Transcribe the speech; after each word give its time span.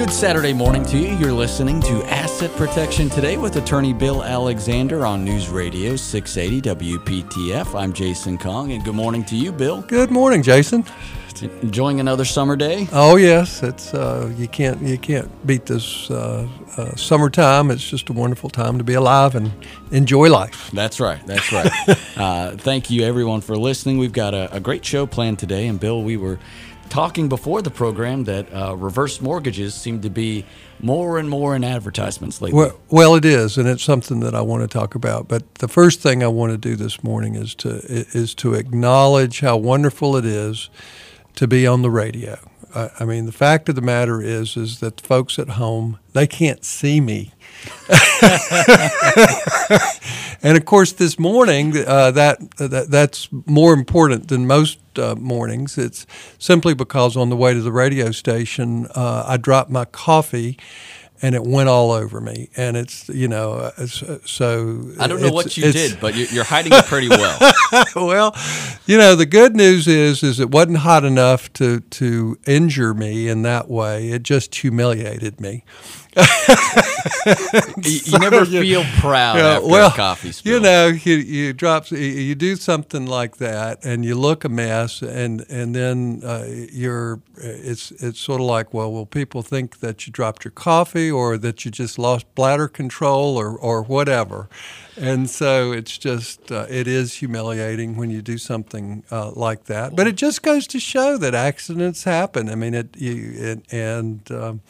Good 0.00 0.10
Saturday 0.10 0.54
morning 0.54 0.82
to 0.86 0.96
you. 0.96 1.14
You're 1.18 1.30
listening 1.30 1.82
to 1.82 2.02
Asset 2.04 2.50
Protection 2.52 3.10
Today 3.10 3.36
with 3.36 3.56
attorney 3.56 3.92
Bill 3.92 4.24
Alexander 4.24 5.04
on 5.04 5.26
News 5.26 5.50
Radio 5.50 5.94
680 5.94 6.96
WPTF. 6.96 7.78
I'm 7.78 7.92
Jason 7.92 8.38
Kong, 8.38 8.72
and 8.72 8.82
good 8.82 8.94
morning 8.94 9.26
to 9.26 9.36
you, 9.36 9.52
Bill. 9.52 9.82
Good 9.82 10.10
morning, 10.10 10.42
Jason. 10.42 10.86
Enjoying 11.60 12.00
another 12.00 12.24
summer 12.24 12.56
day? 12.56 12.88
Oh 12.92 13.16
yes, 13.16 13.62
it's 13.62 13.92
uh, 13.92 14.32
you 14.38 14.48
can't 14.48 14.80
you 14.80 14.96
can't 14.96 15.46
beat 15.46 15.66
this 15.66 16.10
uh, 16.10 16.48
uh, 16.78 16.96
summertime. 16.96 17.70
It's 17.70 17.86
just 17.86 18.08
a 18.08 18.14
wonderful 18.14 18.48
time 18.48 18.78
to 18.78 18.84
be 18.84 18.94
alive 18.94 19.34
and 19.34 19.52
enjoy 19.90 20.30
life. 20.30 20.70
That's 20.72 20.98
right. 20.98 21.24
That's 21.26 21.52
right. 21.52 21.70
Uh, 22.20 22.54
thank 22.54 22.90
you, 22.90 23.02
everyone, 23.02 23.40
for 23.40 23.56
listening. 23.56 23.96
We've 23.96 24.12
got 24.12 24.34
a, 24.34 24.54
a 24.54 24.60
great 24.60 24.84
show 24.84 25.06
planned 25.06 25.38
today, 25.38 25.66
and 25.68 25.80
Bill, 25.80 26.02
we 26.02 26.18
were 26.18 26.38
talking 26.90 27.28
before 27.28 27.62
the 27.62 27.70
program 27.70 28.24
that 28.24 28.52
uh, 28.52 28.76
reverse 28.76 29.20
mortgages 29.20 29.74
seem 29.74 30.02
to 30.02 30.10
be 30.10 30.44
more 30.80 31.18
and 31.18 31.30
more 31.30 31.56
in 31.56 31.64
advertisements 31.64 32.42
lately. 32.42 32.58
Well, 32.58 32.78
well, 32.90 33.14
it 33.14 33.24
is, 33.24 33.56
and 33.56 33.68
it's 33.68 33.82
something 33.82 34.20
that 34.20 34.34
I 34.34 34.40
want 34.42 34.62
to 34.62 34.68
talk 34.68 34.94
about. 34.94 35.28
But 35.28 35.54
the 35.56 35.68
first 35.68 36.00
thing 36.00 36.22
I 36.22 36.28
want 36.28 36.52
to 36.52 36.58
do 36.58 36.76
this 36.76 37.02
morning 37.02 37.34
is 37.34 37.54
to 37.56 37.80
is 37.86 38.34
to 38.36 38.54
acknowledge 38.54 39.40
how 39.40 39.56
wonderful 39.56 40.16
it 40.16 40.24
is 40.24 40.68
to 41.36 41.46
be 41.46 41.66
on 41.66 41.82
the 41.82 41.90
radio. 41.90 42.38
I 42.72 43.04
mean, 43.04 43.26
the 43.26 43.32
fact 43.32 43.68
of 43.68 43.74
the 43.74 43.82
matter 43.82 44.22
is, 44.22 44.56
is 44.56 44.78
that 44.78 45.00
folks 45.00 45.38
at 45.38 45.50
home 45.50 45.98
they 46.12 46.26
can't 46.26 46.64
see 46.64 47.00
me, 47.00 47.32
and 50.42 50.56
of 50.56 50.64
course, 50.64 50.92
this 50.92 51.18
morning 51.18 51.76
uh, 51.76 52.10
that, 52.12 52.38
that 52.56 52.90
that's 52.90 53.28
more 53.46 53.72
important 53.72 54.28
than 54.28 54.46
most 54.46 54.78
uh, 54.98 55.14
mornings. 55.16 55.78
It's 55.78 56.06
simply 56.38 56.74
because 56.74 57.16
on 57.16 57.30
the 57.30 57.36
way 57.36 57.54
to 57.54 57.60
the 57.60 57.72
radio 57.72 58.12
station, 58.12 58.86
uh, 58.94 59.24
I 59.26 59.36
dropped 59.36 59.70
my 59.70 59.84
coffee 59.84 60.58
and 61.22 61.34
it 61.34 61.44
went 61.44 61.68
all 61.68 61.90
over 61.90 62.20
me. 62.20 62.48
And 62.56 62.76
it's 62.76 63.08
you 63.08 63.28
know, 63.28 63.52
uh, 63.52 63.86
so 63.86 64.92
I 64.98 65.06
don't 65.06 65.20
know 65.20 65.32
what 65.32 65.56
you 65.56 65.70
did, 65.70 66.00
but 66.00 66.14
you're 66.14 66.44
hiding 66.44 66.72
it 66.72 66.84
pretty 66.86 67.08
well. 67.08 67.38
well, 67.96 68.36
you 68.86 68.98
know, 68.98 69.14
the 69.14 69.26
good 69.26 69.54
news 69.54 69.86
is 69.86 70.22
is 70.22 70.40
it 70.40 70.50
wasn't 70.50 70.78
hot 70.78 71.04
enough 71.04 71.52
to 71.54 71.80
to 71.80 72.38
injure 72.46 72.94
me 72.94 73.28
in 73.28 73.42
that 73.42 73.68
way. 73.68 74.10
It 74.10 74.22
just 74.22 74.54
humiliated 74.54 75.40
me. 75.40 75.64
you, 76.16 78.00
you 78.04 78.18
never 78.18 78.44
feel 78.44 78.82
proud 78.98 79.36
yeah, 79.36 79.56
after 79.56 79.66
well, 79.68 79.90
a 79.90 79.96
coffee 79.96 80.32
spill. 80.32 80.54
You 80.54 80.60
know, 80.60 80.86
you, 80.88 81.14
you 81.14 81.52
drop, 81.52 81.88
you 81.92 82.34
do 82.34 82.56
something 82.56 83.06
like 83.06 83.36
that, 83.36 83.84
and 83.84 84.04
you 84.04 84.16
look 84.16 84.44
a 84.44 84.48
mess, 84.48 85.02
and 85.02 85.46
and 85.48 85.72
then 85.72 86.22
uh, 86.24 86.46
you're, 86.48 87.20
it's 87.36 87.92
it's 87.92 88.18
sort 88.18 88.40
of 88.40 88.48
like, 88.48 88.74
well, 88.74 88.90
will 88.92 89.06
people 89.06 89.42
think 89.42 89.78
that 89.80 90.06
you 90.06 90.12
dropped 90.12 90.44
your 90.44 90.50
coffee, 90.50 91.10
or 91.10 91.38
that 91.38 91.64
you 91.64 91.70
just 91.70 91.96
lost 91.96 92.32
bladder 92.34 92.66
control, 92.66 93.36
or 93.36 93.56
or 93.56 93.80
whatever, 93.80 94.48
and 94.96 95.30
so 95.30 95.70
it's 95.70 95.96
just 95.96 96.50
uh, 96.50 96.66
it 96.68 96.88
is 96.88 97.14
humiliating 97.14 97.96
when 97.96 98.10
you 98.10 98.20
do 98.20 98.36
something 98.36 99.04
uh, 99.12 99.30
like 99.30 99.66
that. 99.66 99.94
But 99.94 100.08
it 100.08 100.16
just 100.16 100.42
goes 100.42 100.66
to 100.68 100.80
show 100.80 101.16
that 101.18 101.36
accidents 101.36 102.02
happen. 102.02 102.48
I 102.48 102.56
mean, 102.56 102.74
it 102.74 102.96
you 102.96 103.36
and. 103.40 103.62
and 103.72 104.32
um, 104.32 104.60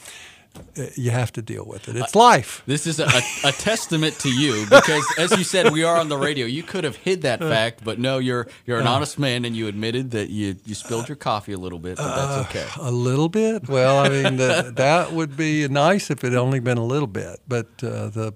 you 0.97 1.11
have 1.11 1.33
to 1.33 1.43
deal 1.43 1.65
with 1.65 1.89
it. 1.89 1.97
It's 1.97 2.15
life. 2.15 2.63
This 2.67 2.87
is 2.87 3.01
a, 3.01 3.07
a, 3.45 3.53
testament 3.53 4.19
to 4.21 4.29
you 4.29 4.65
because, 4.69 5.05
as 5.19 5.31
you 5.37 5.45
said, 5.45 5.73
we 5.73 5.85
are 5.85 5.97
on 5.97 6.09
the 6.09 6.17
radio. 6.17 6.47
You 6.47 6.63
could 6.63 6.85
have 6.85 6.97
hid 6.97 7.23
that 7.23 7.41
fact, 7.41 7.85
but 7.85 7.99
no, 7.99 8.19
you're 8.19 8.49
you're 8.67 8.81
an 8.81 8.87
honest 8.87 9.19
man, 9.19 9.45
and 9.45 9.57
you 9.57 9.69
admitted 9.69 10.13
that 10.13 10.31
you, 10.31 10.57
you 10.65 10.75
spilled 10.75 11.09
your 11.09 11.17
coffee 11.17 11.53
a 11.53 11.59
little 11.59 11.79
bit, 11.79 11.97
but 11.97 12.15
that's 12.15 12.49
okay. 12.49 12.67
Uh, 12.81 12.89
a 12.89 12.91
little 12.91 13.29
bit. 13.29 13.69
Well, 13.69 13.99
I 13.99 14.09
mean, 14.09 14.37
the, 14.37 14.73
that 14.77 15.13
would 15.13 15.37
be 15.37 15.67
nice 15.69 16.11
if 16.11 16.25
it 16.25 16.35
only 16.35 16.61
been 16.61 16.79
a 16.79 16.85
little 16.85 17.09
bit. 17.09 17.41
But 17.47 17.67
uh, 17.83 18.09
the 18.09 18.35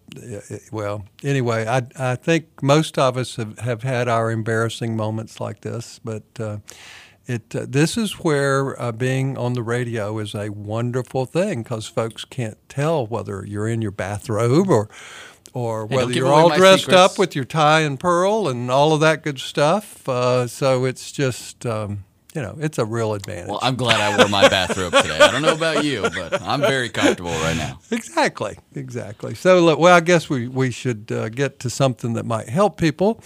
well, 0.70 1.04
anyway, 1.22 1.66
I 1.66 1.82
I 1.98 2.16
think 2.16 2.62
most 2.62 2.98
of 2.98 3.16
us 3.16 3.36
have, 3.36 3.58
have 3.58 3.82
had 3.82 4.08
our 4.08 4.30
embarrassing 4.30 4.96
moments 4.96 5.40
like 5.40 5.60
this, 5.60 6.00
but. 6.04 6.24
Uh, 6.38 6.58
it 7.26 7.54
uh, 7.54 7.66
this 7.68 7.96
is 7.96 8.14
where 8.20 8.80
uh, 8.80 8.92
being 8.92 9.38
on 9.38 9.54
the 9.54 9.62
radio 9.62 10.18
is 10.18 10.34
a 10.34 10.50
wonderful 10.50 11.26
thing 11.26 11.62
because 11.62 11.86
folks 11.86 12.24
can't 12.24 12.58
tell 12.68 13.06
whether 13.06 13.44
you're 13.46 13.68
in 13.68 13.82
your 13.82 13.90
bathrobe 13.90 14.68
or 14.68 14.88
or 15.52 15.86
whether 15.86 16.12
you're 16.12 16.32
all 16.32 16.54
dressed 16.54 16.84
secrets. 16.84 17.12
up 17.12 17.18
with 17.18 17.34
your 17.34 17.44
tie 17.44 17.80
and 17.80 17.98
pearl 17.98 18.48
and 18.48 18.70
all 18.70 18.92
of 18.92 19.00
that 19.00 19.22
good 19.22 19.38
stuff. 19.38 20.08
Uh, 20.08 20.46
so 20.46 20.84
it's 20.84 21.12
just. 21.12 21.64
Um, 21.64 22.04
you 22.34 22.42
know, 22.42 22.56
it's 22.58 22.78
a 22.78 22.84
real 22.84 23.14
advantage. 23.14 23.48
Well, 23.48 23.60
I'm 23.62 23.76
glad 23.76 24.00
I 24.00 24.16
wore 24.18 24.28
my 24.28 24.48
bathrobe 24.48 24.92
today. 24.92 25.18
I 25.20 25.30
don't 25.30 25.42
know 25.42 25.54
about 25.54 25.84
you, 25.84 26.02
but 26.02 26.42
I'm 26.42 26.60
very 26.60 26.88
comfortable 26.88 27.30
right 27.30 27.56
now. 27.56 27.78
Exactly, 27.92 28.58
exactly. 28.74 29.36
So, 29.36 29.76
well, 29.76 29.94
I 29.94 30.00
guess 30.00 30.28
we, 30.28 30.48
we 30.48 30.72
should 30.72 31.12
uh, 31.12 31.28
get 31.28 31.60
to 31.60 31.70
something 31.70 32.14
that 32.14 32.26
might 32.26 32.48
help 32.48 32.76
people 32.76 33.22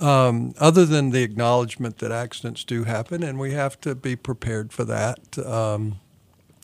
um, 0.00 0.54
other 0.58 0.86
than 0.86 1.10
the 1.10 1.22
acknowledgement 1.22 1.98
that 1.98 2.10
accidents 2.10 2.64
do 2.64 2.84
happen, 2.84 3.22
and 3.22 3.38
we 3.38 3.52
have 3.52 3.80
to 3.82 3.94
be 3.94 4.16
prepared 4.16 4.72
for 4.72 4.84
that, 4.84 5.38
um, 5.38 6.00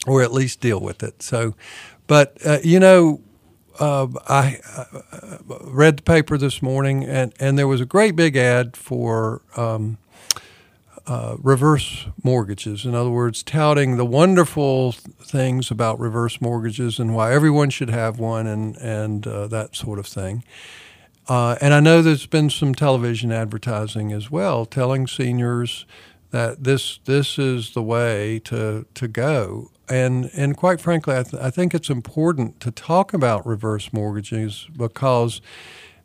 or 0.06 0.22
at 0.22 0.32
least 0.32 0.60
deal 0.60 0.80
with 0.80 1.02
it. 1.02 1.22
So, 1.22 1.54
but 2.06 2.38
uh, 2.44 2.58
you 2.62 2.80
know, 2.80 3.20
uh, 3.78 4.06
I 4.28 4.58
uh, 4.76 5.58
read 5.64 5.98
the 5.98 6.02
paper 6.02 6.38
this 6.38 6.62
morning, 6.62 7.04
and, 7.04 7.34
and 7.38 7.58
there 7.58 7.68
was 7.68 7.80
a 7.80 7.86
great 7.86 8.16
big 8.16 8.36
ad 8.36 8.76
for 8.76 9.42
um, 9.56 9.98
uh, 11.06 11.36
reverse 11.38 12.06
mortgages. 12.22 12.84
In 12.84 12.94
other 12.94 13.10
words, 13.10 13.42
touting 13.42 13.96
the 13.96 14.04
wonderful 14.04 14.92
things 14.92 15.70
about 15.70 16.00
reverse 16.00 16.40
mortgages 16.40 16.98
and 16.98 17.14
why 17.14 17.32
everyone 17.32 17.70
should 17.70 17.90
have 17.90 18.18
one, 18.18 18.46
and 18.46 18.76
and 18.76 19.26
uh, 19.26 19.46
that 19.48 19.76
sort 19.76 19.98
of 19.98 20.06
thing. 20.06 20.42
Uh, 21.28 21.56
and 21.60 21.74
I 21.74 21.80
know 21.80 22.02
there's 22.02 22.26
been 22.26 22.50
some 22.50 22.74
television 22.74 23.32
advertising 23.32 24.12
as 24.12 24.30
well, 24.30 24.64
telling 24.64 25.06
seniors 25.06 25.86
that 26.30 26.64
this 26.64 26.98
this 27.04 27.38
is 27.38 27.72
the 27.72 27.82
way 27.82 28.40
to 28.44 28.86
to 28.94 29.08
go. 29.08 29.70
And 29.88 30.30
and 30.34 30.56
quite 30.56 30.80
frankly, 30.80 31.16
I, 31.16 31.22
th- 31.24 31.42
I 31.42 31.50
think 31.50 31.74
it's 31.74 31.90
important 31.90 32.60
to 32.60 32.70
talk 32.70 33.12
about 33.12 33.46
reverse 33.46 33.92
mortgages 33.92 34.68
because 34.76 35.40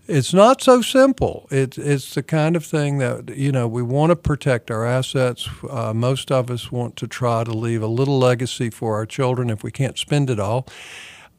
it's 0.08 0.34
not 0.34 0.62
so 0.62 0.81
simple. 0.81 1.48
It, 1.52 1.78
it's 1.78 2.16
the 2.16 2.24
kind 2.24 2.56
of 2.56 2.66
thing 2.66 2.98
that 2.98 3.36
you 3.36 3.52
know 3.52 3.68
we 3.68 3.84
want 3.84 4.10
to 4.10 4.16
protect 4.16 4.72
our 4.72 4.86
assets. 4.86 5.48
Uh, 5.70 5.94
most 5.94 6.31
of 6.31 6.50
us 6.50 6.72
want 6.72 6.96
to 6.98 7.08
try 7.08 7.44
to 7.44 7.52
leave 7.52 7.84
a 7.84 7.88
little 7.88 8.18
legacy 8.18 8.72
for 8.72 8.96
our 8.96 9.06
children 9.06 9.50
if 9.52 9.64
we 9.64 9.72
can't 9.72 9.98
spend 9.98 10.30
it 10.31 10.40
all 10.40 10.68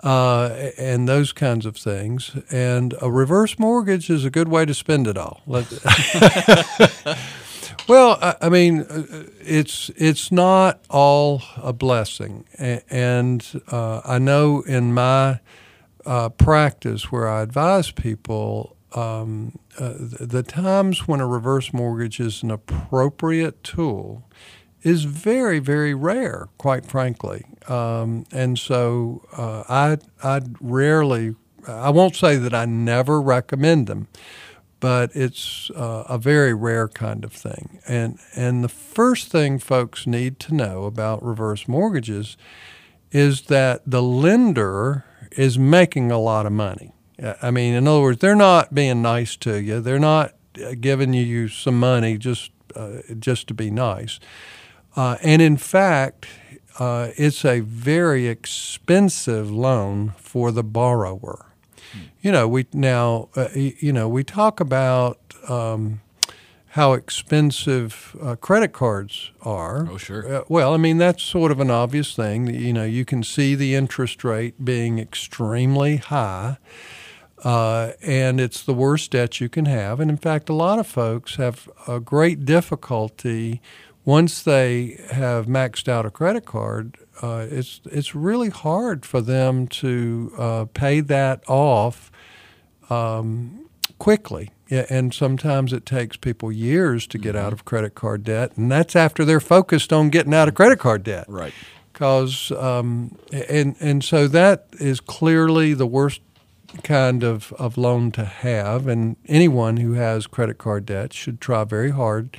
uh, 0.02 0.70
and 0.78 1.08
those 1.08 1.32
kinds 1.32 1.66
of 1.66 1.76
things. 1.76 2.32
And 2.50 2.94
a 3.00 3.10
reverse 3.10 3.58
mortgage 3.58 4.10
is 4.10 4.24
a 4.24 4.30
good 4.30 4.48
way 4.48 4.64
to 4.64 4.74
spend 4.74 5.06
it 5.06 5.16
all. 5.16 5.42
well, 7.88 8.36
I, 8.40 8.48
mean, 8.48 8.80
uh, 8.80 9.26
it's 9.40 9.90
it's 9.96 10.32
not 10.32 10.80
all 10.90 11.42
a 11.56 11.72
blessing, 11.72 12.44
and 12.58 13.62
uh, 13.68 14.00
I 14.04 14.18
know 14.18 14.62
in 14.62 14.92
my 14.92 15.40
uh, 16.04 16.28
practice 16.30 17.12
where 17.12 17.28
I 17.28 17.42
advise 17.42 17.90
people. 17.90 18.76
Um, 18.94 19.58
uh, 19.78 19.94
the 19.98 20.42
times 20.42 21.08
when 21.08 21.20
a 21.20 21.26
reverse 21.26 21.72
mortgage 21.72 22.20
is 22.20 22.42
an 22.42 22.50
appropriate 22.50 23.64
tool 23.64 24.22
is 24.82 25.04
very, 25.04 25.60
very 25.60 25.94
rare, 25.94 26.48
quite 26.58 26.84
frankly. 26.84 27.46
Um, 27.68 28.26
and 28.32 28.58
so 28.58 29.26
uh, 29.36 29.64
I 29.68 29.98
I 30.22 30.42
rarely, 30.60 31.34
I 31.66 31.90
won't 31.90 32.16
say 32.16 32.36
that 32.36 32.54
I 32.54 32.64
never 32.64 33.20
recommend 33.20 33.86
them, 33.86 34.08
but 34.80 35.10
it's 35.14 35.70
uh, 35.76 36.04
a 36.08 36.18
very 36.18 36.54
rare 36.54 36.88
kind 36.88 37.24
of 37.24 37.32
thing. 37.32 37.80
And 37.88 38.18
and 38.36 38.64
the 38.64 38.68
first 38.68 39.28
thing 39.28 39.58
folks 39.58 40.06
need 40.06 40.38
to 40.40 40.54
know 40.54 40.84
about 40.84 41.22
reverse 41.22 41.68
mortgages 41.68 42.36
is 43.12 43.42
that 43.42 43.82
the 43.86 44.02
lender 44.02 45.04
is 45.32 45.58
making 45.58 46.10
a 46.10 46.18
lot 46.18 46.46
of 46.46 46.52
money. 46.52 46.92
I 47.42 47.50
mean, 47.50 47.74
in 47.74 47.86
other 47.86 48.00
words, 48.00 48.18
they're 48.18 48.34
not 48.34 48.74
being 48.74 49.02
nice 49.02 49.36
to 49.38 49.60
you. 49.62 49.80
They're 49.80 49.98
not 49.98 50.34
giving 50.80 51.14
you 51.14 51.48
some 51.48 51.78
money 51.78 52.18
just 52.18 52.50
uh, 52.76 52.98
just 53.18 53.46
to 53.48 53.54
be 53.54 53.70
nice 53.70 54.18
uh, 54.96 55.16
and 55.22 55.40
in 55.40 55.56
fact, 55.56 56.26
uh, 56.78 57.08
it's 57.16 57.44
a 57.44 57.60
very 57.60 58.28
expensive 58.28 59.50
loan 59.50 60.14
for 60.16 60.50
the 60.50 60.64
borrower. 60.64 61.46
Hmm. 61.92 61.98
You 62.20 62.32
know, 62.32 62.48
we 62.48 62.66
now, 62.72 63.28
uh, 63.36 63.48
you 63.54 63.92
know, 63.92 64.08
we 64.08 64.24
talk 64.24 64.60
about 64.60 65.18
um, 65.48 66.00
how 66.72 66.94
expensive 66.94 68.16
uh, 68.22 68.34
credit 68.36 68.72
cards 68.72 69.30
are. 69.42 69.88
Oh, 69.90 69.98
sure. 69.98 70.36
Uh, 70.36 70.44
well, 70.48 70.72
I 70.72 70.78
mean, 70.78 70.96
that's 70.96 71.22
sort 71.22 71.52
of 71.52 71.60
an 71.60 71.70
obvious 71.70 72.16
thing. 72.16 72.46
You 72.46 72.72
know, 72.72 72.84
you 72.84 73.04
can 73.04 73.22
see 73.22 73.54
the 73.54 73.74
interest 73.74 74.24
rate 74.24 74.64
being 74.64 74.98
extremely 74.98 75.96
high. 75.96 76.56
Uh, 77.44 77.92
and 78.02 78.40
it's 78.40 78.62
the 78.62 78.72
worst 78.72 79.10
debt 79.10 79.40
you 79.40 79.48
can 79.48 79.66
have. 79.66 80.00
And 80.00 80.10
in 80.10 80.16
fact, 80.16 80.48
a 80.48 80.54
lot 80.54 80.78
of 80.78 80.86
folks 80.86 81.36
have 81.36 81.68
a 81.86 82.00
great 82.00 82.44
difficulty 82.44 83.60
once 84.04 84.42
they 84.42 85.00
have 85.10 85.46
maxed 85.46 85.88
out 85.88 86.04
a 86.04 86.10
credit 86.10 86.44
card, 86.44 86.98
uh, 87.20 87.46
it's 87.50 87.80
it's 87.84 88.14
really 88.14 88.50
hard 88.50 89.06
for 89.06 89.20
them 89.20 89.68
to 89.68 90.32
uh, 90.36 90.64
pay 90.74 91.00
that 91.00 91.42
off 91.48 92.10
um, 92.90 93.68
quickly. 93.98 94.50
Yeah, 94.68 94.86
and 94.88 95.12
sometimes 95.12 95.72
it 95.72 95.84
takes 95.84 96.16
people 96.16 96.50
years 96.50 97.06
to 97.08 97.18
get 97.18 97.34
mm-hmm. 97.34 97.46
out 97.46 97.52
of 97.52 97.64
credit 97.64 97.94
card 97.94 98.24
debt, 98.24 98.56
and 98.56 98.72
that's 98.72 98.96
after 98.96 99.24
they're 99.24 99.40
focused 99.40 99.92
on 99.92 100.08
getting 100.10 100.34
out 100.34 100.48
of 100.48 100.54
credit 100.54 100.78
card 100.78 101.04
debt. 101.04 101.26
Right. 101.28 101.52
Because 101.92 102.50
um, 102.52 103.16
and 103.32 103.76
and 103.78 104.02
so 104.02 104.26
that 104.28 104.66
is 104.80 104.98
clearly 104.98 105.74
the 105.74 105.86
worst 105.86 106.22
kind 106.82 107.22
of, 107.22 107.52
of 107.58 107.76
loan 107.76 108.10
to 108.12 108.24
have, 108.24 108.88
and 108.88 109.16
anyone 109.28 109.76
who 109.76 109.92
has 109.92 110.26
credit 110.26 110.56
card 110.56 110.86
debt 110.86 111.12
should 111.12 111.38
try 111.40 111.64
very 111.64 111.90
hard 111.90 112.36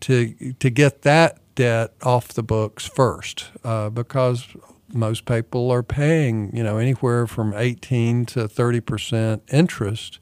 to 0.00 0.54
to 0.54 0.70
get 0.70 1.02
that 1.02 1.38
debt 1.54 1.92
off 2.02 2.28
the 2.28 2.42
books 2.42 2.86
first, 2.86 3.50
uh, 3.64 3.90
because 3.90 4.46
most 4.92 5.24
people 5.24 5.70
are 5.70 5.82
paying 5.82 6.54
you 6.54 6.62
know 6.62 6.78
anywhere 6.78 7.26
from 7.26 7.52
18 7.54 8.26
to 8.26 8.48
30 8.48 8.80
percent 8.80 9.42
interest 9.52 10.18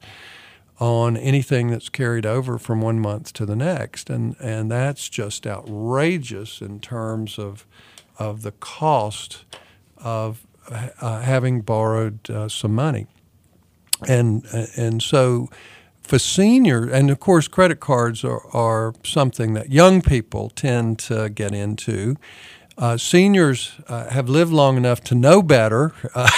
on 0.79 1.15
anything 1.15 1.69
that's 1.69 1.87
carried 1.89 2.25
over 2.25 2.57
from 2.57 2.81
one 2.81 2.99
month 2.99 3.31
to 3.33 3.45
the 3.45 3.55
next, 3.55 4.09
and 4.09 4.35
and 4.39 4.69
that's 4.69 5.07
just 5.09 5.47
outrageous 5.47 6.61
in 6.61 6.79
terms 6.79 7.39
of 7.39 7.65
of 8.17 8.41
the 8.41 8.51
cost 8.51 9.45
of 9.97 10.45
uh, 10.69 11.21
having 11.21 11.61
borrowed 11.61 12.29
uh, 12.29 12.49
some 12.49 12.73
money, 12.73 13.07
and 14.07 14.45
and 14.75 15.01
so 15.01 15.49
for 16.05 16.19
seniors, 16.19 16.91
and 16.91 17.09
of 17.09 17.19
course, 17.19 17.47
credit 17.47 17.79
cards 17.79 18.23
are, 18.23 18.45
are 18.55 18.93
something 19.03 19.53
that 19.53 19.71
young 19.71 20.01
people 20.01 20.49
tend 20.49 20.99
to 20.99 21.29
get 21.29 21.53
into. 21.53 22.15
Uh, 22.77 22.97
seniors 22.97 23.73
uh, 23.87 24.09
have 24.09 24.29
lived 24.29 24.51
long 24.51 24.77
enough 24.77 25.01
to 25.01 25.15
know 25.15 25.41
better, 25.41 25.93
uh, 26.13 26.29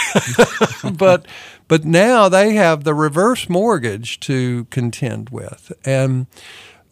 but 0.98 1.26
but 1.68 1.84
now 1.84 2.30
they 2.30 2.54
have 2.54 2.84
the 2.84 2.94
reverse 2.94 3.50
mortgage 3.50 4.20
to 4.22 4.66
contend 4.66 5.30
with, 5.32 5.74
and 5.84 6.28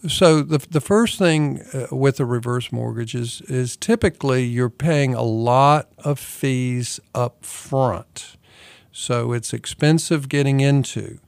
so 0.08 0.42
the 0.42 0.58
the 0.70 0.82
first 0.82 1.20
thing 1.20 1.62
uh, 1.74 1.88
with 1.92 2.20
a 2.20 2.26
reverse 2.26 2.72
mortgage 2.72 3.16
is 3.16 3.42
is 3.42 3.78
typically 3.78 4.44
you're 4.44 4.70
paying 4.70 5.14
a 5.14 5.24
lot 5.24 5.90
of 6.00 6.20
fees 6.20 7.00
up 7.14 7.46
front, 7.46 8.36
so 8.92 9.32
it's 9.32 9.54
expensive 9.54 10.28
getting 10.28 10.60
into. 10.60 11.20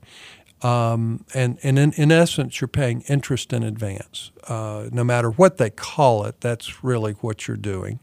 Um, 0.62 1.24
and 1.34 1.58
and 1.62 1.78
in, 1.78 1.92
in, 1.92 2.10
essence, 2.10 2.60
you're 2.60 2.68
paying 2.68 3.02
interest 3.02 3.52
in 3.52 3.62
advance. 3.62 4.32
Uh, 4.48 4.88
no 4.90 5.04
matter 5.04 5.30
what 5.30 5.56
they 5.58 5.70
call 5.70 6.24
it, 6.24 6.40
that's 6.40 6.82
really 6.82 7.12
what 7.14 7.46
you're 7.46 7.56
doing. 7.56 8.00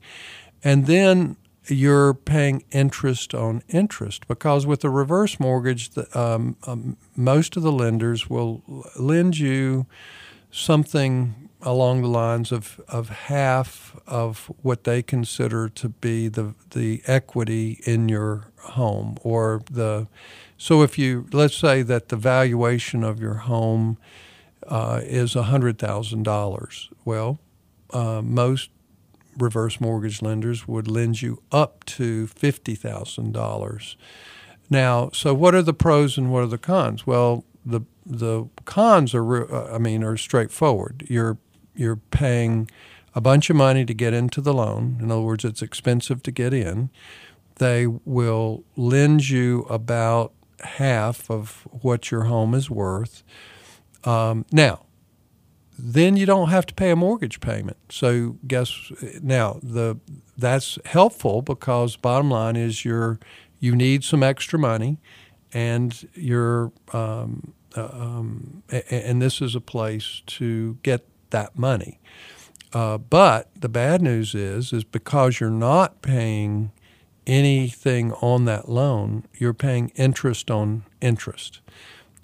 And 0.63 0.85
then 0.87 1.35
you're 1.67 2.13
paying 2.13 2.63
interest 2.71 3.33
on 3.33 3.63
interest 3.67 4.27
because 4.27 4.65
with 4.65 4.83
a 4.83 4.89
reverse 4.89 5.39
mortgage, 5.39 5.91
the, 5.91 6.19
um, 6.19 6.55
um, 6.65 6.97
most 7.15 7.57
of 7.57 7.63
the 7.63 7.71
lenders 7.71 8.29
will 8.29 8.63
lend 8.97 9.37
you 9.37 9.85
something 10.51 11.44
along 11.65 12.01
the 12.01 12.07
lines 12.07 12.51
of, 12.51 12.79
of 12.87 13.09
half 13.09 13.95
of 14.07 14.51
what 14.61 14.83
they 14.85 15.01
consider 15.01 15.67
to 15.67 15.89
be 15.89 16.27
the 16.27 16.53
the 16.71 17.01
equity 17.07 17.81
in 17.85 18.07
your 18.07 18.47
home 18.59 19.17
or 19.23 19.61
the 19.69 20.07
so 20.57 20.83
if 20.83 20.97
you 20.97 21.27
let's 21.33 21.57
say 21.57 21.81
that 21.81 22.09
the 22.09 22.15
valuation 22.15 23.03
of 23.03 23.19
your 23.19 23.35
home 23.35 23.97
uh, 24.67 25.01
is 25.03 25.33
hundred 25.33 25.77
thousand 25.77 26.23
dollars, 26.23 26.89
well, 27.03 27.39
uh, 27.91 28.21
most 28.21 28.69
reverse 29.37 29.81
mortgage 29.81 30.21
lenders 30.21 30.67
would 30.67 30.87
lend 30.87 31.21
you 31.21 31.41
up 31.51 31.83
to 31.85 32.27
fifty 32.27 32.75
thousand 32.75 33.33
dollars. 33.33 33.97
Now, 34.69 35.09
so 35.13 35.33
what 35.33 35.53
are 35.53 35.61
the 35.61 35.73
pros 35.73 36.17
and 36.17 36.31
what 36.31 36.43
are 36.43 36.47
the 36.47 36.57
cons? 36.57 37.05
Well, 37.05 37.45
the 37.65 37.81
the 38.05 38.45
cons 38.65 39.13
are 39.13 39.53
uh, 39.53 39.75
I 39.75 39.77
mean 39.77 40.03
are 40.03 40.17
straightforward. 40.17 41.05
You're 41.07 41.37
you're 41.75 41.95
paying 41.95 42.69
a 43.13 43.21
bunch 43.21 43.49
of 43.49 43.55
money 43.55 43.85
to 43.85 43.93
get 43.93 44.13
into 44.13 44.41
the 44.41 44.53
loan. 44.53 44.97
In 45.01 45.11
other 45.11 45.21
words, 45.21 45.45
it's 45.45 45.61
expensive 45.61 46.21
to 46.23 46.31
get 46.31 46.53
in. 46.53 46.89
They 47.55 47.87
will 47.87 48.63
lend 48.75 49.29
you 49.29 49.61
about 49.69 50.33
half 50.61 51.29
of 51.31 51.67
what 51.71 52.11
your 52.11 52.23
home 52.23 52.53
is 52.53 52.69
worth. 52.69 53.23
Um, 54.03 54.45
now, 54.51 54.85
then 55.77 56.15
you 56.17 56.25
don't 56.25 56.49
have 56.49 56.65
to 56.67 56.73
pay 56.73 56.91
a 56.91 56.95
mortgage 56.95 57.39
payment. 57.39 57.77
So 57.89 58.37
guess 58.47 58.91
now 59.21 59.59
the 59.61 59.97
that's 60.37 60.77
helpful 60.85 61.41
because 61.41 61.95
bottom 61.95 62.29
line 62.29 62.55
is 62.55 62.85
you're 62.85 63.19
you 63.59 63.75
need 63.75 64.03
some 64.03 64.23
extra 64.23 64.59
money, 64.59 64.99
and 65.53 66.07
you're 66.13 66.71
um, 66.93 67.53
uh, 67.75 67.89
um, 67.91 68.63
and 68.89 69.21
this 69.21 69.41
is 69.41 69.55
a 69.55 69.61
place 69.61 70.21
to 70.27 70.77
get 70.83 71.07
that 71.31 71.57
money. 71.57 71.99
Uh, 72.73 72.97
but 72.97 73.49
the 73.55 73.69
bad 73.69 74.01
news 74.01 74.35
is 74.35 74.73
is 74.73 74.83
because 74.83 75.39
you're 75.39 75.49
not 75.49 76.01
paying 76.01 76.71
anything 77.25 78.11
on 78.13 78.45
that 78.45 78.69
loan, 78.69 79.25
you're 79.33 79.53
paying 79.53 79.89
interest 79.95 80.51
on 80.51 80.83
interest. 81.01 81.61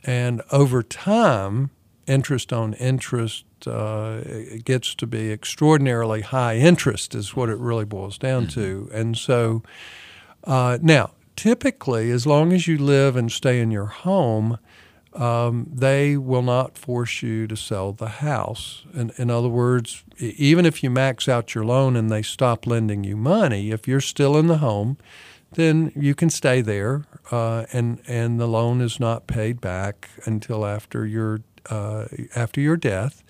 And 0.03 0.41
over 0.51 0.83
time, 0.83 1.71
interest 2.07 2.51
on 2.51 2.73
interest 2.73 3.45
uh, 3.67 4.21
gets 4.65 4.95
to 4.95 5.07
be 5.07 5.31
extraordinarily 5.31 6.21
high 6.21 6.57
interest, 6.57 7.15
is 7.15 7.35
what 7.35 7.49
it 7.49 7.57
really 7.57 7.85
boils 7.85 8.17
down 8.17 8.47
mm-hmm. 8.47 8.61
to. 8.61 8.89
And 8.93 9.17
so, 9.17 9.63
uh, 10.43 10.79
now, 10.81 11.11
typically, 11.35 12.11
as 12.11 12.25
long 12.25 12.51
as 12.51 12.67
you 12.67 12.77
live 12.77 13.15
and 13.15 13.31
stay 13.31 13.59
in 13.59 13.71
your 13.71 13.85
home, 13.85 14.57
um, 15.13 15.67
they 15.73 16.15
will 16.15 16.41
not 16.41 16.77
force 16.77 17.21
you 17.21 17.47
to 17.47 17.57
sell 17.57 17.91
the 17.91 18.07
house. 18.07 18.83
In, 18.93 19.11
in 19.17 19.29
other 19.29 19.49
words, 19.49 20.03
even 20.17 20.65
if 20.65 20.83
you 20.83 20.89
max 20.89 21.27
out 21.27 21.53
your 21.53 21.65
loan 21.65 21.95
and 21.95 22.09
they 22.09 22.21
stop 22.21 22.65
lending 22.65 23.03
you 23.03 23.17
money, 23.17 23.71
if 23.71 23.87
you're 23.87 24.01
still 24.01 24.37
in 24.37 24.47
the 24.47 24.59
home, 24.59 24.97
then 25.53 25.91
you 25.95 26.15
can 26.15 26.29
stay 26.29 26.61
there, 26.61 27.03
uh, 27.29 27.65
and 27.73 28.01
and 28.07 28.39
the 28.39 28.47
loan 28.47 28.79
is 28.79 28.99
not 28.99 29.27
paid 29.27 29.59
back 29.59 30.09
until 30.23 30.65
after 30.65 31.05
your 31.05 31.41
uh, 31.69 32.05
after 32.35 32.61
your 32.61 32.77
death, 32.77 33.21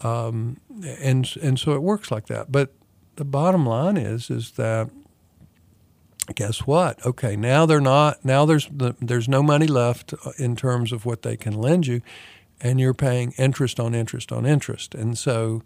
um, 0.00 0.56
and 0.98 1.28
and 1.42 1.58
so 1.58 1.72
it 1.72 1.82
works 1.82 2.10
like 2.10 2.26
that. 2.28 2.50
But 2.50 2.72
the 3.16 3.26
bottom 3.26 3.66
line 3.66 3.98
is 3.98 4.30
is 4.30 4.52
that 4.52 4.88
guess 6.34 6.60
what? 6.60 7.04
Okay, 7.04 7.36
now 7.36 7.66
they're 7.66 7.80
not. 7.80 8.24
Now 8.24 8.44
there's 8.44 8.68
the, 8.68 8.94
there's 9.00 9.28
no 9.28 9.42
money 9.42 9.66
left 9.66 10.14
uh, 10.24 10.32
in 10.38 10.56
terms 10.56 10.92
of 10.92 11.04
what 11.04 11.22
they 11.22 11.36
can 11.36 11.54
lend 11.54 11.86
you, 11.86 12.00
and 12.60 12.80
you're 12.80 12.94
paying 12.94 13.34
interest 13.38 13.80
on 13.80 13.94
interest 13.94 14.32
on 14.32 14.46
interest. 14.46 14.94
And 14.94 15.18
so, 15.18 15.62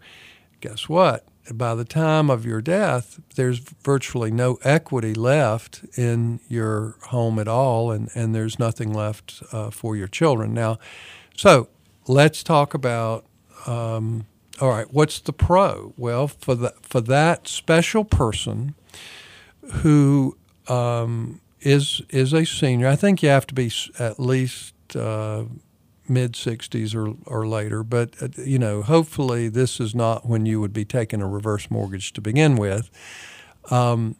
guess 0.59 0.89
what? 0.89 1.25
By 1.53 1.75
the 1.75 1.85
time 1.85 2.29
of 2.29 2.45
your 2.45 2.61
death, 2.61 3.21
there's 3.35 3.59
virtually 3.59 4.31
no 4.31 4.57
equity 4.63 5.13
left 5.13 5.85
in 5.95 6.41
your 6.49 6.97
home 7.03 7.39
at 7.39 7.47
all, 7.47 7.91
and, 7.91 8.09
and 8.15 8.35
there's 8.35 8.59
nothing 8.59 8.91
left 8.91 9.41
uh, 9.53 9.69
for 9.69 9.95
your 9.95 10.07
children. 10.07 10.53
Now, 10.53 10.79
so 11.35 11.69
let's 12.07 12.43
talk 12.43 12.73
about. 12.73 13.25
Um, 13.65 14.25
all 14.59 14.69
right, 14.69 14.91
what's 14.91 15.19
the 15.19 15.33
pro? 15.33 15.93
Well, 15.97 16.27
for 16.27 16.55
the 16.55 16.73
for 16.81 16.99
that 17.01 17.47
special 17.47 18.03
person 18.03 18.73
who 19.81 20.35
um, 20.69 21.41
is 21.61 22.01
is 22.09 22.33
a 22.33 22.45
senior. 22.45 22.87
I 22.87 22.95
think 22.95 23.23
you 23.23 23.29
have 23.29 23.47
to 23.47 23.53
be 23.53 23.71
at 23.99 24.19
least 24.19 24.73
uh, 24.95 25.45
mid 26.07 26.33
60s 26.33 26.95
or, 26.95 27.15
or 27.25 27.47
later, 27.47 27.83
but 27.83 28.21
uh, 28.21 28.27
you 28.37 28.59
know, 28.59 28.81
hopefully 28.81 29.49
this 29.49 29.79
is 29.79 29.93
not 29.93 30.25
when 30.25 30.45
you 30.45 30.61
would 30.61 30.73
be 30.73 30.85
taking 30.85 31.21
a 31.21 31.27
reverse 31.27 31.69
mortgage 31.69 32.13
to 32.13 32.21
begin 32.21 32.55
with. 32.55 32.89
Um, 33.69 34.15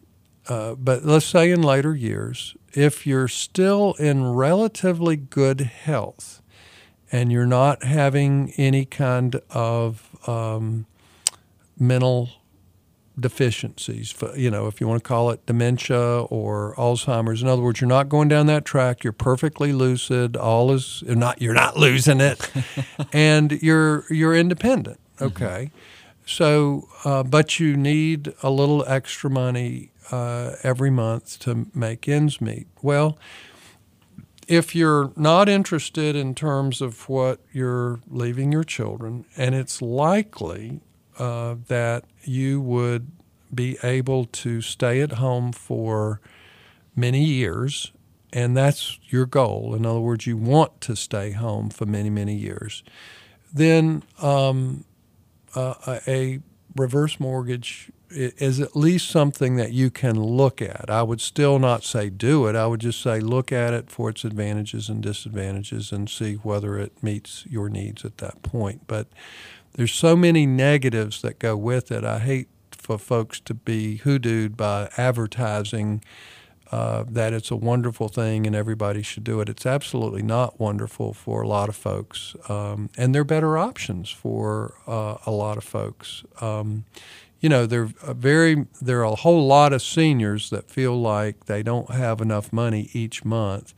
uh, 0.48 0.74
but 0.74 1.04
let's 1.04 1.26
say 1.26 1.50
in 1.50 1.62
later 1.62 1.94
years, 1.94 2.56
if 2.72 3.06
you're 3.06 3.28
still 3.28 3.94
in 3.94 4.32
relatively 4.32 5.16
good 5.16 5.60
health 5.60 6.42
and 7.12 7.30
you're 7.32 7.46
not 7.46 7.84
having 7.84 8.52
any 8.56 8.84
kind 8.84 9.40
of 9.50 10.16
um, 10.28 10.86
mental 11.78 12.30
deficiencies, 13.18 14.14
you 14.36 14.50
know, 14.50 14.66
if 14.66 14.80
you 14.80 14.88
want 14.88 15.02
to 15.02 15.08
call 15.08 15.30
it 15.30 15.44
dementia 15.46 16.22
or 16.22 16.74
Alzheimer's. 16.76 17.42
In 17.42 17.48
other 17.48 17.62
words, 17.62 17.80
you're 17.80 17.88
not 17.88 18.08
going 18.08 18.28
down 18.28 18.46
that 18.46 18.64
track. 18.64 19.04
You're 19.04 19.12
perfectly 19.12 19.72
lucid. 19.72 20.36
All 20.36 20.72
is 20.72 21.02
you're 21.06 21.16
not 21.16 21.40
you're 21.40 21.54
not 21.54 21.76
losing 21.76 22.20
it, 22.20 22.50
and 23.12 23.52
you're 23.62 24.04
you're 24.10 24.34
independent. 24.34 25.00
Mm-hmm. 25.16 25.24
Okay, 25.24 25.44
mm-hmm. 25.44 25.78
so 26.26 26.88
uh, 27.04 27.22
but 27.22 27.58
you 27.58 27.76
need 27.76 28.32
a 28.42 28.50
little 28.50 28.84
extra 28.86 29.30
money 29.30 29.90
uh, 30.10 30.52
every 30.62 30.90
month 30.90 31.38
to 31.40 31.66
make 31.74 32.08
ends 32.08 32.40
meet. 32.40 32.66
Well. 32.82 33.18
If 34.46 34.74
you're 34.74 35.12
not 35.14 35.46
interested 35.46 36.16
in 36.16 36.34
terms 36.34 36.80
of 36.80 37.06
what 37.06 37.38
you're 37.52 38.00
leaving 38.08 38.50
your 38.50 38.64
children, 38.64 39.26
and 39.36 39.54
it's 39.54 39.82
likely 39.82 40.80
uh, 41.18 41.56
that 41.68 42.04
you 42.24 42.60
would 42.60 43.10
be 43.54 43.78
able 43.82 44.24
to 44.26 44.60
stay 44.60 45.00
at 45.00 45.12
home 45.12 45.52
for 45.52 46.20
many 46.94 47.24
years, 47.24 47.92
and 48.32 48.56
that's 48.56 48.98
your 49.08 49.26
goal. 49.26 49.74
In 49.74 49.86
other 49.86 50.00
words, 50.00 50.26
you 50.26 50.36
want 50.36 50.80
to 50.82 50.94
stay 50.96 51.32
home 51.32 51.70
for 51.70 51.86
many, 51.86 52.10
many 52.10 52.34
years. 52.34 52.82
Then 53.52 54.02
um, 54.20 54.84
uh, 55.54 56.00
a 56.06 56.40
reverse 56.76 57.18
mortgage 57.18 57.90
is 58.10 58.58
at 58.60 58.74
least 58.74 59.10
something 59.10 59.56
that 59.56 59.72
you 59.72 59.90
can 59.90 60.18
look 60.18 60.62
at. 60.62 60.88
I 60.88 61.02
would 61.02 61.20
still 61.20 61.58
not 61.58 61.84
say 61.84 62.08
do 62.08 62.46
it. 62.46 62.56
I 62.56 62.66
would 62.66 62.80
just 62.80 63.02
say 63.02 63.20
look 63.20 63.52
at 63.52 63.74
it 63.74 63.90
for 63.90 64.08
its 64.08 64.24
advantages 64.24 64.88
and 64.88 65.02
disadvantages 65.02 65.92
and 65.92 66.08
see 66.08 66.34
whether 66.34 66.78
it 66.78 67.02
meets 67.02 67.44
your 67.48 67.68
needs 67.68 68.04
at 68.04 68.18
that 68.18 68.42
point. 68.42 68.82
But 68.86 69.08
there's 69.78 69.94
so 69.94 70.16
many 70.16 70.44
negatives 70.44 71.22
that 71.22 71.38
go 71.38 71.56
with 71.56 71.92
it. 71.92 72.02
I 72.02 72.18
hate 72.18 72.48
for 72.72 72.98
folks 72.98 73.38
to 73.38 73.54
be 73.54 74.00
hoodooed 74.02 74.56
by 74.56 74.90
advertising 74.96 76.02
uh, 76.72 77.04
that 77.08 77.32
it's 77.32 77.52
a 77.52 77.56
wonderful 77.56 78.08
thing 78.08 78.44
and 78.44 78.56
everybody 78.56 79.02
should 79.02 79.22
do 79.22 79.40
it. 79.40 79.48
It's 79.48 79.64
absolutely 79.64 80.22
not 80.22 80.58
wonderful 80.58 81.12
for 81.12 81.42
a 81.42 81.46
lot 81.46 81.68
of 81.68 81.76
folks, 81.76 82.34
um, 82.48 82.90
and 82.96 83.14
there 83.14 83.22
are 83.22 83.24
better 83.24 83.56
options 83.56 84.10
for 84.10 84.74
uh, 84.88 85.18
a 85.24 85.30
lot 85.30 85.56
of 85.56 85.62
folks. 85.62 86.24
Um, 86.40 86.84
you 87.38 87.48
know, 87.48 87.64
there 87.64 87.90
are 88.02 88.14
very 88.14 88.66
there 88.82 88.98
are 89.02 89.12
a 89.12 89.14
whole 89.14 89.46
lot 89.46 89.72
of 89.72 89.80
seniors 89.80 90.50
that 90.50 90.68
feel 90.68 91.00
like 91.00 91.46
they 91.46 91.62
don't 91.62 91.92
have 91.92 92.20
enough 92.20 92.52
money 92.52 92.90
each 92.94 93.24
month. 93.24 93.74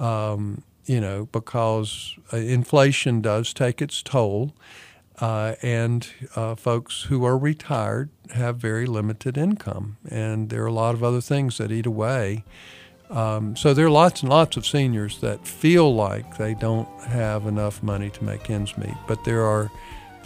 Um, 0.00 0.64
you 0.84 1.00
know, 1.00 1.28
because 1.30 2.16
uh, 2.32 2.38
inflation 2.38 3.20
does 3.20 3.52
take 3.52 3.80
its 3.80 4.02
toll. 4.02 4.52
Uh, 5.20 5.54
and 5.62 6.08
uh, 6.36 6.54
folks 6.54 7.02
who 7.04 7.24
are 7.24 7.36
retired 7.36 8.08
have 8.34 8.56
very 8.56 8.86
limited 8.86 9.36
income, 9.36 9.96
and 10.08 10.48
there 10.48 10.62
are 10.62 10.66
a 10.66 10.72
lot 10.72 10.94
of 10.94 11.02
other 11.02 11.20
things 11.20 11.58
that 11.58 11.72
eat 11.72 11.86
away. 11.86 12.44
Um, 13.10 13.56
so 13.56 13.74
there 13.74 13.86
are 13.86 13.90
lots 13.90 14.22
and 14.22 14.30
lots 14.30 14.56
of 14.56 14.66
seniors 14.66 15.20
that 15.20 15.46
feel 15.46 15.94
like 15.94 16.36
they 16.36 16.54
don't 16.54 16.88
have 17.04 17.46
enough 17.46 17.82
money 17.82 18.10
to 18.10 18.24
make 18.24 18.48
ends 18.50 18.76
meet, 18.76 18.94
but 19.06 19.24
there 19.24 19.42
are 19.42 19.70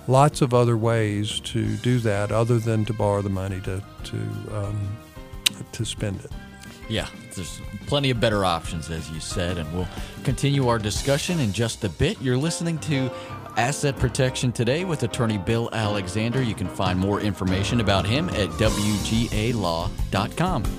lots 0.09 0.43
of 0.43 0.53
other 0.53 0.77
ways 0.77 1.41
to 1.41 1.77
do 1.77 1.99
that 2.01 2.33
other 2.33 2.59
than 2.59 2.85
to 2.87 2.93
borrow 2.93 3.23
the 3.23 3.31
money 3.31 3.61
to 3.61 3.83
to 4.05 4.17
um, 4.53 4.97
to 5.71 5.85
spend 5.85 6.21
it. 6.25 6.31
Yeah, 6.89 7.07
there's 7.35 7.61
plenty 7.87 8.11
of 8.11 8.21
better 8.21 8.45
options, 8.45 8.91
as 8.91 9.11
you 9.11 9.21
said, 9.21 9.57
and 9.57 9.73
we'll 9.73 9.89
continue 10.25 10.69
our 10.69 10.79
discussion 10.79 11.39
in 11.39 11.53
just 11.53 11.85
a 11.85 11.89
bit. 11.89 12.21
You're 12.21 12.37
listening 12.37 12.79
to 12.81 13.11
Asset 13.57 13.97
Protection 13.97 14.53
Today 14.53 14.85
with 14.85 15.03
attorney 15.03 15.39
Bill 15.39 15.69
Alexander. 15.73 16.43
You 16.43 16.55
can 16.55 16.69
find 16.69 16.99
more 16.99 17.21
information 17.21 17.81
about 17.81 18.07
him 18.07 18.29
at 18.31 18.49
WGALaw.com. 18.51 19.93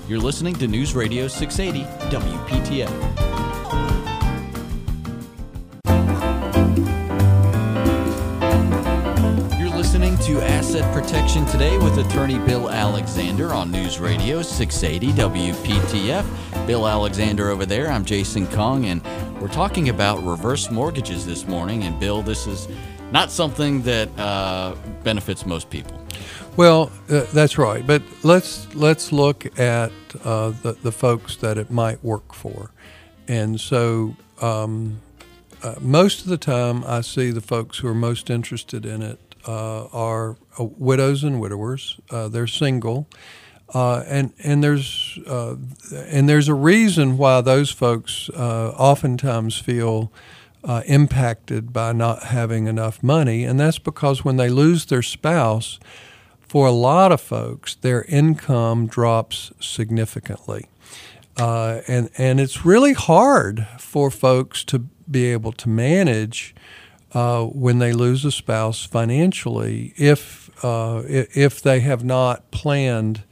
You're 0.08 0.20
listening 0.20 0.54
to 0.56 0.66
News 0.66 0.94
Radio 0.94 1.28
680 1.28 1.84
WPTF. 2.14 3.93
Asset 10.64 10.94
Protection 10.94 11.44
Today 11.44 11.76
with 11.76 11.98
attorney 11.98 12.38
Bill 12.38 12.70
Alexander 12.70 13.52
on 13.52 13.70
News 13.70 14.00
Radio 14.00 14.40
680 14.40 15.12
WPTF. 15.12 16.66
Bill 16.66 16.88
Alexander 16.88 17.50
over 17.50 17.66
there. 17.66 17.90
I'm 17.90 18.02
Jason 18.02 18.46
Kong, 18.46 18.86
and 18.86 19.02
we're 19.42 19.48
talking 19.48 19.90
about 19.90 20.24
reverse 20.24 20.70
mortgages 20.70 21.26
this 21.26 21.46
morning. 21.46 21.82
And 21.82 22.00
Bill, 22.00 22.22
this 22.22 22.46
is 22.46 22.66
not 23.12 23.30
something 23.30 23.82
that 23.82 24.08
uh, 24.18 24.74
benefits 25.02 25.44
most 25.44 25.68
people. 25.68 26.00
Well, 26.56 26.90
uh, 27.10 27.26
that's 27.34 27.58
right. 27.58 27.86
But 27.86 28.00
let's 28.22 28.74
let's 28.74 29.12
look 29.12 29.58
at 29.58 29.92
uh, 30.24 30.54
the 30.62 30.78
the 30.82 30.92
folks 30.92 31.36
that 31.36 31.58
it 31.58 31.70
might 31.70 32.02
work 32.02 32.32
for, 32.32 32.70
and 33.28 33.60
so. 33.60 34.16
Um, 34.40 35.02
uh, 35.62 35.76
most 35.80 36.20
of 36.20 36.26
the 36.26 36.36
time, 36.36 36.84
I 36.84 37.00
see 37.00 37.30
the 37.30 37.40
folks 37.40 37.78
who 37.78 37.88
are 37.88 37.94
most 37.94 38.28
interested 38.28 38.84
in 38.84 39.00
it 39.00 39.18
are 39.50 40.36
uh, 40.58 40.64
widows 40.64 41.24
and 41.24 41.40
widowers. 41.40 41.98
Uh, 42.10 42.28
they're 42.28 42.46
single, 42.46 43.08
and 43.74 44.32
and 44.42 44.62
there's 44.62 45.18
and 45.26 46.28
there's 46.28 46.48
a 46.48 46.54
reason 46.54 47.16
why 47.18 47.40
those 47.40 47.70
folks 47.70 48.30
oftentimes 48.30 49.58
feel. 49.58 50.12
Uh, 50.66 50.80
impacted 50.86 51.74
by 51.74 51.92
not 51.92 52.22
having 52.22 52.68
enough 52.68 53.02
money, 53.02 53.44
and 53.44 53.60
that's 53.60 53.78
because 53.78 54.24
when 54.24 54.38
they 54.38 54.48
lose 54.48 54.86
their 54.86 55.02
spouse, 55.02 55.78
for 56.54 56.68
a 56.68 56.70
lot 56.72 57.10
of 57.10 57.20
folks, 57.20 57.74
their 57.74 58.04
income 58.04 58.86
drops 58.86 59.52
significantly. 59.60 60.68
Uh, 61.36 61.80
and, 61.88 62.08
and 62.16 62.38
it's 62.40 62.64
really 62.64 62.92
hard 62.92 63.66
for 63.78 64.10
folks 64.10 64.62
to 64.64 64.78
be 65.10 65.26
able 65.26 65.52
to 65.52 65.68
manage 65.68 66.54
uh, 67.14 67.44
when 67.44 67.78
they 67.78 67.92
lose 67.92 68.24
a 68.24 68.32
spouse 68.32 68.84
financially 68.84 69.94
if 69.96 70.50
uh, 70.64 71.02
if 71.06 71.62
they 71.62 71.80
have 71.80 72.04
not 72.04 72.50
planned 72.50 73.22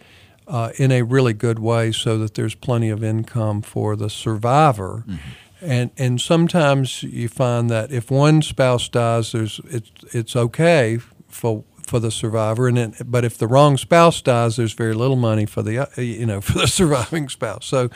uh, 0.47 0.71
in 0.77 0.93
a 0.93 1.03
really 1.03 1.33
good 1.33 1.59
way 1.59 1.93
so 1.93 2.19
that 2.19 2.35
there's 2.35 2.55
plenty 2.55 2.91
of 2.91 3.03
income 3.03 3.63
for 3.63 3.97
the 3.97 4.11
survivor. 4.11 5.05
Mm-hmm. 5.07 5.17
And 5.65 5.91
and 5.97 6.21
sometimes 6.21 7.05
you 7.05 7.29
find 7.29 7.71
that 7.71 7.93
if 7.93 8.11
one 8.11 8.43
spouse 8.43 8.89
dies, 8.89 9.31
there's 9.31 9.61
it's 9.71 9.91
it's 10.13 10.37
okay 10.37 10.99
for 11.29 11.63
for 11.87 12.01
the 12.01 12.11
survivor, 12.11 12.67
and 12.67 12.79
it, 12.79 12.95
but 13.05 13.25
if 13.25 13.39
the 13.39 13.47
wrong 13.47 13.77
spouse 13.77 14.21
dies, 14.21 14.57
there's 14.57 14.73
very 14.73 14.95
little 14.95 15.17
money 15.17 15.47
for 15.47 15.63
the 15.63 15.89
you 15.97 16.27
know 16.27 16.41
for 16.41 16.59
the 16.59 16.67
surviving 16.67 17.29
spouse. 17.29 17.65
So 17.65 17.91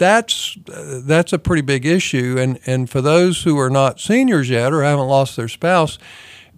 that's 0.00 0.56
that's 0.66 1.32
a 1.32 1.38
pretty 1.38 1.62
big 1.62 1.86
issue. 1.86 2.36
And 2.38 2.58
and 2.66 2.90
for 2.90 3.00
those 3.00 3.42
who 3.42 3.58
are 3.60 3.70
not 3.70 4.00
seniors 4.00 4.48
yet 4.48 4.72
or 4.72 4.82
haven't 4.82 5.06
lost 5.06 5.36
their 5.36 5.46
spouse, 5.46 5.98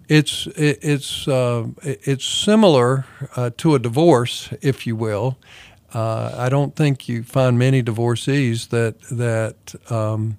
it's 0.07 0.47
it, 0.47 0.79
it's 0.81 1.27
uh, 1.27 1.67
it's 1.83 2.25
similar 2.25 3.05
uh, 3.35 3.51
to 3.57 3.75
a 3.75 3.79
divorce, 3.79 4.49
if 4.61 4.87
you 4.87 4.95
will. 4.95 5.37
Uh, 5.93 6.33
I 6.35 6.49
don't 6.49 6.75
think 6.75 7.07
you 7.07 7.21
find 7.21 7.59
many 7.59 7.81
divorcees 7.81 8.67
that 8.67 9.01
that 9.11 9.75
um, 9.91 10.37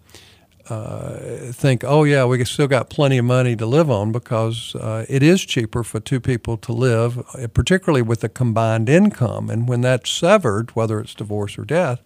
uh, 0.70 1.18
think, 1.52 1.84
oh 1.84 2.04
yeah, 2.04 2.24
we 2.24 2.42
still 2.46 2.66
got 2.66 2.88
plenty 2.88 3.18
of 3.18 3.26
money 3.26 3.54
to 3.54 3.66
live 3.66 3.90
on 3.90 4.12
because 4.12 4.74
uh, 4.76 5.04
it 5.10 5.22
is 5.22 5.44
cheaper 5.44 5.84
for 5.84 6.00
two 6.00 6.20
people 6.20 6.56
to 6.56 6.72
live, 6.72 7.22
particularly 7.52 8.00
with 8.00 8.24
a 8.24 8.30
combined 8.30 8.88
income. 8.88 9.50
And 9.50 9.68
when 9.68 9.82
that's 9.82 10.10
severed, 10.10 10.70
whether 10.74 11.00
it's 11.00 11.14
divorce 11.14 11.58
or 11.58 11.66
death, 11.66 12.00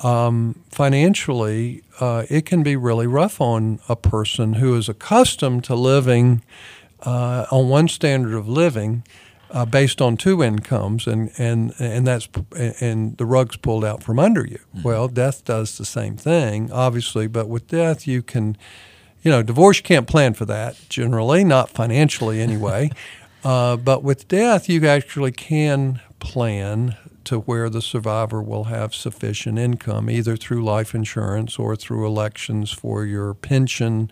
um, 0.00 0.62
financially, 0.70 1.82
uh, 2.00 2.24
it 2.30 2.46
can 2.46 2.62
be 2.62 2.76
really 2.76 3.06
rough 3.06 3.40
on 3.40 3.80
a 3.88 3.96
person 3.96 4.54
who 4.54 4.76
is 4.76 4.88
accustomed 4.88 5.64
to 5.64 5.74
living 5.74 6.42
uh, 7.02 7.46
on 7.50 7.68
one 7.68 7.88
standard 7.88 8.34
of 8.34 8.48
living 8.48 9.04
uh, 9.50 9.64
based 9.64 10.00
on 10.00 10.16
two 10.16 10.42
incomes, 10.42 11.06
and, 11.06 11.30
and, 11.38 11.72
and 11.78 12.06
that's 12.06 12.28
and 12.80 13.16
the 13.16 13.24
rug's 13.24 13.56
pulled 13.56 13.84
out 13.84 14.02
from 14.02 14.18
under 14.18 14.46
you. 14.46 14.58
Mm-hmm. 14.58 14.82
Well, 14.82 15.08
death 15.08 15.44
does 15.44 15.78
the 15.78 15.84
same 15.84 16.16
thing, 16.16 16.70
obviously, 16.70 17.26
but 17.26 17.48
with 17.48 17.66
death, 17.68 18.06
you 18.06 18.22
can, 18.22 18.56
you 19.22 19.30
know, 19.30 19.42
divorce 19.42 19.78
you 19.78 19.84
can't 19.84 20.06
plan 20.06 20.34
for 20.34 20.44
that 20.44 20.76
generally, 20.88 21.44
not 21.44 21.70
financially 21.70 22.40
anyway. 22.40 22.90
Uh, 23.44 23.76
but 23.76 24.02
with 24.02 24.26
death, 24.26 24.68
you 24.68 24.84
actually 24.84 25.30
can 25.30 26.00
plan 26.18 26.96
to 27.28 27.40
where 27.40 27.68
the 27.68 27.82
survivor 27.82 28.42
will 28.42 28.64
have 28.64 28.94
sufficient 28.94 29.58
income, 29.58 30.08
either 30.08 30.34
through 30.34 30.64
life 30.64 30.94
insurance 30.94 31.58
or 31.58 31.76
through 31.76 32.06
elections 32.06 32.72
for 32.72 33.04
your 33.04 33.34
pension 33.34 34.10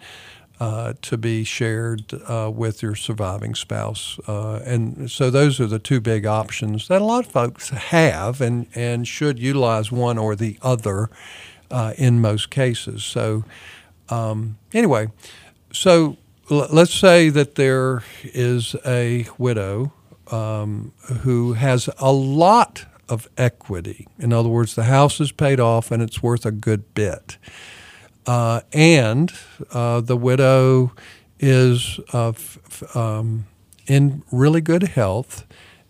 uh, 0.60 0.92
to 1.00 1.16
be 1.16 1.42
shared 1.42 2.12
uh, 2.28 2.50
with 2.54 2.82
your 2.82 2.94
surviving 2.94 3.54
spouse. 3.54 4.18
Uh, 4.28 4.56
and 4.66 5.10
so 5.10 5.30
those 5.30 5.58
are 5.60 5.66
the 5.66 5.78
two 5.78 5.98
big 5.98 6.26
options 6.26 6.88
that 6.88 7.00
a 7.00 7.04
lot 7.06 7.24
of 7.24 7.32
folks 7.32 7.70
have 7.70 8.42
and, 8.42 8.66
and 8.74 9.08
should 9.08 9.38
utilize 9.38 9.90
one 9.90 10.18
or 10.18 10.36
the 10.36 10.58
other 10.60 11.08
uh, 11.70 11.94
in 11.96 12.20
most 12.20 12.50
cases. 12.50 13.02
So, 13.02 13.44
um, 14.10 14.58
anyway, 14.74 15.08
so 15.72 16.18
l- 16.50 16.68
let's 16.70 16.92
say 16.94 17.30
that 17.30 17.54
there 17.54 18.02
is 18.22 18.76
a 18.84 19.26
widow 19.38 19.94
um, 20.30 20.92
who 21.22 21.54
has 21.54 21.88
a 21.98 22.12
lot 22.12 22.84
of 23.08 23.28
equity. 23.36 24.06
In 24.18 24.32
other 24.32 24.48
words, 24.48 24.74
the 24.74 24.84
house 24.84 25.20
is 25.20 25.32
paid 25.32 25.60
off 25.60 25.90
and 25.90 26.02
it's 26.02 26.22
worth 26.22 26.46
a 26.46 26.50
good 26.50 26.94
bit. 26.94 27.38
Uh, 28.26 28.60
and 28.72 29.32
uh, 29.72 30.00
the 30.00 30.16
widow 30.16 30.92
is 31.38 32.00
uh, 32.12 32.30
f- 32.30 32.96
um, 32.96 33.46
in 33.86 34.22
really 34.32 34.60
good 34.60 34.82
health 34.82 35.46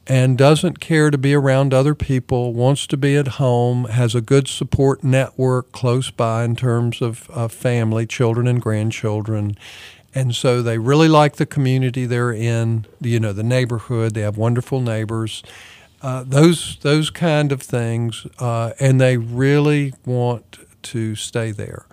and 0.07 0.39
doesn't 0.39 0.79
care 0.79 1.11
to 1.11 1.19
be 1.19 1.35
around 1.35 1.75
other 1.75 1.95
people, 1.95 2.53
wants 2.53 2.87
to 2.87 2.97
be 2.97 3.17
at 3.17 3.27
home, 3.27 3.87
has 3.87 4.15
a 4.15 4.21
good 4.21 4.47
support 4.47 5.03
network 5.03 5.73
close 5.73 6.11
by 6.11 6.45
in 6.45 6.55
terms 6.55 7.03
of 7.03 7.19
family, 7.51 8.07
children, 8.07 8.47
and 8.47 8.63
grandchildren, 8.63 9.57
and 10.17 10.35
so 10.35 10.63
they 10.63 10.79
really 10.79 11.09
like 11.09 11.37
the 11.37 11.45
community 11.45 12.07
they're 12.07 12.33
in. 12.33 12.87
You 13.03 13.21
know, 13.21 13.35
the 13.35 13.43
neighborhood. 13.43 14.15
They 14.15 14.23
have 14.23 14.39
wonderful 14.39 14.81
neighbors. 14.81 15.43
Uh, 16.07 16.23
those 16.25 16.79
those 16.83 17.11
kind 17.11 17.51
of 17.51 17.61
things, 17.61 18.29
uh, 18.39 18.71
and 18.79 19.01
they 19.01 19.17
really 19.17 19.93
want 20.05 20.59
to 20.81 21.17
stay 21.17 21.51
there. 21.51 21.85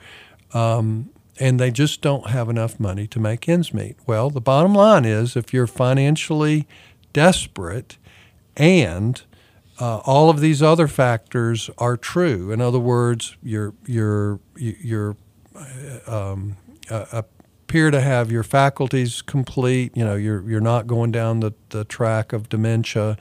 Um, 0.54 1.10
and 1.40 1.60
they 1.60 1.72
just 1.72 2.04
don't 2.04 2.30
have 2.30 2.48
enough 2.48 2.80
money 2.80 3.08
to 3.08 3.20
make 3.20 3.50
ends 3.50 3.74
meet. 3.74 3.96
Well, 4.06 4.30
the 4.30 4.40
bottom 4.40 4.76
line 4.76 5.04
is 5.04 5.36
if 5.36 5.52
you're 5.52 5.66
financially 5.66 6.68
desperate 7.12 7.98
and 8.56 9.20
uh, 9.80 9.98
all 10.06 10.30
of 10.30 10.42
these 10.42 10.62
other 10.62 10.88
factors 10.88 11.72
are 11.80 11.98
true. 11.98 12.52
In 12.52 12.62
other 12.62 12.78
words, 12.78 13.36
you're 13.42 13.74
you're 13.88 14.40
you're 14.56 15.18
uh, 15.56 16.34
um, 16.34 16.58
uh, 16.88 17.24
appear 17.74 17.90
to 17.90 18.00
have 18.00 18.32
your 18.32 18.44
faculties 18.44 19.24
complete. 19.24 19.98
You 19.98 20.06
know, 20.06 20.14
you're 20.14 20.48
you're 20.48 20.62
not 20.62 20.86
going 20.86 21.12
down 21.12 21.40
the, 21.40 21.54
the 21.70 21.84
track 21.84 22.32
of 22.32 22.48
dementia. 22.48 23.18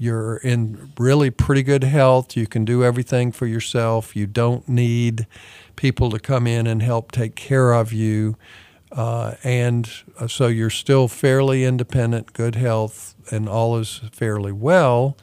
You're 0.00 0.38
in 0.38 0.94
really 0.98 1.30
pretty 1.30 1.62
good 1.62 1.84
health. 1.84 2.34
You 2.34 2.46
can 2.46 2.64
do 2.64 2.82
everything 2.82 3.32
for 3.32 3.46
yourself. 3.46 4.16
You 4.16 4.26
don't 4.26 4.66
need 4.66 5.26
people 5.76 6.08
to 6.08 6.18
come 6.18 6.46
in 6.46 6.66
and 6.66 6.82
help 6.82 7.12
take 7.12 7.34
care 7.34 7.74
of 7.74 7.92
you. 7.92 8.36
Uh, 8.90 9.34
and 9.44 9.90
uh, 10.18 10.26
so 10.26 10.46
you're 10.46 10.70
still 10.70 11.06
fairly 11.06 11.64
independent, 11.64 12.32
good 12.32 12.54
health, 12.54 13.14
and 13.30 13.46
all 13.46 13.76
is 13.76 14.00
fairly 14.10 14.52
well. 14.52 15.18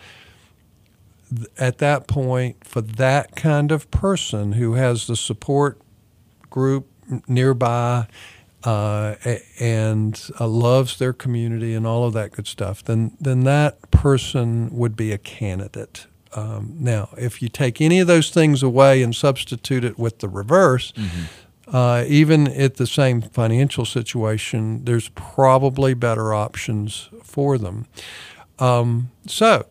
At 1.58 1.80
that 1.80 2.08
point, 2.08 2.64
for 2.64 2.82
that 2.82 3.36
kind 3.36 3.72
of 3.72 3.90
person 3.90 4.54
who 4.54 4.76
has 4.76 5.08
the 5.08 5.16
support 5.16 5.82
group 6.52 6.88
nearby 7.28 8.06
uh, 8.68 9.16
and 9.60 10.30
uh, 10.40 10.48
loves 10.48 11.00
their 11.00 11.14
community 11.14 11.74
and 11.74 11.88
all 11.88 12.04
of 12.06 12.14
that 12.14 12.32
good 12.32 12.48
stuff, 12.48 12.84
then 12.84 13.16
then 13.20 13.44
that 13.44 13.90
person 13.92 14.70
would 14.72 14.96
be 14.96 15.12
a 15.12 15.18
candidate 15.18 16.08
um, 16.38 16.76
now, 16.80 17.10
if 17.18 17.42
you 17.42 17.50
take 17.50 17.82
any 17.82 18.00
of 18.00 18.08
those 18.08 18.30
things 18.30 18.62
away 18.62 19.02
and 19.02 19.16
substitute 19.16 19.84
it 19.84 19.98
with 19.98 20.20
the 20.20 20.30
reverse, 20.30 20.92
mm-hmm. 20.92 21.76
uh, 21.76 22.04
even 22.08 22.48
at 22.48 22.76
the 22.76 22.88
same 22.88 23.22
financial 23.22 23.86
situation, 23.86 24.86
there's 24.86 25.10
probably 25.10 25.96
better 25.96 26.34
options 26.34 27.10
for 27.24 27.58
them. 27.58 27.88
Um, 28.60 29.12
so, 29.26 29.66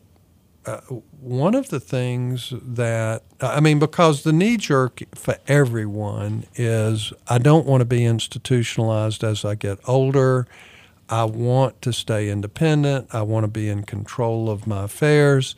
uh, 0.64 0.80
one 1.26 1.56
of 1.56 1.70
the 1.70 1.80
things 1.80 2.52
that 2.62 3.22
I 3.40 3.60
mean, 3.60 3.78
because 3.78 4.22
the 4.22 4.32
knee 4.32 4.56
jerk 4.56 5.02
for 5.14 5.36
everyone 5.48 6.44
is 6.54 7.12
I 7.28 7.38
don't 7.38 7.66
want 7.66 7.80
to 7.80 7.84
be 7.84 8.04
institutionalized 8.04 9.24
as 9.24 9.44
I 9.44 9.56
get 9.56 9.78
older. 9.88 10.46
I 11.08 11.24
want 11.24 11.82
to 11.82 11.92
stay 11.92 12.28
independent. 12.28 13.08
I 13.12 13.22
want 13.22 13.44
to 13.44 13.48
be 13.48 13.68
in 13.68 13.82
control 13.82 14.48
of 14.48 14.66
my 14.66 14.84
affairs. 14.84 15.56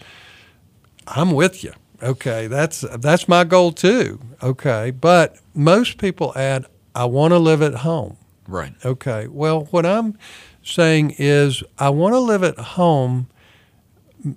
I'm 1.07 1.33
with 1.33 1.63
you. 1.63 1.73
Okay, 2.03 2.47
that's 2.47 2.81
that's 2.81 3.29
my 3.29 3.45
goal 3.45 3.73
too. 3.73 4.21
Okay, 4.43 4.91
but 4.91 5.37
most 5.55 5.99
people 5.99 6.33
add, 6.35 6.65
I 6.95 7.05
want 7.05 7.33
to 7.33 7.39
live 7.39 7.61
at 7.61 7.75
home. 7.75 8.17
Right. 8.47 8.73
Okay. 8.85 9.27
Well, 9.27 9.65
what 9.71 9.85
I'm 9.85 10.17
saying 10.63 11.17
is, 11.19 11.63
I 11.79 11.91
want 11.91 12.15
to 12.15 12.21
live 12.21 12.43
at 12.43 12.59
home 12.59 13.29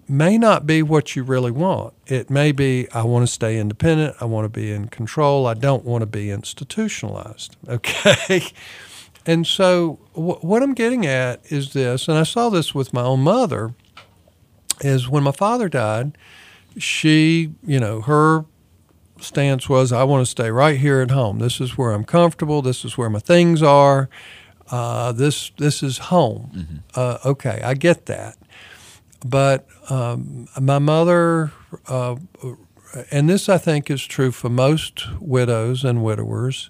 may 0.08 0.38
not 0.38 0.66
be 0.66 0.84
what 0.84 1.16
you 1.16 1.24
really 1.24 1.52
want. 1.52 1.94
It 2.08 2.30
may 2.30 2.52
be 2.52 2.88
I 2.92 3.04
want 3.04 3.26
to 3.26 3.32
stay 3.32 3.58
independent, 3.58 4.16
I 4.20 4.26
want 4.26 4.46
to 4.46 4.50
be 4.50 4.72
in 4.72 4.88
control, 4.88 5.48
I 5.48 5.54
don't 5.54 5.84
want 5.84 6.02
to 6.02 6.06
be 6.08 6.32
institutionalized. 6.32 7.56
Okay. 7.68 8.44
and 9.26 9.46
so, 9.46 10.00
w- 10.14 10.40
what 10.42 10.62
I'm 10.64 10.74
getting 10.74 11.06
at 11.06 11.42
is 11.52 11.74
this, 11.74 12.08
and 12.08 12.18
I 12.18 12.24
saw 12.24 12.50
this 12.50 12.76
with 12.76 12.94
my 12.94 13.02
own 13.02 13.22
mother, 13.22 13.74
is 14.82 15.08
when 15.10 15.24
my 15.24 15.32
father 15.32 15.70
died, 15.70 16.18
she, 16.78 17.54
you 17.66 17.80
know, 17.80 18.02
her 18.02 18.46
stance 19.20 19.70
was, 19.70 19.92
I 19.92 20.04
want 20.04 20.26
to 20.26 20.30
stay 20.30 20.50
right 20.52 20.80
here 20.80 21.02
at 21.02 21.12
home. 21.12 21.40
This 21.40 21.62
is 21.62 21.78
where 21.78 21.92
I'm 21.92 22.04
comfortable. 22.04 22.62
This 22.62 22.84
is 22.84 22.98
where 22.98 23.10
my 23.10 23.20
things 23.20 23.62
are. 23.62 24.10
Uh, 24.70 25.12
this 25.12 25.52
this 25.58 25.84
is 25.84 25.98
home. 25.98 26.50
Mm-hmm. 26.56 26.76
Uh, 26.96 27.18
okay, 27.26 27.62
I 27.64 27.74
get 27.74 28.06
that. 28.06 28.38
But 29.26 29.68
um, 29.92 30.48
my 30.60 30.80
mother, 30.80 31.52
uh, 31.88 32.16
and 33.12 33.30
this 33.30 33.50
I 33.50 33.58
think 33.58 33.92
is 33.92 34.06
true 34.06 34.32
for 34.32 34.50
most 34.50 35.06
widows 35.20 35.84
and 35.84 36.02
widowers. 36.02 36.70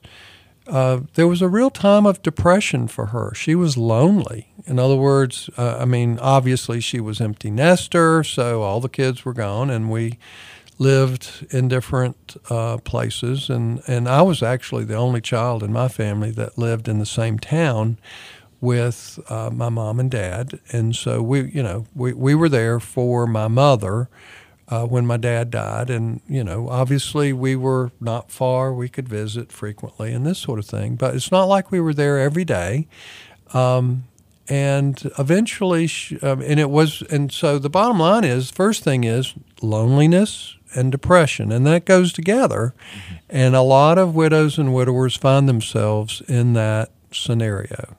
Uh, 0.65 1.01
there 1.13 1.27
was 1.27 1.41
a 1.41 1.47
real 1.47 1.69
time 1.69 2.07
of 2.07 2.23
depression 2.23 2.87
for 2.87 3.07
her. 3.07 3.33
She 3.35 3.53
was 3.53 3.77
lonely. 3.77 4.47
In 4.65 4.79
other 4.79 4.95
words, 4.95 5.51
uh, 5.55 5.77
I 5.79 5.85
mean, 5.85 6.17
obviously 6.19 6.79
she 6.79 6.99
was 6.99 7.21
empty 7.21 7.51
nester, 7.51 8.23
so 8.23 8.63
all 8.63 8.79
the 8.79 8.89
kids 8.89 9.23
were 9.23 9.33
gone, 9.33 9.69
and 9.69 9.91
we 9.91 10.17
lived 10.79 11.45
in 11.51 11.67
different 11.67 12.37
uh, 12.49 12.77
places. 12.77 13.51
And, 13.51 13.83
and 13.85 14.09
I 14.09 14.23
was 14.23 14.41
actually 14.41 14.85
the 14.85 14.95
only 14.95 15.21
child 15.21 15.61
in 15.61 15.71
my 15.71 15.89
family 15.89 16.31
that 16.31 16.57
lived 16.57 16.87
in 16.87 16.97
the 16.97 17.05
same 17.05 17.37
town 17.37 17.99
with 18.61 19.19
uh, 19.27 19.49
my 19.51 19.69
mom 19.69 19.99
and 19.99 20.09
dad. 20.11 20.59
And 20.71 20.95
so 20.95 21.21
we, 21.21 21.49
you 21.51 21.63
know, 21.63 21.87
we, 21.95 22.13
we 22.13 22.35
were 22.35 22.47
there 22.47 22.79
for 22.79 23.25
my 23.25 23.47
mother 23.47 24.07
uh, 24.67 24.85
when 24.85 25.05
my 25.05 25.17
dad 25.17 25.49
died. 25.49 25.89
And, 25.89 26.21
you 26.29 26.43
know, 26.43 26.69
obviously 26.69 27.33
we 27.33 27.55
were 27.55 27.91
not 27.99 28.31
far. 28.31 28.71
We 28.73 28.87
could 28.87 29.09
visit 29.09 29.51
frequently 29.51 30.13
and 30.13 30.25
this 30.25 30.39
sort 30.39 30.59
of 30.59 30.65
thing. 30.65 30.95
But 30.95 31.15
it's 31.15 31.31
not 31.31 31.45
like 31.45 31.71
we 31.71 31.81
were 31.81 31.93
there 31.93 32.19
every 32.19 32.45
day. 32.45 32.87
Um, 33.53 34.05
and 34.47 35.11
eventually, 35.17 35.87
she, 35.87 36.19
um, 36.19 36.41
and 36.41 36.59
it 36.59 36.69
was, 36.69 37.01
and 37.03 37.31
so 37.31 37.57
the 37.57 37.69
bottom 37.69 37.99
line 37.99 38.23
is 38.23 38.51
first 38.51 38.83
thing 38.83 39.03
is 39.03 39.33
loneliness 39.61 40.57
and 40.73 40.91
depression, 40.91 41.51
and 41.51 41.65
that 41.65 41.85
goes 41.85 42.11
together. 42.11 42.73
Mm-hmm. 42.75 43.15
And 43.29 43.55
a 43.55 43.61
lot 43.61 43.97
of 43.97 44.13
widows 44.13 44.57
and 44.57 44.73
widowers 44.73 45.15
find 45.15 45.47
themselves 45.47 46.21
in 46.27 46.53
that 46.53 46.91
scenario. 47.11 47.95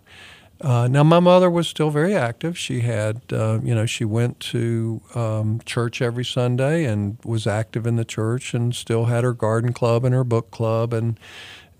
Uh, 0.62 0.86
now, 0.86 1.02
my 1.02 1.18
mother 1.18 1.50
was 1.50 1.66
still 1.66 1.90
very 1.90 2.14
active. 2.14 2.56
She 2.56 2.80
had, 2.80 3.20
uh, 3.32 3.58
you 3.64 3.74
know, 3.74 3.84
she 3.84 4.04
went 4.04 4.38
to 4.40 5.02
um, 5.14 5.60
church 5.66 6.00
every 6.00 6.24
Sunday 6.24 6.84
and 6.84 7.18
was 7.24 7.48
active 7.48 7.84
in 7.84 7.96
the 7.96 8.04
church, 8.04 8.54
and 8.54 8.74
still 8.74 9.06
had 9.06 9.24
her 9.24 9.32
garden 9.32 9.72
club 9.72 10.04
and 10.04 10.14
her 10.14 10.22
book 10.22 10.52
club, 10.52 10.92
and 10.92 11.18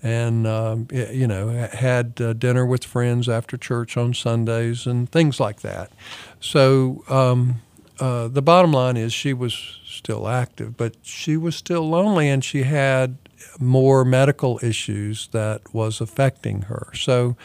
and 0.02 0.48
um, 0.48 0.88
you 0.90 1.28
know 1.28 1.48
had 1.72 2.20
uh, 2.20 2.32
dinner 2.32 2.66
with 2.66 2.84
friends 2.84 3.28
after 3.28 3.56
church 3.56 3.96
on 3.96 4.14
Sundays 4.14 4.84
and 4.84 5.10
things 5.10 5.38
like 5.38 5.60
that. 5.60 5.92
So 6.40 7.04
um, 7.08 7.62
uh, 8.00 8.26
the 8.26 8.42
bottom 8.42 8.72
line 8.72 8.96
is 8.96 9.12
she 9.12 9.32
was 9.32 9.78
still 9.86 10.26
active, 10.26 10.76
but 10.76 10.96
she 11.02 11.36
was 11.36 11.54
still 11.54 11.88
lonely, 11.88 12.28
and 12.28 12.42
she 12.42 12.64
had 12.64 13.16
more 13.60 14.04
medical 14.04 14.58
issues 14.60 15.28
that 15.28 15.72
was 15.72 16.00
affecting 16.00 16.62
her. 16.62 16.90
So 16.94 17.36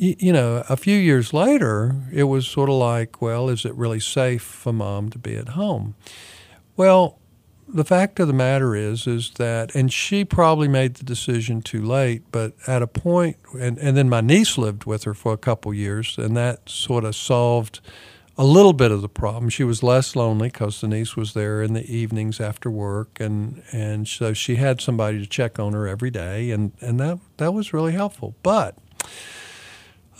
you 0.00 0.32
know, 0.32 0.64
a 0.70 0.78
few 0.78 0.96
years 0.96 1.34
later, 1.34 1.94
it 2.10 2.24
was 2.24 2.46
sort 2.46 2.70
of 2.70 2.76
like, 2.76 3.20
well, 3.20 3.50
is 3.50 3.66
it 3.66 3.74
really 3.74 4.00
safe 4.00 4.42
for 4.42 4.72
mom 4.72 5.10
to 5.10 5.18
be 5.18 5.36
at 5.36 5.50
home? 5.50 5.94
Well, 6.74 7.18
the 7.68 7.84
fact 7.84 8.18
of 8.18 8.26
the 8.26 8.32
matter 8.32 8.74
is, 8.74 9.06
is 9.06 9.32
that, 9.32 9.74
and 9.74 9.92
she 9.92 10.24
probably 10.24 10.68
made 10.68 10.94
the 10.94 11.04
decision 11.04 11.60
too 11.60 11.84
late, 11.84 12.22
but 12.32 12.54
at 12.66 12.80
a 12.80 12.86
point, 12.86 13.36
and, 13.58 13.76
and 13.76 13.94
then 13.94 14.08
my 14.08 14.22
niece 14.22 14.56
lived 14.56 14.86
with 14.86 15.04
her 15.04 15.12
for 15.12 15.34
a 15.34 15.38
couple 15.38 15.74
years, 15.74 16.16
and 16.16 16.34
that 16.34 16.66
sort 16.66 17.04
of 17.04 17.14
solved 17.14 17.80
a 18.38 18.44
little 18.44 18.72
bit 18.72 18.90
of 18.90 19.02
the 19.02 19.08
problem. 19.08 19.50
She 19.50 19.64
was 19.64 19.82
less 19.82 20.16
lonely 20.16 20.48
because 20.48 20.80
the 20.80 20.88
niece 20.88 21.14
was 21.14 21.34
there 21.34 21.62
in 21.62 21.74
the 21.74 21.84
evenings 21.94 22.40
after 22.40 22.70
work, 22.70 23.20
and, 23.20 23.62
and 23.70 24.08
so 24.08 24.32
she 24.32 24.56
had 24.56 24.80
somebody 24.80 25.18
to 25.18 25.26
check 25.26 25.58
on 25.58 25.74
her 25.74 25.86
every 25.86 26.10
day, 26.10 26.50
and, 26.52 26.72
and 26.80 26.98
that, 27.00 27.18
that 27.36 27.52
was 27.52 27.74
really 27.74 27.92
helpful. 27.92 28.34
But 28.42 28.78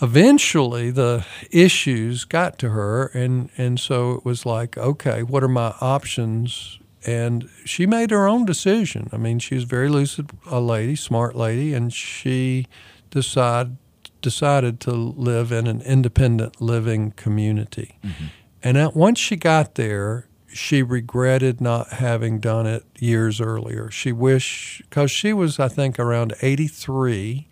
eventually 0.01 0.89
the 0.89 1.25
issues 1.51 2.25
got 2.25 2.57
to 2.57 2.69
her 2.69 3.07
and 3.07 3.49
and 3.57 3.79
so 3.79 4.13
it 4.13 4.25
was 4.25 4.45
like 4.45 4.77
okay 4.77 5.23
what 5.23 5.43
are 5.43 5.47
my 5.47 5.73
options? 5.79 6.79
And 7.03 7.49
she 7.65 7.87
made 7.87 8.11
her 8.11 8.27
own 8.27 8.45
decision. 8.45 9.09
I 9.11 9.17
mean 9.17 9.39
she 9.39 9.55
was 9.55 9.63
very 9.63 9.89
lucid 9.89 10.31
a 10.47 10.59
lady 10.59 10.95
smart 10.95 11.35
lady 11.35 11.73
and 11.73 11.93
she 11.93 12.67
decided 13.09 13.77
decided 14.21 14.79
to 14.79 14.91
live 14.91 15.51
in 15.51 15.65
an 15.65 15.81
independent 15.81 16.61
living 16.61 17.11
community. 17.11 17.97
Mm-hmm. 18.03 18.25
and 18.63 18.77
at, 18.77 18.95
once 18.95 19.19
she 19.19 19.35
got 19.35 19.75
there 19.75 20.27
she 20.53 20.83
regretted 20.83 21.61
not 21.61 21.93
having 21.93 22.39
done 22.39 22.67
it 22.67 22.83
years 22.99 23.39
earlier. 23.39 23.89
She 23.89 24.11
wished 24.11 24.81
because 24.81 25.09
she 25.11 25.31
was 25.33 25.59
i 25.59 25.67
think 25.67 25.99
around 25.99 26.33
83 26.41 27.47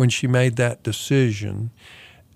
when 0.00 0.08
she 0.08 0.26
made 0.26 0.56
that 0.56 0.82
decision. 0.82 1.70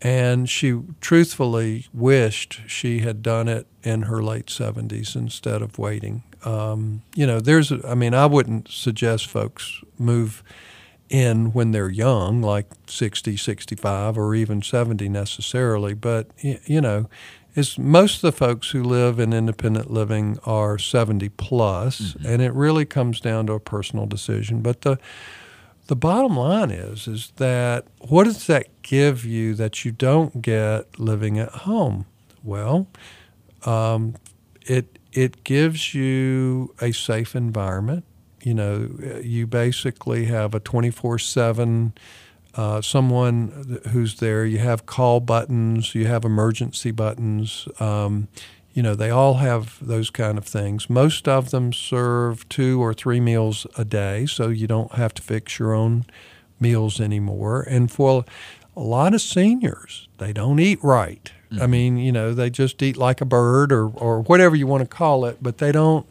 And 0.03 0.51
she 0.51 0.83
truthfully 1.01 1.87
wished 1.95 2.61
she 2.67 2.99
had 2.99 3.23
done 3.23 3.49
it 3.49 3.67
in 3.83 4.03
her 4.03 4.23
late 4.23 4.49
70s 4.49 5.17
instead 5.17 5.63
of 5.63 5.79
waiting. 5.79 6.25
Um, 6.45 7.05
you 7.15 7.27
know, 7.27 7.41
there's, 7.41 7.73
I 7.73 7.95
mean, 7.95 8.13
I 8.13 8.27
wouldn't 8.27 8.69
suggest 8.71 9.29
folks 9.29 9.81
move 9.99 10.43
in 11.09 11.55
when 11.55 11.71
they're 11.71 11.89
young, 11.89 12.43
like 12.43 12.67
60, 12.87 13.39
65, 13.39 14.19
or 14.19 14.35
even 14.35 14.61
70 14.61 15.09
necessarily. 15.09 15.95
But, 15.95 16.29
you 16.43 16.83
know, 16.83 17.09
it's 17.55 17.79
most 17.79 18.17
of 18.17 18.21
the 18.21 18.33
folks 18.33 18.73
who 18.73 18.85
live 18.85 19.19
in 19.19 19.33
independent 19.33 19.91
living 19.91 20.39
are 20.45 20.77
70 20.77 21.31
plus, 21.31 22.01
mm-hmm. 22.03 22.27
and 22.27 22.43
it 22.43 22.53
really 22.53 22.85
comes 22.85 23.21
down 23.21 23.47
to 23.47 23.55
a 23.55 23.61
personal 23.61 24.05
decision. 24.05 24.61
But 24.61 24.83
the 24.83 24.99
the 25.87 25.97
bottom 25.97 26.37
line 26.37 26.71
is 26.71 27.07
is 27.07 27.33
that 27.37 27.87
what 27.99 28.25
does 28.25 28.47
that 28.47 28.83
give 28.83 29.25
you 29.25 29.55
that 29.55 29.85
you 29.85 29.93
don't 29.93 30.41
get 30.41 30.99
living 30.99 31.39
at 31.39 31.51
home? 31.51 32.07
Well, 32.43 32.89
um, 33.65 34.15
it 34.63 34.99
it 35.13 35.45
gives 35.45 35.95
you 35.95 36.75
a 36.81 36.93
safe 36.93 37.35
environment. 37.35 38.05
You 38.43 38.55
know, 38.55 39.21
you 39.23 39.47
basically 39.47 40.27
have 40.27 40.55
a 40.55 40.61
twenty 40.61 40.91
four 40.91 41.19
seven. 41.19 41.95
Uh, 42.57 42.81
someone 42.81 43.81
who's 43.91 44.21
there. 44.21 44.47
You 44.47 44.59
have 44.59 44.87
call 44.87 45.19
buttons. 45.19 45.93
You 45.95 46.07
have 46.07 46.25
emergency 46.25 46.93
buttons. 46.93 47.67
Um, 47.81 48.29
you 48.75 48.83
know, 48.83 48.97
they 48.97 49.09
all 49.09 49.35
have 49.35 49.79
those 49.81 50.11
kind 50.11 50.37
of 50.37 50.45
things. 50.45 50.91
Most 50.91 51.29
of 51.29 51.51
them 51.51 51.73
serve 51.73 52.47
two 52.49 52.83
or 52.83 52.93
three 52.93 53.21
meals 53.21 53.69
a 53.79 53.85
day, 53.85 54.27
so 54.27 54.49
you 54.49 54.67
don't 54.67 54.93
have 54.93 55.15
to 55.15 55.23
fix 55.23 55.61
your 55.61 55.73
own 55.73 56.05
meals 56.59 57.01
anymore. 57.01 57.63
And 57.63 57.91
for 57.91 58.25
a 58.77 58.81
lot 58.81 59.15
of 59.15 59.21
seniors, 59.21 60.09
they 60.19 60.33
don't 60.33 60.59
eat 60.59 60.81
right. 60.83 61.33
Mm-hmm. 61.53 61.63
I 61.63 61.67
mean, 61.69 61.97
you 61.99 62.11
know, 62.11 62.35
they 62.35 62.51
just 62.51 62.83
eat 62.83 62.97
like 62.97 63.21
a 63.21 63.25
bird 63.25 63.71
or, 63.73 63.89
or 63.91 64.23
whatever 64.23 64.57
you 64.57 64.67
want 64.67 64.83
to 64.83 64.89
call 64.89 65.25
it, 65.25 65.39
but 65.41 65.59
they 65.59 65.71
don't, 65.71 66.05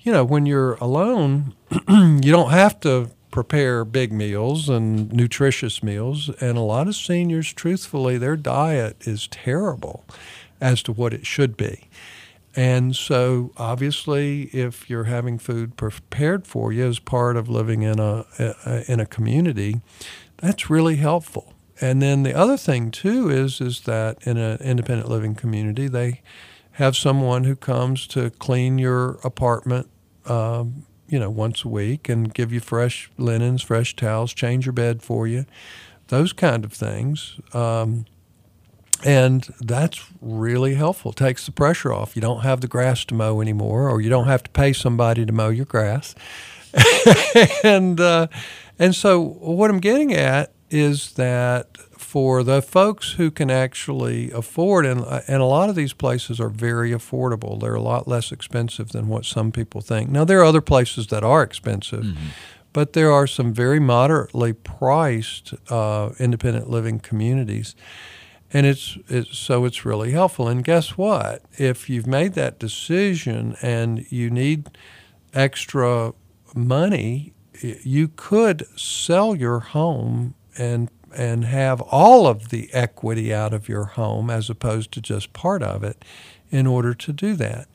you 0.00 0.12
know, 0.12 0.24
when 0.24 0.46
you're 0.46 0.74
alone, 0.74 1.54
you 1.88 2.30
don't 2.30 2.50
have 2.50 2.78
to 2.80 3.10
prepare 3.32 3.84
big 3.84 4.12
meals 4.12 4.68
and 4.68 5.12
nutritious 5.12 5.82
meals. 5.82 6.30
And 6.40 6.56
a 6.56 6.62
lot 6.62 6.86
of 6.86 6.94
seniors, 6.94 7.52
truthfully, 7.52 8.16
their 8.16 8.36
diet 8.36 9.08
is 9.08 9.26
terrible 9.26 10.04
as 10.60 10.82
to 10.84 10.92
what 10.92 11.12
it 11.12 11.26
should 11.26 11.56
be. 11.56 11.88
And 12.54 12.96
so, 12.96 13.52
obviously, 13.58 14.44
if 14.44 14.88
you're 14.88 15.04
having 15.04 15.38
food 15.38 15.76
prepared 15.76 16.46
for 16.46 16.72
you 16.72 16.86
as 16.86 16.98
part 16.98 17.36
of 17.36 17.50
living 17.50 17.82
in 17.82 18.00
a, 18.00 18.24
a, 18.38 18.90
in 18.90 18.98
a 18.98 19.04
community, 19.04 19.82
that's 20.38 20.70
really 20.70 20.96
helpful. 20.96 21.52
And 21.80 22.00
then 22.00 22.22
the 22.22 22.34
other 22.34 22.56
thing 22.56 22.90
too 22.90 23.28
is 23.28 23.60
is 23.60 23.82
that 23.82 24.26
in 24.26 24.38
an 24.38 24.58
independent 24.62 25.10
living 25.10 25.34
community, 25.34 25.88
they 25.88 26.22
have 26.72 26.96
someone 26.96 27.44
who 27.44 27.56
comes 27.56 28.06
to 28.08 28.30
clean 28.30 28.78
your 28.78 29.18
apartment, 29.24 29.88
um, 30.26 30.86
you 31.08 31.18
know, 31.18 31.30
once 31.30 31.64
a 31.64 31.68
week 31.68 32.08
and 32.08 32.32
give 32.32 32.52
you 32.52 32.60
fresh 32.60 33.10
linens, 33.18 33.62
fresh 33.62 33.94
towels, 33.96 34.32
change 34.32 34.66
your 34.66 34.72
bed 34.72 35.02
for 35.02 35.26
you, 35.26 35.44
those 36.08 36.32
kind 36.32 36.64
of 36.64 36.72
things. 36.72 37.38
Um, 37.52 38.06
and 39.04 39.52
that's 39.60 40.04
really 40.20 40.74
helpful. 40.74 41.12
It 41.12 41.16
takes 41.16 41.46
the 41.46 41.52
pressure 41.52 41.92
off. 41.92 42.16
You 42.16 42.22
don't 42.22 42.42
have 42.42 42.60
the 42.60 42.68
grass 42.68 43.04
to 43.06 43.14
mow 43.14 43.40
anymore, 43.40 43.90
or 43.90 44.00
you 44.00 44.08
don't 44.08 44.26
have 44.26 44.42
to 44.44 44.50
pay 44.50 44.72
somebody 44.72 45.26
to 45.26 45.32
mow 45.32 45.48
your 45.48 45.66
grass. 45.66 46.14
and 47.64 48.00
uh, 48.00 48.28
and 48.78 48.94
so 48.94 49.20
what 49.20 49.70
I'm 49.70 49.80
getting 49.80 50.12
at 50.12 50.52
is 50.70 51.12
that 51.12 51.76
for 51.96 52.42
the 52.42 52.62
folks 52.62 53.12
who 53.12 53.30
can 53.30 53.50
actually 53.50 54.30
afford, 54.30 54.86
and, 54.86 55.04
and 55.28 55.42
a 55.42 55.44
lot 55.44 55.68
of 55.68 55.74
these 55.74 55.92
places 55.92 56.40
are 56.40 56.48
very 56.48 56.92
affordable. 56.92 57.60
They're 57.60 57.74
a 57.74 57.82
lot 57.82 58.06
less 58.06 58.32
expensive 58.32 58.90
than 58.90 59.08
what 59.08 59.24
some 59.24 59.52
people 59.52 59.80
think. 59.80 60.10
Now 60.10 60.24
there 60.24 60.40
are 60.40 60.44
other 60.44 60.60
places 60.60 61.08
that 61.08 61.24
are 61.24 61.42
expensive. 61.42 62.04
Mm-hmm. 62.04 62.26
But 62.72 62.92
there 62.92 63.10
are 63.10 63.26
some 63.26 63.54
very 63.54 63.80
moderately 63.80 64.52
priced 64.52 65.54
uh, 65.70 66.10
independent 66.18 66.68
living 66.68 67.00
communities 67.00 67.74
and 68.52 68.66
it's, 68.66 68.96
it's 69.08 69.36
so 69.36 69.64
it's 69.64 69.84
really 69.84 70.12
helpful. 70.12 70.48
And 70.48 70.64
guess 70.64 70.96
what? 70.96 71.42
If 71.58 71.90
you've 71.90 72.06
made 72.06 72.34
that 72.34 72.58
decision 72.58 73.56
and 73.60 74.10
you 74.10 74.30
need 74.30 74.68
extra 75.34 76.12
money, 76.54 77.34
you 77.62 78.08
could 78.08 78.66
sell 78.78 79.34
your 79.34 79.60
home 79.60 80.34
and 80.58 80.90
and 81.14 81.46
have 81.46 81.80
all 81.80 82.26
of 82.26 82.50
the 82.50 82.68
equity 82.74 83.32
out 83.32 83.54
of 83.54 83.68
your 83.68 83.84
home 83.84 84.28
as 84.28 84.50
opposed 84.50 84.92
to 84.92 85.00
just 85.00 85.32
part 85.32 85.62
of 85.62 85.82
it 85.82 86.04
in 86.50 86.66
order 86.66 86.92
to 86.92 87.12
do 87.12 87.34
that. 87.34 87.68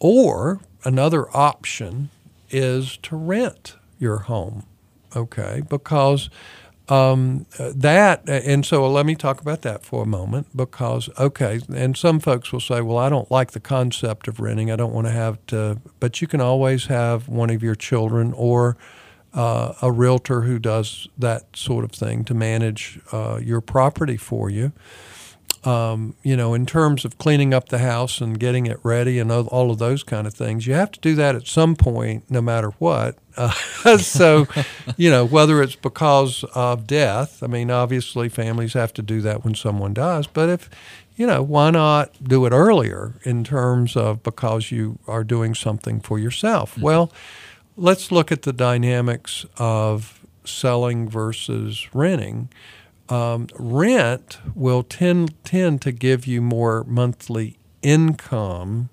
Or 0.00 0.60
another 0.84 1.34
option 1.36 2.08
is 2.50 2.96
to 2.98 3.16
rent 3.16 3.76
your 3.98 4.18
home, 4.18 4.64
okay? 5.14 5.62
Because 5.68 6.30
um, 6.88 7.46
that 7.58 8.22
and 8.28 8.66
so 8.66 8.88
let 8.90 9.06
me 9.06 9.14
talk 9.14 9.40
about 9.40 9.62
that 9.62 9.84
for 9.84 10.02
a 10.02 10.06
moment 10.06 10.48
because 10.56 11.08
okay 11.18 11.60
and 11.74 11.96
some 11.96 12.20
folks 12.20 12.52
will 12.52 12.60
say 12.60 12.80
well 12.80 12.98
i 12.98 13.08
don't 13.08 13.30
like 13.30 13.52
the 13.52 13.60
concept 13.60 14.28
of 14.28 14.40
renting. 14.40 14.70
I 14.70 14.76
don't 14.76 14.92
want 14.92 15.06
to 15.06 15.12
have 15.12 15.44
to 15.48 15.80
but 16.00 16.20
you 16.20 16.26
can 16.28 16.40
always 16.40 16.86
have 16.86 17.28
one 17.28 17.50
of 17.50 17.62
your 17.62 17.74
children 17.74 18.32
or 18.34 18.76
uh, 19.34 19.74
a 19.80 19.90
realtor 19.90 20.42
who 20.42 20.58
does 20.58 21.08
that 21.18 21.56
sort 21.56 21.84
of 21.84 21.92
thing 21.92 22.24
to 22.24 22.34
manage 22.34 23.00
uh, 23.12 23.40
your 23.42 23.60
property 23.62 24.16
for 24.18 24.50
you 24.50 24.72
um, 25.64 26.16
you 26.24 26.36
know, 26.36 26.54
in 26.54 26.66
terms 26.66 27.04
of 27.04 27.18
cleaning 27.18 27.54
up 27.54 27.68
the 27.68 27.78
house 27.78 28.20
and 28.20 28.38
getting 28.38 28.66
it 28.66 28.80
ready 28.82 29.20
and 29.20 29.30
all 29.30 29.70
of 29.70 29.78
those 29.78 30.02
kind 30.02 30.26
of 30.26 30.34
things, 30.34 30.66
you 30.66 30.74
have 30.74 30.90
to 30.90 31.00
do 31.00 31.14
that 31.14 31.36
at 31.36 31.46
some 31.46 31.76
point, 31.76 32.28
no 32.30 32.40
matter 32.40 32.70
what. 32.78 33.16
Uh, 33.84 33.96
so, 33.96 34.46
you 34.98 35.08
know, 35.08 35.24
whether 35.24 35.62
it's 35.62 35.74
because 35.74 36.44
of 36.54 36.86
death, 36.86 37.42
I 37.42 37.46
mean, 37.46 37.70
obviously 37.70 38.28
families 38.28 38.74
have 38.74 38.92
to 38.92 39.02
do 39.02 39.22
that 39.22 39.42
when 39.42 39.54
someone 39.54 39.94
dies, 39.94 40.26
but 40.26 40.50
if, 40.50 40.68
you 41.16 41.26
know, 41.26 41.42
why 41.42 41.70
not 41.70 42.12
do 42.22 42.44
it 42.44 42.52
earlier 42.52 43.14
in 43.24 43.42
terms 43.42 43.96
of 43.96 44.22
because 44.22 44.70
you 44.70 44.98
are 45.08 45.24
doing 45.24 45.54
something 45.54 45.98
for 45.98 46.18
yourself? 46.18 46.72
Mm-hmm. 46.72 46.82
Well, 46.82 47.12
let's 47.74 48.12
look 48.12 48.30
at 48.30 48.42
the 48.42 48.52
dynamics 48.52 49.46
of 49.56 50.20
selling 50.44 51.08
versus 51.08 51.88
renting 51.94 52.50
um, 53.12 53.46
rent 53.58 54.38
will 54.54 54.82
tend 54.82 55.34
tend 55.44 55.82
to 55.82 55.92
give 55.92 56.26
you 56.26 56.40
more 56.40 56.82
monthly 56.84 57.58
income 57.82 58.88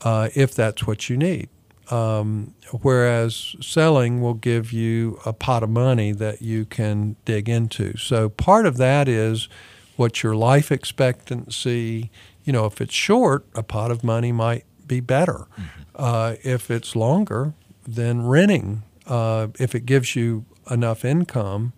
uh, 0.00 0.30
if 0.34 0.54
that's 0.54 0.86
what 0.86 1.10
you 1.10 1.18
need. 1.18 1.50
Um, 1.90 2.54
whereas 2.80 3.54
selling 3.60 4.22
will 4.22 4.34
give 4.34 4.72
you 4.72 5.20
a 5.26 5.34
pot 5.34 5.62
of 5.62 5.68
money 5.68 6.12
that 6.12 6.40
you 6.40 6.64
can 6.64 7.16
dig 7.26 7.46
into. 7.46 7.98
So 7.98 8.30
part 8.30 8.64
of 8.64 8.78
that 8.78 9.06
is 9.06 9.50
what 9.96 10.22
your 10.22 10.34
life 10.34 10.72
expectancy. 10.72 12.10
You 12.44 12.54
know, 12.54 12.64
if 12.64 12.80
it's 12.80 12.94
short, 12.94 13.44
a 13.54 13.62
pot 13.62 13.90
of 13.90 14.02
money 14.02 14.32
might 14.32 14.64
be 14.86 15.00
better. 15.00 15.46
Mm-hmm. 15.58 15.82
Uh, 15.94 16.34
if 16.42 16.70
it's 16.70 16.96
longer, 16.96 17.52
then 17.86 18.24
renting. 18.24 18.84
Uh, 19.06 19.48
if 19.58 19.74
it 19.74 19.84
gives 19.84 20.16
you 20.16 20.46
enough 20.70 21.04
income, 21.04 21.74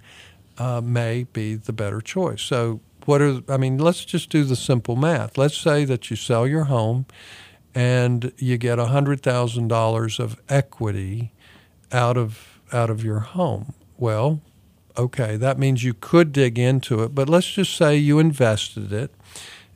uh, 0.59 0.81
may 0.81 1.25
be 1.25 1.55
the 1.55 1.73
better 1.73 2.01
choice. 2.01 2.43
So, 2.43 2.81
what 3.07 3.21
are, 3.21 3.43
I 3.49 3.57
mean, 3.57 3.77
let's 3.79 4.05
just 4.05 4.31
do 4.31 4.45
the 4.45 4.57
simple 4.57 4.97
math. 4.97 5.37
Let's 5.37 5.59
say 5.59 5.85
that 5.85 6.09
you 6.11 6.17
sell 6.17 6.47
your 6.47 6.65
home 6.65 7.05
and 7.75 8.33
you 8.39 8.57
get 8.57 8.79
$100,000 8.79 10.21
of 10.21 10.41
equity 10.49 11.33
out 11.93 12.17
of, 12.17 12.61
out 12.73 12.89
of 12.89 13.05
your 13.05 13.21
home. 13.21 13.75
Well, 13.99 14.41
okay, 14.97 15.37
that 15.37 15.59
means 15.59 15.85
you 15.85 15.95
could 15.95 16.33
dig 16.33 16.59
into 16.59 17.03
it, 17.03 17.15
but 17.15 17.29
let's 17.29 17.51
just 17.51 17.77
say 17.77 17.97
you 17.97 18.19
invested 18.19 18.93
it. 18.93 19.15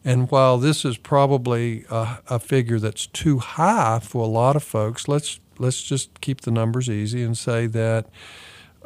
And 0.05 0.31
while 0.31 0.59
this 0.59 0.85
is 0.85 0.97
probably 0.97 1.85
a, 1.91 2.19
a, 2.29 2.39
figure 2.39 2.79
that's 2.79 3.07
too 3.07 3.39
high 3.41 3.99
for 4.03 4.23
a 4.23 4.29
lot 4.29 4.57
of 4.57 4.63
folks, 4.63 5.09
let's 5.09 5.41
let's 5.59 5.83
just 5.83 6.21
keep 6.21 6.43
the 6.43 6.51
numbers 6.51 6.89
easy 6.89 7.23
and 7.23 7.37
say 7.37 7.67
that 7.67 8.07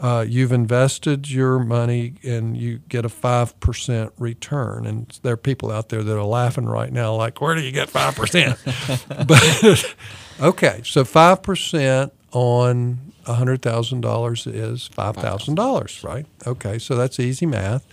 uh, 0.03 0.25
you've 0.29 0.51
invested 0.51 1.31
your 1.31 1.61
money 1.61 2.15
and 2.25 2.57
you 2.57 2.79
get 2.89 3.05
a 3.05 3.09
5% 3.09 4.11
return. 4.19 4.85
And 4.85 5.17
there 5.23 5.35
are 5.35 5.37
people 5.37 5.71
out 5.71 5.91
there 5.91 6.03
that 6.03 6.19
are 6.19 6.25
laughing 6.25 6.67
right 6.67 6.93
now, 6.93 7.15
like, 7.15 7.41
where 7.41 7.55
do 7.55 7.61
you 7.61 7.71
get 7.71 7.89
5%? 7.89 9.27
but 9.29 9.95
okay, 10.45 10.81
so 10.85 11.05
5% 11.05 12.11
on 12.33 13.13
$100,000 13.27 14.55
is 14.55 14.89
$5,000, 14.89 16.05
right? 16.05 16.27
Okay, 16.49 16.79
so 16.81 16.97
that's 16.97 17.21
easy 17.21 17.47
math. 17.47 17.87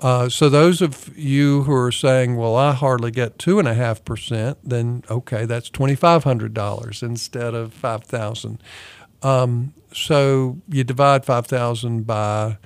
Uh, 0.00 0.30
so 0.30 0.48
those 0.48 0.80
of 0.80 1.16
you 1.16 1.62
who 1.62 1.74
are 1.74 1.90
saying, 1.90 2.36
"Well, 2.36 2.54
I 2.54 2.72
hardly 2.72 3.10
get 3.10 3.38
two 3.38 3.58
and 3.58 3.66
a 3.66 3.72
half 3.72 4.04
percent," 4.04 4.58
then 4.62 5.02
okay, 5.10 5.46
that's 5.46 5.70
twenty 5.70 5.94
five 5.94 6.22
hundred 6.22 6.52
dollars 6.52 7.02
instead 7.02 7.54
of 7.54 7.72
five 7.72 8.04
thousand. 8.04 8.62
Um, 9.22 9.72
so 9.96 10.58
you 10.68 10.84
divide 10.84 11.24
5,000 11.26 12.06
by 12.06 12.58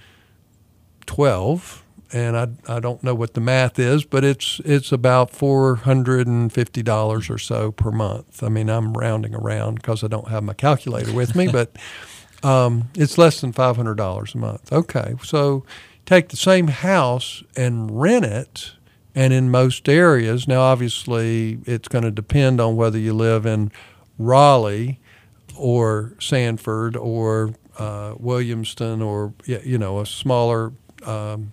12, 1.06 1.84
and 2.12 2.36
I, 2.36 2.48
I 2.68 2.80
don't 2.80 3.02
know 3.04 3.14
what 3.14 3.34
the 3.34 3.40
math 3.40 3.78
is, 3.78 4.04
but 4.04 4.24
it's 4.24 4.60
it's 4.64 4.92
about 4.92 5.32
$450 5.32 7.30
or 7.30 7.38
so 7.38 7.72
per 7.72 7.90
month. 7.92 8.42
I 8.42 8.48
mean, 8.50 8.68
I'm 8.70 8.94
rounding 8.94 9.34
around 9.34 9.76
because 9.76 10.04
I 10.04 10.08
don't 10.08 10.28
have 10.28 10.44
my 10.44 10.54
calculator 10.54 11.12
with 11.14 11.34
me, 11.36 11.48
but 11.52 11.76
Um, 12.42 12.90
it's 12.94 13.18
less 13.18 13.40
than 13.42 13.52
five 13.52 13.76
hundred 13.76 13.96
dollars 13.96 14.34
a 14.34 14.38
month. 14.38 14.72
Okay, 14.72 15.14
so 15.24 15.64
take 16.06 16.30
the 16.30 16.38
same 16.38 16.68
house 16.68 17.42
and 17.56 17.90
rent 18.00 18.24
it. 18.26 18.72
And 19.14 19.32
in 19.34 19.50
most 19.50 19.88
areas, 19.88 20.48
now 20.48 20.62
obviously 20.62 21.60
it's 21.66 21.88
going 21.88 22.04
to 22.04 22.12
depend 22.12 22.60
on 22.60 22.76
whether 22.76 22.98
you 22.98 23.14
live 23.14 23.46
in 23.46 23.72
Raleigh 24.18 24.99
or 25.56 26.14
Sanford 26.20 26.96
or 26.96 27.54
uh, 27.78 28.14
Williamston 28.14 29.04
or 29.04 29.34
you 29.46 29.78
know 29.78 30.00
a 30.00 30.06
smaller 30.06 30.72
um, 31.04 31.52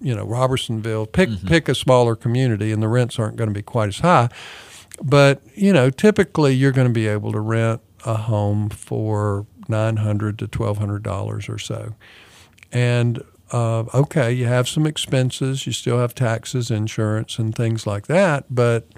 you 0.00 0.14
know 0.14 0.26
Robersonville. 0.26 1.10
Pick 1.12 1.28
mm-hmm. 1.28 1.46
pick 1.46 1.68
a 1.68 1.74
smaller 1.74 2.16
community, 2.16 2.72
and 2.72 2.82
the 2.82 2.88
rents 2.88 3.18
aren't 3.18 3.36
going 3.36 3.48
to 3.48 3.54
be 3.54 3.62
quite 3.62 3.88
as 3.88 4.00
high. 4.00 4.28
But 5.02 5.42
you 5.54 5.72
know, 5.72 5.90
typically 5.90 6.54
you're 6.54 6.72
going 6.72 6.88
to 6.88 6.92
be 6.92 7.06
able 7.06 7.32
to 7.32 7.40
rent 7.40 7.80
a 8.04 8.14
home 8.14 8.68
for 8.68 9.46
nine 9.68 9.98
hundred 9.98 10.38
to 10.40 10.48
twelve 10.48 10.78
hundred 10.78 11.02
dollars 11.02 11.48
or 11.48 11.58
so, 11.58 11.94
and 12.70 13.22
uh, 13.52 13.84
okay, 13.94 14.32
you 14.32 14.46
have 14.46 14.66
some 14.66 14.86
expenses, 14.86 15.66
you 15.66 15.72
still 15.72 15.98
have 15.98 16.14
taxes, 16.14 16.70
insurance, 16.70 17.38
and 17.38 17.54
things 17.54 17.86
like 17.86 18.06
that, 18.06 18.46
but 18.48 18.88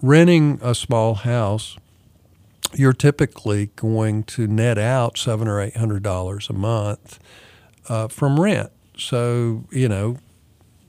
renting 0.00 0.58
a 0.62 0.74
small 0.74 1.14
house 1.14 1.76
you're 2.74 2.92
typically 2.92 3.70
going 3.76 4.22
to 4.24 4.46
net 4.46 4.78
out 4.78 5.18
seven 5.18 5.48
or 5.48 5.60
eight 5.60 5.76
hundred 5.76 6.02
dollars 6.02 6.48
a 6.48 6.52
month 6.52 7.18
uh, 7.88 8.08
from 8.08 8.40
rent. 8.40 8.70
So 8.96 9.64
you 9.70 9.88
know, 9.88 10.18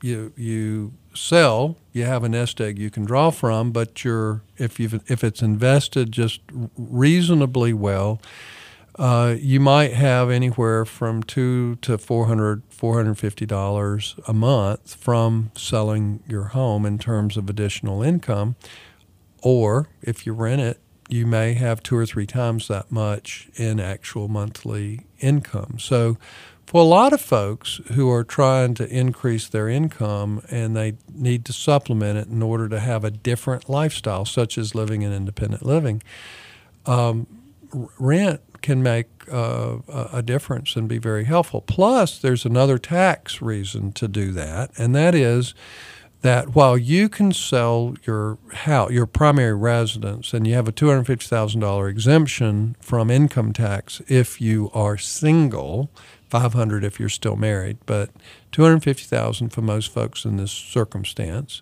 you 0.02 0.34
you 0.36 0.94
sell, 1.14 1.78
you 1.92 2.06
have 2.06 2.24
a 2.24 2.30
nest 2.30 2.62
egg 2.62 2.80
you 2.80 2.90
can 2.90 3.06
draw 3.06 3.32
from, 3.32 3.72
but 3.72 4.04
you're 4.04 4.44
if 4.58 4.80
you 4.80 5.02
if 5.08 5.24
it's 5.24 5.42
invested 5.42 6.12
just 6.12 6.42
reasonably 6.78 7.74
well, 7.74 8.22
uh, 8.98 9.36
you 9.40 9.60
might 9.60 9.94
have 9.94 10.30
anywhere 10.30 10.86
from 10.86 11.24
two 11.24 11.76
to 11.78 11.98
400 11.98 12.70
$450 12.70 14.20
a 14.28 14.34
month 14.34 14.96
from 14.96 15.52
selling 15.56 16.24
your 16.28 16.46
home 16.46 16.86
in 16.86 16.98
terms 16.98 17.38
of 17.38 17.50
additional 17.50 18.02
income. 18.02 18.56
Or 19.44 19.90
if 20.02 20.26
you 20.26 20.34
rent 20.34 20.62
it, 20.62 20.80
you 21.12 21.26
may 21.26 21.54
have 21.54 21.84
two 21.84 21.96
or 21.96 22.06
three 22.06 22.26
times 22.26 22.68
that 22.68 22.92
much 22.92 23.50
in 23.56 23.80
actual 23.80 24.28
monthly 24.28 25.02
income. 25.20 25.78
So, 25.80 26.18
for 26.66 26.80
a 26.80 26.86
lot 26.86 27.12
of 27.12 27.20
folks 27.20 27.82
who 27.94 28.10
are 28.10 28.24
trying 28.24 28.76
to 28.76 28.88
increase 28.88 29.50
their 29.50 29.68
income 29.68 30.42
and 30.50 30.74
they 30.74 30.94
need 31.14 31.44
to 31.46 31.54
supplement 31.54 32.18
it 32.18 32.28
in 32.28 32.42
order 32.42 32.70
to 32.70 32.80
have 32.80 33.04
a 33.04 33.12
different 33.12 33.68
lifestyle, 33.68 34.24
such 34.24 34.58
as 34.58 34.74
living 34.74 35.02
in 35.02 35.12
independent 35.12 35.66
living, 35.66 36.02
um, 36.86 37.28
rent 38.00 38.40
can 38.62 38.82
make 38.82 39.08
uh, 39.30 39.78
a 40.14 40.22
difference 40.22 40.76
and 40.78 40.88
be 40.88 40.98
very 40.98 41.26
helpful. 41.26 41.62
Plus, 41.62 42.20
there's 42.20 42.46
another 42.46 42.78
tax 42.78 43.42
reason 43.42 43.92
to 43.94 44.08
do 44.08 44.32
that, 44.32 44.72
and 44.78 44.96
that 44.96 45.14
is 45.14 45.54
that 46.22 46.56
while 46.56 46.78
you 46.78 47.10
can 47.10 47.32
sell 47.32 47.96
your 48.06 48.38
house, 48.54 48.92
your 48.92 49.08
primary 49.08 49.56
residence, 49.56 50.34
and 50.34 50.46
you 50.46 50.54
have 50.54 50.68
a 50.68 50.72
two 50.72 50.88
hundred 50.88 51.06
fifty 51.06 51.26
thousand 51.26 51.62
dollar 51.62 51.88
exemption 51.90 52.76
from 52.80 53.10
income 53.10 53.54
tax 53.54 54.02
if 54.08 54.40
you 54.40 54.70
are 54.74 54.98
single, 54.98 55.90
five 56.30 56.54
hundred 56.54 56.84
if 56.84 57.00
you're 57.00 57.10
still 57.10 57.36
married, 57.36 57.78
but 57.86 58.12
two 58.52 58.62
hundred 58.62 58.84
fifty 58.84 59.04
thousand 59.06 59.50
for 59.50 59.62
most 59.62 59.92
folks 59.92 60.26
in 60.26 60.38
this 60.38 60.52
circumstance. 60.52 61.62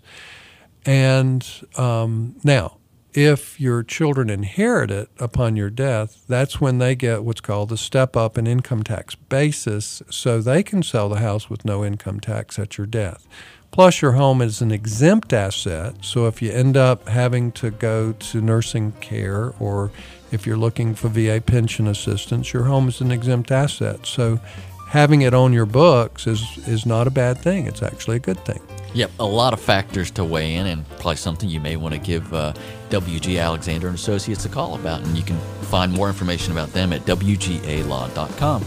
And 0.86 1.45
um, 1.78 2.36
now, 2.43 2.78
if 3.13 3.60
your 3.60 3.82
children 3.84 4.30
inherit 4.30 4.91
it 4.91 5.10
upon 5.19 5.56
your 5.56 5.69
death, 5.69 6.24
that's 6.28 6.62
when 6.62 6.78
they 6.78 6.95
get 6.95 7.24
what's 7.24 7.41
called 7.41 7.69
the 7.69 7.78
step 7.78 8.15
up 8.15 8.38
in 8.38 8.45
income 8.45 8.84
tax 8.84 9.15
basis, 9.15 10.04
so 10.10 10.41
they 10.41 10.63
can 10.63 10.84
sell 10.84 11.10
the 11.10 11.19
house 11.19 11.50
with 11.50 11.65
no 11.65 11.84
income 11.86 12.19
tax 12.19 12.60
at 12.60 12.78
your 12.78 12.88
death. 12.88 13.28
Plus, 13.71 14.01
your 14.01 14.13
home 14.13 14.41
is 14.41 14.62
an 14.62 14.71
exempt 14.71 15.32
asset. 15.32 15.95
So, 16.01 16.27
if 16.27 16.41
you 16.41 16.51
end 16.51 16.75
up 16.75 17.08
having 17.08 17.51
to 17.53 17.71
go 17.71 18.13
to 18.13 18.41
nursing 18.41 18.93
care 18.99 19.53
or 19.60 19.91
if 20.32 20.45
you're 20.45 20.58
looking 20.58 20.95
for 20.95 21.08
VA 21.08 21.41
pension 21.41 21.88
assistance, 21.88 22.53
your 22.53 22.63
home 22.63 22.88
is 22.88 23.01
an 23.01 23.12
exempt 23.12 23.51
asset. 23.51 24.05
So, 24.05 24.39
having 24.88 25.21
it 25.21 25.34
on 25.34 25.53
your 25.53 25.67
books 25.67 26.25
is, 26.25 26.43
is 26.67 26.86
not 26.86 27.08
a 27.08 27.12
bad 27.12 27.38
thing. 27.38 27.67
It's 27.67 27.84
actually 27.84 28.17
a 28.17 28.19
good 28.19 28.43
thing. 28.43 28.60
Yep, 28.95 29.12
a 29.19 29.25
lot 29.25 29.53
of 29.53 29.60
factors 29.62 30.10
to 30.12 30.23
weigh 30.23 30.55
in, 30.55 30.65
and 30.65 30.88
probably 30.89 31.17
something 31.17 31.47
you 31.47 31.60
may 31.60 31.75
want 31.75 31.93
to 31.93 31.99
give 31.99 32.34
uh, 32.34 32.53
WG 32.89 33.39
Alexander 33.39 33.88
and 33.88 33.95
Associates 33.95 34.45
a 34.45 34.49
call 34.49 34.75
about. 34.75 35.01
And 35.01 35.15
you 35.15 35.23
can 35.23 35.38
find 35.62 35.91
more 35.91 36.08
information 36.08 36.51
about 36.51 36.69
them 36.73 36.91
at 36.91 37.01
WGAlaw.com. 37.01 38.65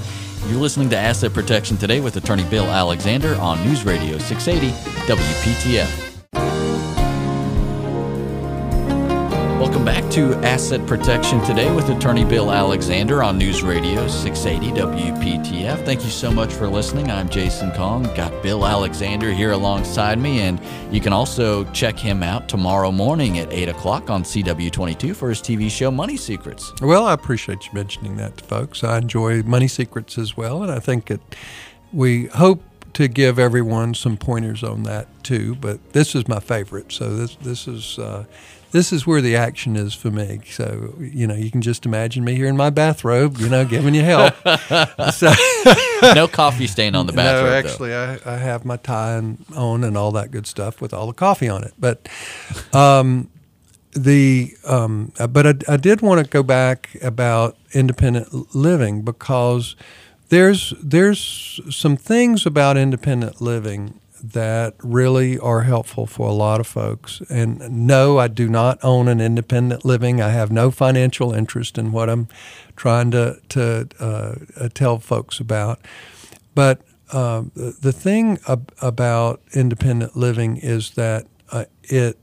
You're 0.49 0.61
listening 0.61 0.91
to 0.91 0.97
Asset 0.97 1.33
Protection 1.33 1.77
Today 1.77 2.01
with 2.01 2.17
attorney 2.17 2.45
Bill 2.45 2.65
Alexander 2.65 3.37
on 3.37 3.65
News 3.65 3.85
Radio 3.85 4.19
680 4.19 4.77
WPTF. 5.07 6.02
Welcome 9.63 9.85
back 9.85 10.11
to 10.11 10.35
Asset 10.45 10.85
Protection 10.89 11.41
Today 11.45 11.73
with 11.73 11.89
attorney 11.89 12.25
Bill 12.25 12.51
Alexander 12.51 13.23
on 13.23 13.39
News 13.39 13.63
Radio 13.63 14.09
680 14.09 14.77
WPTF. 14.77 15.85
Thank 15.85 16.03
you 16.03 16.11
so 16.11 16.33
much 16.33 16.53
for 16.53 16.67
listening. 16.67 17.13
I'm 17.13 17.29
Jason 17.29 17.71
Kong. 17.71 18.03
Got 18.17 18.43
Bill 18.43 18.67
Alexander 18.67 19.31
here 19.31 19.53
alongside 19.53 20.19
me, 20.19 20.41
and 20.41 20.61
you 20.93 21.01
can 21.01 21.13
also 21.13 21.63
check 21.71 21.97
him 21.97 22.25
out 22.25 22.49
tomorrow 22.49 22.91
morning 22.91 23.39
at 23.39 23.53
8 23.53 23.69
o'clock 23.69 24.11
on 24.11 24.25
CW22 24.25 25.15
for 25.15 25.29
his 25.29 25.41
TV 25.41 25.71
show 25.71 25.93
Money 25.93 26.17
Secrets. 26.17 26.73
Well, 26.83 27.07
I 27.07 27.15
appreciate 27.15 27.65
you 27.65 27.71
mentioning 27.73 28.17
that 28.17 28.39
to 28.39 28.45
folks. 28.45 28.83
I 28.83 28.99
enjoy 28.99 29.45
Money 29.45 29.69
Secrets 29.69 30.19
as 30.19 30.37
well, 30.37 30.65
and 30.65 30.73
I 30.73 30.81
think 30.81 31.09
it, 31.09 31.21
we 31.93 32.27
hope 32.27 32.65
to 32.95 33.07
give 33.07 33.39
everyone 33.39 33.95
some 33.95 34.17
pointers 34.17 34.65
on 34.65 34.83
that 34.83 35.07
too. 35.23 35.55
But 35.55 35.93
this 35.93 36.17
is 36.17 36.27
my 36.27 36.41
favorite, 36.41 36.91
so 36.91 37.15
this 37.15 37.37
this 37.37 37.69
is. 37.69 38.01
Uh, 38.01 38.25
this 38.73 38.93
is 38.93 39.07
where 39.07 39.21
the 39.21 39.37
action 39.37 39.77
is 39.77 39.95
for 39.95 40.11
me. 40.11 40.41
So, 40.51 40.95
you 40.99 41.27
know, 41.27 41.35
you 41.35 41.51
can 41.51 41.61
just 41.61 41.87
imagine 41.87 42.25
me 42.25 42.35
here 42.35 42.49
in 42.49 42.57
my 42.57 42.71
bathrobe, 42.71 43.39
you 43.39 43.49
know, 43.49 43.65
giving 43.65 43.95
you 43.95 44.03
help. 44.03 44.35
so, 45.13 45.33
no 46.15 46.27
coffee 46.27 46.67
stain 46.67 46.95
on 46.95 47.07
the 47.07 47.13
bathrobe. 47.13 47.51
No, 47.51 47.53
actually, 47.53 47.95
I, 47.95 48.19
I, 48.25 48.39
have 48.39 48.65
my 48.65 48.79
tie 48.79 49.17
on 49.55 49.85
and 49.85 49.97
all 49.97 50.11
that 50.13 50.31
good 50.31 50.47
stuff 50.47 50.81
with 50.81 50.93
all 50.95 51.07
the 51.07 51.13
coffee 51.13 51.49
on 51.49 51.63
it. 51.65 51.75
But, 51.79 52.09
um, 52.73 53.31
the 53.95 54.57
um, 54.65 55.13
but 55.29 55.47
I, 55.47 55.75
I 55.75 55.77
did 55.77 56.01
want 56.01 56.25
to 56.25 56.31
go 56.31 56.43
back 56.43 56.97
about 57.03 57.59
independent 57.75 58.55
living 58.55 59.03
because 59.03 59.77
there's 60.31 60.73
there's 60.83 61.61
some 61.69 61.99
things 61.99 62.47
about 62.47 62.79
independent 62.79 63.43
living 63.43 64.01
that 64.23 64.75
really 64.83 65.39
are 65.39 65.63
helpful 65.63 66.07
for 66.07 66.29
a 66.29 66.33
lot 66.33 66.61
of 66.61 66.67
folks. 66.67 67.21
And 67.29 67.87
no, 67.87 68.19
I 68.19 68.29
do 68.29 68.49
not 68.49 68.79
own 68.83 69.09
an 69.09 69.21
independent 69.21 69.85
living. 69.85 70.21
I 70.21 70.29
have 70.29 70.53
no 70.53 70.71
financial 70.71 71.33
interest 71.33 71.77
in 71.77 71.93
what 71.93 72.09
I'm 72.09 72.29
trying 72.77 73.11
to 73.11 73.41
to 73.51 73.89
uh, 73.99 74.69
tell 74.75 74.99
folks 74.99 75.41
about. 75.41 75.81
But 76.55 76.83
uh, 77.13 77.43
the 77.55 77.93
thing 77.93 78.39
ab- 78.49 78.73
about 78.81 79.43
independent 79.55 80.17
living 80.17 80.57
is 80.57 80.93
that 80.93 81.27
uh, 81.51 81.65
it 81.83 82.19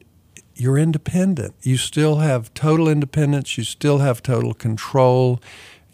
you're 0.56 0.78
independent. 0.78 1.56
You 1.62 1.78
still 1.78 2.18
have 2.18 2.54
total 2.54 2.90
independence. 2.90 3.58
You 3.58 3.64
still 3.64 4.00
have 4.00 4.22
total 4.22 4.54
control. 4.54 5.42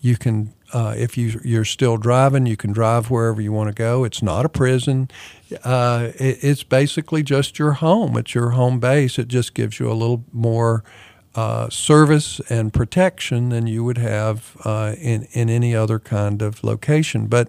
You 0.01 0.17
can 0.17 0.54
uh, 0.75 0.93
if 0.97 1.17
you, 1.17 1.39
you're 1.45 1.63
still 1.63 1.95
driving, 1.95 2.45
you 2.45 2.57
can 2.57 2.73
drive 2.73 3.09
wherever 3.09 3.41
you 3.41 3.53
want 3.53 3.69
to 3.69 3.73
go. 3.73 4.03
It's 4.03 4.21
not 4.21 4.45
a 4.45 4.49
prison. 4.49 5.09
Uh, 5.63 6.09
it, 6.15 6.43
it's 6.43 6.63
basically 6.63 7.23
just 7.23 7.57
your 7.57 7.73
home. 7.73 8.17
It's 8.17 8.35
your 8.35 8.49
home 8.49 8.81
base. 8.81 9.17
It 9.17 9.29
just 9.29 9.53
gives 9.53 9.79
you 9.79 9.89
a 9.89 9.95
little 9.95 10.25
more 10.33 10.83
uh, 11.33 11.69
service 11.69 12.41
and 12.49 12.73
protection 12.73 13.49
than 13.49 13.67
you 13.67 13.85
would 13.85 13.97
have 13.97 14.57
uh, 14.65 14.95
in, 14.99 15.29
in 15.31 15.49
any 15.49 15.73
other 15.73 15.97
kind 15.97 16.41
of 16.41 16.61
location. 16.61 17.27
But 17.27 17.47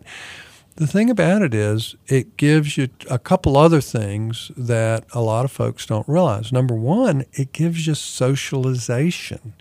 the 0.76 0.86
thing 0.86 1.10
about 1.10 1.42
it 1.42 1.52
is, 1.52 1.96
it 2.06 2.36
gives 2.36 2.76
you 2.76 2.90
a 3.10 3.18
couple 3.18 3.56
other 3.56 3.80
things 3.80 4.52
that 4.56 5.04
a 5.12 5.20
lot 5.20 5.44
of 5.44 5.50
folks 5.50 5.84
don't 5.84 6.08
realize. 6.08 6.52
Number 6.52 6.76
one, 6.76 7.24
it 7.32 7.52
gives 7.52 7.88
you 7.88 7.94
socialization. 7.96 9.54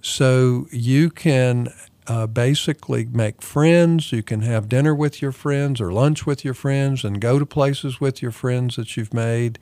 So 0.00 0.66
you 0.70 1.10
can 1.10 1.68
uh, 2.06 2.26
basically 2.26 3.06
make 3.06 3.42
friends. 3.42 4.12
You 4.12 4.22
can 4.22 4.42
have 4.42 4.68
dinner 4.68 4.94
with 4.94 5.22
your 5.22 5.32
friends 5.32 5.80
or 5.80 5.92
lunch 5.92 6.26
with 6.26 6.44
your 6.44 6.54
friends 6.54 7.04
and 7.04 7.20
go 7.20 7.38
to 7.38 7.46
places 7.46 8.00
with 8.00 8.22
your 8.22 8.32
friends 8.32 8.76
that 8.76 8.96
you've 8.96 9.14
made. 9.14 9.58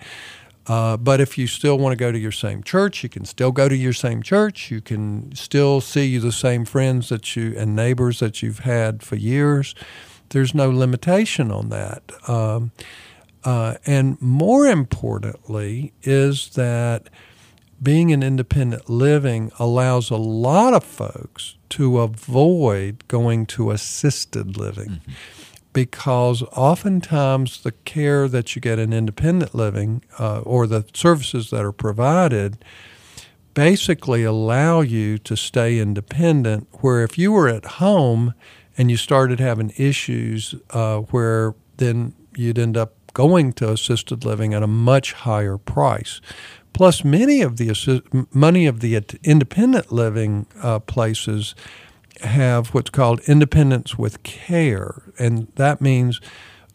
Uh, 0.66 0.96
but 0.96 1.20
if 1.20 1.36
you 1.36 1.46
still 1.46 1.78
want 1.78 1.92
to 1.92 1.96
go 1.96 2.12
to 2.12 2.18
your 2.18 2.32
same 2.32 2.62
church, 2.62 3.02
you 3.02 3.08
can 3.08 3.24
still 3.24 3.50
go 3.50 3.68
to 3.68 3.76
your 3.76 3.92
same 3.92 4.22
church. 4.22 4.70
You 4.70 4.80
can 4.80 5.34
still 5.34 5.80
see 5.80 6.18
the 6.18 6.32
same 6.32 6.64
friends 6.64 7.08
that 7.08 7.34
you 7.34 7.54
and 7.56 7.74
neighbors 7.74 8.20
that 8.20 8.42
you've 8.42 8.60
had 8.60 9.02
for 9.02 9.16
years. 9.16 9.74
There's 10.28 10.54
no 10.54 10.70
limitation 10.70 11.50
on 11.50 11.70
that. 11.70 12.02
Um, 12.28 12.72
uh, 13.42 13.76
and 13.86 14.20
more 14.20 14.66
importantly, 14.66 15.92
is 16.02 16.50
that 16.50 17.08
being 17.82 18.10
in 18.10 18.22
independent 18.22 18.90
living 18.90 19.50
allows 19.58 20.10
a 20.10 20.16
lot 20.16 20.74
of 20.74 20.84
folks 20.84 21.56
to 21.70 22.00
avoid 22.00 23.06
going 23.08 23.46
to 23.46 23.70
assisted 23.70 24.56
living. 24.56 24.88
Mm-hmm. 24.88 25.12
Because 25.72 26.42
oftentimes 26.52 27.62
the 27.62 27.72
care 27.72 28.26
that 28.28 28.54
you 28.54 28.60
get 28.60 28.80
in 28.80 28.92
independent 28.92 29.54
living 29.54 30.02
uh, 30.18 30.40
or 30.40 30.66
the 30.66 30.84
services 30.92 31.50
that 31.50 31.64
are 31.64 31.72
provided 31.72 32.64
basically 33.54 34.24
allow 34.24 34.80
you 34.80 35.16
to 35.18 35.36
stay 35.36 35.78
independent. 35.78 36.66
Where 36.80 37.04
if 37.04 37.16
you 37.16 37.30
were 37.32 37.48
at 37.48 37.64
home 37.64 38.34
and 38.76 38.90
you 38.90 38.96
started 38.96 39.38
having 39.38 39.72
issues, 39.76 40.56
uh, 40.70 40.98
where 40.98 41.54
then 41.76 42.14
you'd 42.36 42.58
end 42.58 42.76
up 42.76 42.94
going 43.12 43.52
to 43.52 43.70
assisted 43.70 44.24
living 44.24 44.54
at 44.54 44.62
a 44.62 44.66
much 44.66 45.12
higher 45.12 45.58
price. 45.58 46.20
Plus, 46.72 47.04
many 47.04 47.42
of 47.42 47.56
the 47.56 48.26
many 48.32 48.66
of 48.66 48.80
the 48.80 49.02
independent 49.24 49.92
living 49.92 50.46
uh, 50.62 50.78
places 50.78 51.54
have 52.22 52.68
what's 52.68 52.90
called 52.90 53.20
independence 53.26 53.98
with 53.98 54.22
care, 54.22 55.02
and 55.18 55.48
that 55.56 55.80
means 55.80 56.20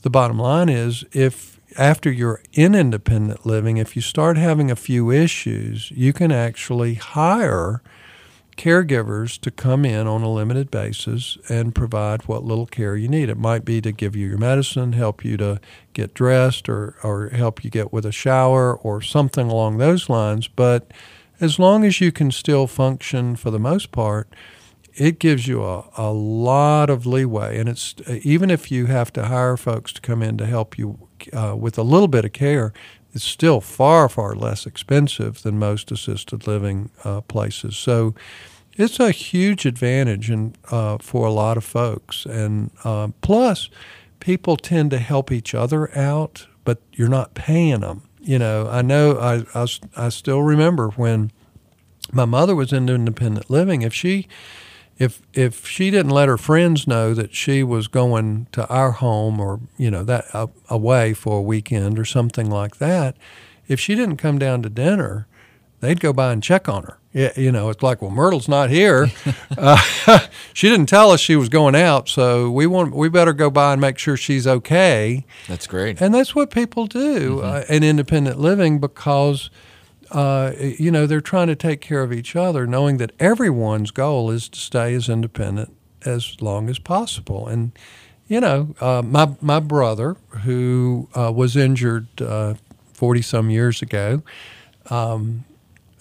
the 0.01 0.09
bottom 0.09 0.37
line 0.37 0.69
is 0.69 1.05
if 1.13 1.59
after 1.77 2.11
you're 2.11 2.41
in 2.53 2.75
independent 2.75 3.45
living, 3.45 3.77
if 3.77 3.95
you 3.95 4.01
start 4.01 4.37
having 4.37 4.71
a 4.71 4.75
few 4.75 5.11
issues, 5.11 5.91
you 5.91 6.13
can 6.13 6.31
actually 6.31 6.95
hire 6.95 7.81
caregivers 8.57 9.39
to 9.41 9.51
come 9.51 9.85
in 9.85 10.07
on 10.07 10.21
a 10.21 10.31
limited 10.31 10.71
basis 10.71 11.37
and 11.49 11.75
provide 11.75 12.27
what 12.27 12.43
little 12.43 12.65
care 12.65 12.95
you 12.95 13.07
need. 13.07 13.29
It 13.29 13.37
might 13.37 13.65
be 13.65 13.81
to 13.81 13.91
give 13.91 14.15
you 14.15 14.27
your 14.27 14.37
medicine, 14.37 14.93
help 14.93 15.25
you 15.25 15.37
to 15.37 15.59
get 15.93 16.13
dressed, 16.13 16.69
or, 16.69 16.95
or 17.03 17.29
help 17.29 17.63
you 17.63 17.69
get 17.69 17.91
with 17.91 18.05
a 18.05 18.11
shower, 18.11 18.75
or 18.75 19.01
something 19.01 19.49
along 19.49 19.77
those 19.77 20.09
lines. 20.09 20.47
But 20.47 20.91
as 21.39 21.59
long 21.59 21.83
as 21.83 21.99
you 21.99 22.11
can 22.11 22.31
still 22.31 22.67
function 22.67 23.35
for 23.35 23.51
the 23.51 23.59
most 23.59 23.91
part, 23.91 24.29
it 24.93 25.19
gives 25.19 25.47
you 25.47 25.63
a, 25.63 25.89
a 25.97 26.11
lot 26.11 26.89
of 26.89 27.05
leeway. 27.05 27.59
And 27.59 27.67
it's 27.67 27.95
even 28.07 28.49
if 28.49 28.71
you 28.71 28.85
have 28.85 29.11
to 29.13 29.25
hire 29.25 29.57
folks 29.57 29.91
to 29.93 30.01
come 30.01 30.21
in 30.21 30.37
to 30.37 30.45
help 30.45 30.77
you 30.77 31.09
uh, 31.33 31.55
with 31.57 31.77
a 31.77 31.83
little 31.83 32.07
bit 32.07 32.23
of 32.23 32.31
care, 32.33 32.71
it's 33.15 33.23
still 33.23 33.61
far, 33.61 34.09
far 34.09 34.35
less 34.35 34.65
expensive 34.65 35.41
than 35.41 35.57
most 35.57 35.89
assisted 35.89 36.45
living 36.45 36.89
uh, 37.05 37.21
places. 37.21 37.77
So 37.77 38.13
it's 38.73 38.99
a 38.99 39.11
huge 39.11 39.65
advantage 39.65 40.29
in, 40.29 40.53
uh, 40.69 40.97
for 40.97 41.25
a 41.25 41.31
lot 41.31 41.55
of 41.55 41.63
folks. 41.63 42.25
And 42.25 42.71
uh, 42.83 43.07
plus, 43.21 43.69
people 44.19 44.57
tend 44.57 44.91
to 44.91 44.99
help 44.99 45.31
each 45.31 45.55
other 45.55 45.97
out, 45.97 46.47
but 46.65 46.81
you're 46.91 47.07
not 47.07 47.33
paying 47.35 47.79
them. 47.79 48.03
You 48.19 48.37
know, 48.37 48.67
I 48.69 48.81
know 48.81 49.17
I, 49.17 49.45
I, 49.57 49.67
I 49.95 50.09
still 50.09 50.41
remember 50.41 50.89
when 50.89 51.31
my 52.11 52.25
mother 52.25 52.53
was 52.53 52.73
in 52.73 52.89
independent 52.89 53.49
living. 53.49 53.81
If 53.81 53.93
she 53.93 54.27
if 54.97 55.21
if 55.33 55.67
she 55.67 55.91
didn't 55.91 56.11
let 56.11 56.27
her 56.27 56.37
friends 56.37 56.87
know 56.87 57.13
that 57.13 57.35
she 57.35 57.63
was 57.63 57.87
going 57.87 58.47
to 58.53 58.67
our 58.67 58.91
home 58.91 59.39
or 59.39 59.59
you 59.77 59.91
know 59.91 60.03
that 60.03 60.25
uh, 60.33 60.47
away 60.69 61.13
for 61.13 61.39
a 61.39 61.41
weekend 61.41 61.99
or 61.99 62.05
something 62.05 62.49
like 62.49 62.77
that, 62.77 63.15
if 63.67 63.79
she 63.79 63.95
didn't 63.95 64.17
come 64.17 64.39
down 64.39 64.61
to 64.61 64.69
dinner, 64.69 65.27
they'd 65.81 65.99
go 65.99 66.13
by 66.13 66.31
and 66.31 66.41
check 66.41 66.69
on 66.69 66.83
her. 66.83 66.97
Yeah, 67.11 67.31
you 67.37 67.51
know, 67.51 67.69
it's 67.69 67.81
like, 67.81 68.01
well, 68.01 68.11
Myrtle's 68.11 68.49
not 68.49 68.69
here. 68.69 69.09
uh, 69.57 70.19
she 70.53 70.69
didn't 70.69 70.87
tell 70.87 71.11
us 71.11 71.21
she 71.21 71.37
was 71.37 71.47
going 71.47 71.75
out, 71.75 72.09
so 72.09 72.49
we 72.51 72.67
want 72.67 72.93
we 72.93 73.09
better 73.09 73.33
go 73.33 73.49
by 73.49 73.73
and 73.73 73.81
make 73.81 73.97
sure 73.97 74.17
she's 74.17 74.45
okay. 74.45 75.25
That's 75.47 75.67
great, 75.67 76.01
and 76.01 76.13
that's 76.13 76.35
what 76.35 76.51
people 76.51 76.87
do 76.87 77.37
mm-hmm. 77.37 77.45
uh, 77.45 77.73
in 77.73 77.83
independent 77.83 78.39
living 78.39 78.79
because 78.79 79.49
uh, 80.11 80.53
you 80.59 80.91
know, 80.91 81.05
they're 81.05 81.21
trying 81.21 81.47
to 81.47 81.55
take 81.55 81.81
care 81.81 82.03
of 82.03 82.13
each 82.13 82.35
other, 82.35 82.67
knowing 82.67 82.97
that 82.97 83.11
everyone's 83.19 83.91
goal 83.91 84.31
is 84.31 84.49
to 84.49 84.59
stay 84.59 84.93
as 84.93 85.09
independent 85.09 85.75
as 86.05 86.41
long 86.41 86.69
as 86.69 86.79
possible. 86.79 87.47
And, 87.47 87.71
you 88.27 88.39
know, 88.39 88.75
uh, 88.79 89.01
my, 89.03 89.35
my 89.41 89.59
brother, 89.59 90.15
who 90.43 91.09
uh, 91.15 91.31
was 91.31 91.55
injured 91.55 92.07
40 92.17 93.19
uh, 93.19 93.23
some 93.23 93.49
years 93.49 93.81
ago, 93.81 94.21
um, 94.89 95.45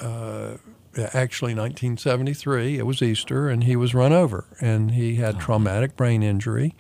uh, 0.01 0.57
actually 0.97 1.55
1973, 1.55 2.79
it 2.79 2.87
was 2.87 3.03
Easter, 3.03 3.49
and 3.49 3.65
he 3.65 3.77
was 3.77 3.95
run 3.95 4.13
over 4.13 4.45
and 4.61 4.93
he 4.93 5.17
had 5.17 5.37
oh. 5.37 5.39
traumatic 5.39 5.97
brain 5.97 6.23
injury 6.23 6.75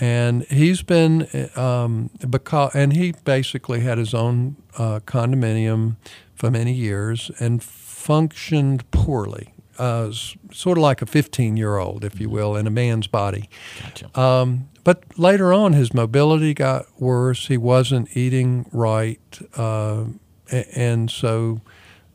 and 0.00 0.44
he's 0.44 0.82
been 0.82 1.26
um, 1.56 2.10
because 2.28 2.74
and 2.74 2.92
he 2.92 3.12
basically 3.24 3.80
had 3.80 3.98
his 3.98 4.14
own 4.14 4.56
uh, 4.76 5.00
condominium 5.00 5.96
for 6.38 6.52
many 6.52 6.72
years 6.72 7.32
and 7.40 7.60
functioned 7.62 8.88
poorly, 8.92 9.52
uh, 9.76 10.12
sort 10.52 10.78
of 10.78 10.82
like 10.82 11.02
a 11.02 11.06
15 11.06 11.56
year 11.56 11.78
old, 11.78 12.04
if 12.04 12.20
you 12.20 12.30
will, 12.30 12.54
in 12.54 12.66
a 12.66 12.70
man's 12.70 13.08
body. 13.08 13.50
Gotcha. 13.82 14.18
Um, 14.18 14.68
but 14.84 15.02
later 15.18 15.52
on, 15.52 15.72
his 15.72 15.92
mobility 15.92 16.54
got 16.54 16.86
worse. 17.00 17.48
He 17.48 17.56
wasn't 17.56 18.16
eating 18.16 18.66
right. 18.72 19.38
Uh, 19.56 20.04
and 20.50 21.10
so 21.10 21.60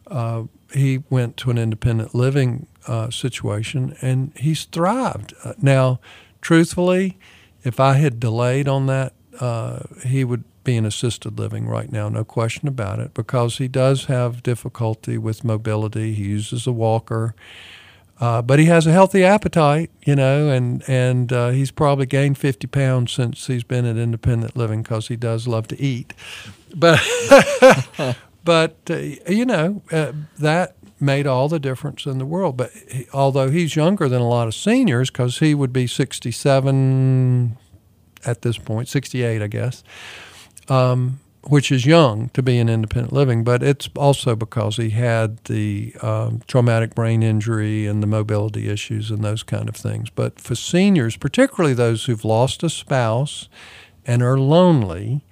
uh, 0.08 0.44
he 0.74 1.04
went 1.10 1.36
to 1.38 1.52
an 1.52 1.58
independent 1.58 2.16
living 2.16 2.68
uh, 2.88 3.10
situation 3.10 3.96
and 4.02 4.32
he's 4.38 4.64
thrived. 4.64 5.34
Uh, 5.44 5.54
now, 5.62 6.00
truthfully, 6.42 7.18
if 7.64 7.80
I 7.80 7.96
had 7.96 8.22
delayed 8.22 8.70
on 8.70 8.86
that, 8.88 9.14
uh, 9.40 9.82
he 10.06 10.24
would 10.24 10.46
being 10.64 10.86
assisted 10.86 11.38
living 11.38 11.68
right 11.68 11.92
now, 11.92 12.10
no 12.10 12.24
question 12.24 12.68
about 12.68 13.00
it, 13.00 13.14
because 13.14 13.58
he 13.58 13.68
does 13.68 14.06
have 14.06 14.44
difficulty 14.44 15.18
with 15.18 15.44
mobility. 15.44 16.14
He 16.14 16.24
uses 16.24 16.66
a 16.68 16.72
walker. 16.72 17.36
Uh, 18.20 18.42
but 18.42 18.60
he 18.60 18.66
has 18.66 18.86
a 18.88 18.92
healthy 18.92 19.24
appetite, 19.24 19.90
you 20.06 20.16
know, 20.16 20.48
and 20.48 20.84
and 20.88 21.34
uh, 21.34 21.50
he's 21.50 21.72
probably 21.72 22.06
gained 22.06 22.38
50 22.38 22.68
pounds 22.68 23.12
since 23.12 23.48
he's 23.48 23.64
been 23.64 23.86
at 23.86 23.98
independent 23.98 24.56
living 24.56 24.84
because 24.84 25.08
he 25.08 25.16
does 25.16 25.48
love 25.48 25.68
to 25.70 25.82
eat. 25.82 26.14
But 26.76 27.02
but 28.46 28.78
uh, 28.90 28.98
you 29.28 29.46
know 29.46 29.82
uh, 29.92 30.14
that 30.38 30.76
made 31.00 31.28
all 31.28 31.50
the 31.50 31.60
difference 31.60 32.06
in 32.06 32.20
the 32.20 32.26
world. 32.26 32.56
But 32.56 32.72
he, 32.90 33.08
although 33.14 33.50
he's 33.50 33.76
younger 33.76 34.08
than 34.08 34.22
a 34.22 34.30
lot 34.30 34.48
of 34.48 34.54
seniors, 34.54 35.10
because 35.10 35.40
he 35.40 35.54
would 35.54 35.74
be 35.74 35.88
67 35.88 37.58
at 38.26 38.42
this 38.44 38.58
point, 38.58 38.88
68, 38.88 39.42
I 39.42 39.48
guess 39.48 39.84
um, 40.70 41.20
which 41.44 41.72
is 41.72 41.86
young 41.86 42.30
to 42.30 42.42
be 42.42 42.58
in 42.58 42.70
independent 42.70 43.12
living, 43.12 43.44
but 43.44 43.62
it's 43.62 43.90
also 43.96 44.36
because 44.36 44.78
he 44.78 44.92
had 44.92 45.44
the 45.46 45.94
um, 46.02 46.42
traumatic 46.48 46.96
brain 46.96 47.22
injury 47.22 47.86
and 47.86 48.02
the 48.02 48.08
mobility 48.08 48.70
issues 48.70 49.12
and 49.12 49.24
those 49.24 49.44
kind 49.44 49.68
of 49.68 49.76
things. 49.76 50.10
But 50.10 50.40
for 50.40 50.56
seniors, 50.56 51.18
particularly 51.18 51.74
those 51.74 52.06
who've 52.06 52.24
lost 52.24 52.64
a 52.64 52.70
spouse 52.70 53.50
and 54.06 54.22
are 54.24 54.40
lonely, 54.40 55.26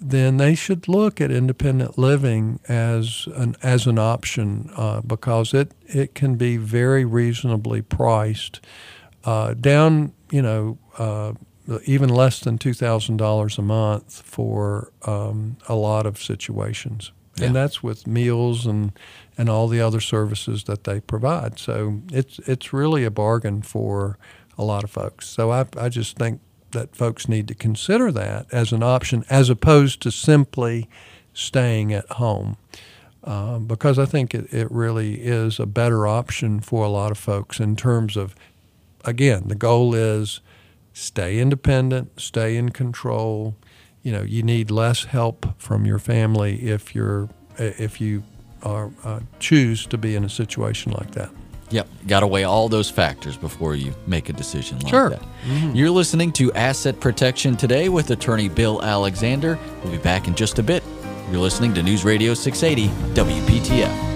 then 0.00 0.38
they 0.38 0.54
should 0.54 0.88
look 0.88 1.20
at 1.20 1.30
independent 1.30 1.98
living 1.98 2.58
as 2.68 3.28
an 3.34 3.54
as 3.62 3.86
an 3.86 3.98
option 3.98 4.70
uh, 4.76 5.00
because 5.02 5.52
it 5.52 5.72
it 5.86 6.14
can 6.14 6.36
be 6.36 6.56
very 6.56 7.04
reasonably 7.04 7.82
priced 7.82 8.60
uh, 9.24 9.52
down 9.54 10.12
you 10.30 10.40
know 10.40 10.78
uh, 10.96 11.32
even 11.84 12.08
less 12.08 12.40
than 12.40 12.58
two 12.58 12.74
thousand 12.74 13.16
dollars 13.16 13.58
a 13.58 13.62
month 13.62 14.22
for 14.22 14.90
um, 15.06 15.56
a 15.68 15.74
lot 15.74 16.06
of 16.06 16.18
situations, 16.18 17.12
yeah. 17.36 17.46
and 17.46 17.56
that's 17.56 17.82
with 17.82 18.06
meals 18.06 18.66
and 18.66 18.92
and 19.38 19.48
all 19.48 19.68
the 19.68 19.80
other 19.80 20.00
services 20.00 20.64
that 20.64 20.84
they 20.84 21.00
provide. 21.00 21.58
So 21.58 22.02
it's 22.12 22.38
it's 22.40 22.72
really 22.72 23.04
a 23.04 23.10
bargain 23.10 23.62
for 23.62 24.18
a 24.58 24.64
lot 24.64 24.84
of 24.84 24.90
folks. 24.90 25.28
So 25.28 25.50
I 25.50 25.66
I 25.76 25.88
just 25.88 26.16
think 26.16 26.40
that 26.72 26.96
folks 26.96 27.28
need 27.28 27.48
to 27.48 27.54
consider 27.54 28.12
that 28.12 28.46
as 28.52 28.72
an 28.72 28.82
option 28.82 29.24
as 29.28 29.50
opposed 29.50 30.00
to 30.02 30.10
simply 30.10 30.88
staying 31.32 31.92
at 31.92 32.08
home. 32.12 32.56
Um, 33.22 33.66
because 33.66 33.98
I 33.98 34.06
think 34.06 34.34
it, 34.34 34.52
it 34.52 34.70
really 34.70 35.20
is 35.20 35.60
a 35.60 35.66
better 35.66 36.06
option 36.06 36.60
for 36.60 36.84
a 36.84 36.88
lot 36.88 37.10
of 37.10 37.18
folks 37.18 37.60
in 37.60 37.76
terms 37.76 38.16
of, 38.16 38.34
again, 39.04 39.48
the 39.48 39.54
goal 39.54 39.94
is 39.94 40.40
stay 41.00 41.38
independent, 41.38 42.20
stay 42.20 42.56
in 42.56 42.70
control. 42.70 43.56
You 44.02 44.12
know, 44.12 44.22
you 44.22 44.42
need 44.42 44.70
less 44.70 45.04
help 45.04 45.46
from 45.60 45.84
your 45.84 45.98
family 45.98 46.62
if 46.62 46.94
you're 46.94 47.28
if 47.58 48.00
you 48.00 48.22
are 48.62 48.90
uh, 49.04 49.20
choose 49.38 49.86
to 49.86 49.98
be 49.98 50.14
in 50.14 50.24
a 50.24 50.28
situation 50.28 50.92
like 50.92 51.12
that. 51.12 51.30
Yep, 51.70 51.88
got 52.08 52.20
to 52.20 52.26
weigh 52.26 52.44
all 52.44 52.68
those 52.68 52.90
factors 52.90 53.36
before 53.36 53.76
you 53.76 53.94
make 54.06 54.28
a 54.28 54.32
decision 54.32 54.80
like 54.80 54.90
sure. 54.90 55.10
that. 55.10 55.22
Mm-hmm. 55.44 55.76
You're 55.76 55.90
listening 55.90 56.32
to 56.32 56.52
Asset 56.54 56.98
Protection 56.98 57.56
today 57.56 57.88
with 57.88 58.10
attorney 58.10 58.48
Bill 58.48 58.82
Alexander. 58.82 59.56
We'll 59.82 59.92
be 59.92 59.98
back 59.98 60.26
in 60.26 60.34
just 60.34 60.58
a 60.58 60.64
bit. 60.64 60.82
You're 61.30 61.40
listening 61.40 61.72
to 61.74 61.82
News 61.82 62.04
Radio 62.04 62.34
680 62.34 62.88
WPTF. 63.14 64.09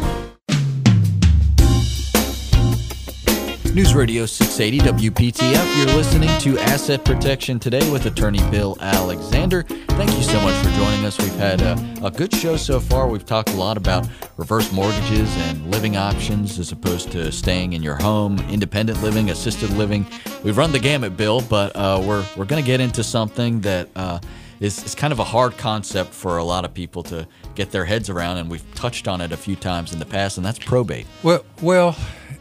News 3.75 3.93
Radio 3.93 4.25
680 4.25 5.11
WPTF. 5.11 5.77
You're 5.77 5.97
listening 5.97 6.31
to 6.43 6.57
Asset 6.61 7.05
Protection 7.05 7.59
Today 7.59 7.91
with 7.91 8.07
attorney 8.07 8.39
Bill 8.49 8.79
Alexander. 8.81 9.65
Thank 9.65 10.13
you 10.13 10.23
so 10.23 10.41
much 10.43 10.55
for 10.65 10.71
joining 10.79 11.05
us. 11.05 11.19
We've 11.19 11.35
had 11.35 11.61
a, 11.61 12.07
a, 12.07 12.11
good 12.13 12.33
show 12.33 12.57
so 12.57 12.79
far. 12.79 13.09
We've 13.09 13.27
talked 13.27 13.49
a 13.49 13.57
lot 13.57 13.77
about 13.77 14.07
reverse 14.37 14.71
mortgages 14.71 15.29
and 15.39 15.73
living 15.73 15.97
options 15.97 16.61
as 16.61 16.71
opposed 16.71 17.11
to 17.13 17.33
staying 17.33 17.73
in 17.73 17.83
your 17.83 17.97
home, 17.97 18.39
independent 18.49 19.03
living, 19.03 19.31
assisted 19.31 19.71
living. 19.71 20.07
We've 20.45 20.57
run 20.57 20.71
the 20.71 20.79
gamut, 20.79 21.17
Bill, 21.17 21.41
but 21.41 21.75
uh, 21.75 22.01
we're, 22.07 22.25
we're 22.37 22.45
going 22.45 22.63
to 22.63 22.67
get 22.67 22.81
into 22.81 23.03
something 23.03 23.61
that 23.63 23.89
uh, 23.97 24.21
is, 24.61 24.85
is 24.85 24.95
kind 24.95 25.13
of 25.13 25.19
a 25.19 25.25
hard 25.25 25.59
concept 25.59 26.15
for 26.15 26.37
a 26.37 26.45
lot 26.45 26.65
of 26.65 26.73
people 26.73 27.03
to 27.03 27.27
get 27.57 27.73
their 27.73 27.85
heads 27.85 28.09
around, 28.09 28.37
and 28.37 28.49
we've 28.49 28.75
touched 28.77 29.09
on 29.09 29.21
it 29.21 29.33
a 29.33 29.37
few 29.37 29.57
times 29.57 29.93
in 29.93 29.99
the 29.99 30.07
past, 30.07 30.37
and 30.37 30.47
that's 30.47 30.61
probate. 30.61 31.09
Well, 31.25 31.45
well, 31.61 31.97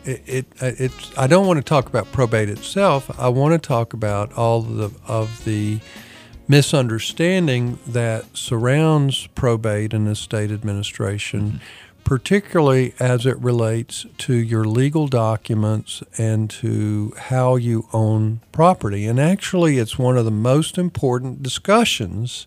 it, 0.06 0.48
it, 0.62 0.92
I 1.18 1.28
don't 1.28 1.48
want 1.48 1.58
to 1.58 1.64
talk 1.64 1.88
about 1.88 2.12
probate 2.12 2.50
itself. 2.50 3.10
I 3.20 3.30
want 3.30 3.54
to 3.54 3.68
talk 3.68 3.94
about 3.94 4.34
all 4.34 4.62
the, 4.62 4.92
of 5.08 5.46
the 5.46 5.80
misunderstanding 6.48 7.80
that 7.88 8.26
surrounds 8.36 9.28
probate 9.28 9.94
and 9.94 10.08
estate 10.08 10.52
administration, 10.52 11.42
mm-hmm. 11.42 12.04
particularly 12.04 12.94
as 13.00 13.26
it 13.26 13.38
relates 13.40 14.06
to 14.18 14.34
your 14.34 14.66
legal 14.66 15.08
documents 15.08 16.04
and 16.18 16.50
to 16.50 17.14
how 17.18 17.56
you 17.56 17.88
own 17.94 18.42
property. 18.52 19.06
And 19.06 19.20
actually, 19.20 19.78
it's 19.78 19.98
one 19.98 20.18
of 20.18 20.26
the 20.26 20.32
most 20.32 20.78
important 20.78 21.42
discussions. 21.42 22.46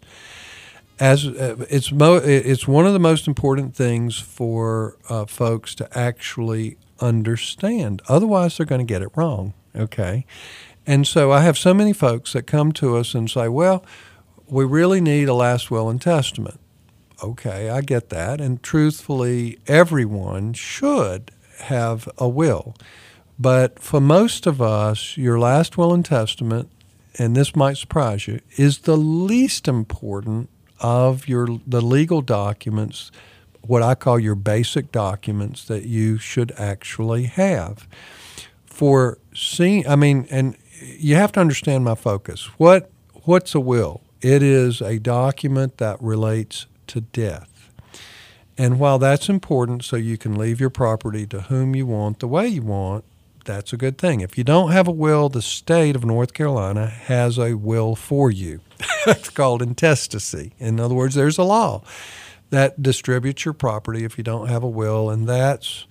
As 0.99 1.27
uh, 1.27 1.67
it's 1.69 1.93
mo- 1.93 2.23
it's 2.25 2.67
one 2.67 2.87
of 2.87 2.95
the 2.95 2.99
most 2.99 3.27
important 3.27 3.75
things 3.77 4.19
for 4.19 4.97
uh, 5.11 5.27
folks 5.27 5.75
to 5.75 5.99
actually 5.99 6.79
understand. 7.01 8.03
Otherwise, 8.09 8.57
they're 8.57 8.67
going 8.67 8.87
to 8.87 8.93
get 8.93 9.03
it 9.03 9.11
wrong. 9.15 9.55
Okay. 9.75 10.25
And 10.87 11.07
so 11.07 11.33
I 11.33 11.41
have 11.41 11.59
so 11.59 11.75
many 11.75 11.93
folks 11.93 12.33
that 12.33 12.47
come 12.47 12.73
to 12.73 12.97
us 12.97 13.15
and 13.15 13.31
say, 13.31 13.49
well, 13.49 13.85
we 14.49 14.65
really 14.65 15.01
need 15.01 15.29
a 15.29 15.35
last 15.35 15.71
will 15.71 15.89
and 15.89 16.01
testament. 16.01 16.61
Okay, 17.23 17.71
I 17.71 17.81
get 17.81 18.11
that. 18.11 18.41
And 18.41 18.63
truthfully, 18.63 19.59
everyone 19.67 20.53
should 20.53 21.33
have 21.61 22.09
a 22.19 22.29
will. 22.29 22.77
But 23.39 23.79
for 23.79 24.01
most 24.01 24.47
of 24.47 24.63
us, 24.63 25.17
your 25.17 25.39
last 25.39 25.77
will 25.77 25.93
and 25.93 26.05
testament, 26.05 26.71
and 27.19 27.35
this 27.35 27.57
might 27.57 27.77
surprise 27.79 28.27
you, 28.27 28.41
is 28.57 28.81
the 28.81 28.97
least 28.97 29.67
important 29.67 30.51
of 30.81 31.27
your 31.27 31.49
the 31.67 31.81
legal 31.81 32.21
documents 32.21 33.11
what 33.69 33.83
I 33.83 33.95
call 33.95 34.19
your 34.19 34.35
basic 34.35 34.93
documents 34.93 35.65
that 35.67 35.85
you 35.85 36.19
should 36.19 36.53
actually 36.53 37.25
have. 37.25 37.87
For 38.67 39.19
seeing, 39.35 39.87
I 39.89 39.97
mean, 39.97 40.27
and 40.31 40.57
you 40.81 41.15
have 41.15 41.33
to 41.33 41.41
understand 41.41 41.85
my 41.85 41.95
focus. 41.95 42.45
What 42.59 42.91
what's 43.25 43.55
a 43.55 43.61
will? 43.61 44.03
It 44.21 44.43
is 44.43 44.81
a 44.81 44.99
document 44.99 45.79
that 45.79 46.01
relates 46.03 46.67
to 46.89 47.01
death. 47.01 47.71
And 48.59 48.79
while 48.79 48.99
that's 48.99 49.29
important, 49.29 49.85
so 49.85 49.97
you 49.97 50.17
can 50.17 50.35
leave 50.35 50.61
your 50.61 50.71
property 50.71 51.27
to 51.27 51.43
whom 51.43 51.77
you 51.77 51.87
want, 51.87 52.21
the 52.21 52.29
way 52.29 52.49
you 52.49 52.63
want, 52.63 53.05
that's 53.45 53.73
a 53.73 53.77
good 53.77 53.99
thing. 53.99 54.21
If 54.21 54.37
you 54.37 54.45
don't 54.45 54.73
have 54.73 54.89
a 54.89 54.93
will, 54.93 55.29
the 55.29 55.43
state 55.43 55.95
of 55.95 56.05
North 56.05 56.33
Carolina 56.33 56.87
has 56.87 57.39
a 57.39 57.55
will 57.55 57.95
for 57.95 58.31
you. 58.31 58.61
it's 59.07 59.31
called 59.31 59.63
intestacy. 59.63 60.53
In 60.59 60.81
other 60.81 60.95
words, 60.95 61.15
there's 61.15 61.39
a 61.39 61.45
law 61.45 61.83
that 62.51 62.83
distributes 62.83 63.45
your 63.45 63.55
property 63.55 64.05
if 64.05 64.19
you 64.19 64.25
don't 64.25 64.49
have 64.49 64.63
a 64.63 64.69
will, 64.69 65.11
and 65.11 65.29
that's 65.29 65.87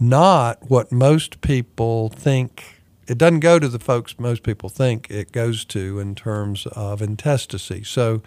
not 0.00 0.70
what 0.70 0.90
most 0.90 1.40
people 1.40 2.08
think. 2.08 2.82
It 3.06 3.18
doesn't 3.18 3.40
go 3.40 3.58
to 3.58 3.68
the 3.68 3.78
folks 3.78 4.18
most 4.18 4.42
people 4.42 4.68
think 4.68 5.10
it 5.10 5.32
goes 5.32 5.64
to 5.66 5.98
in 5.98 6.14
terms 6.14 6.66
of 6.66 7.02
intestacy. 7.02 7.84
So, 7.84 8.22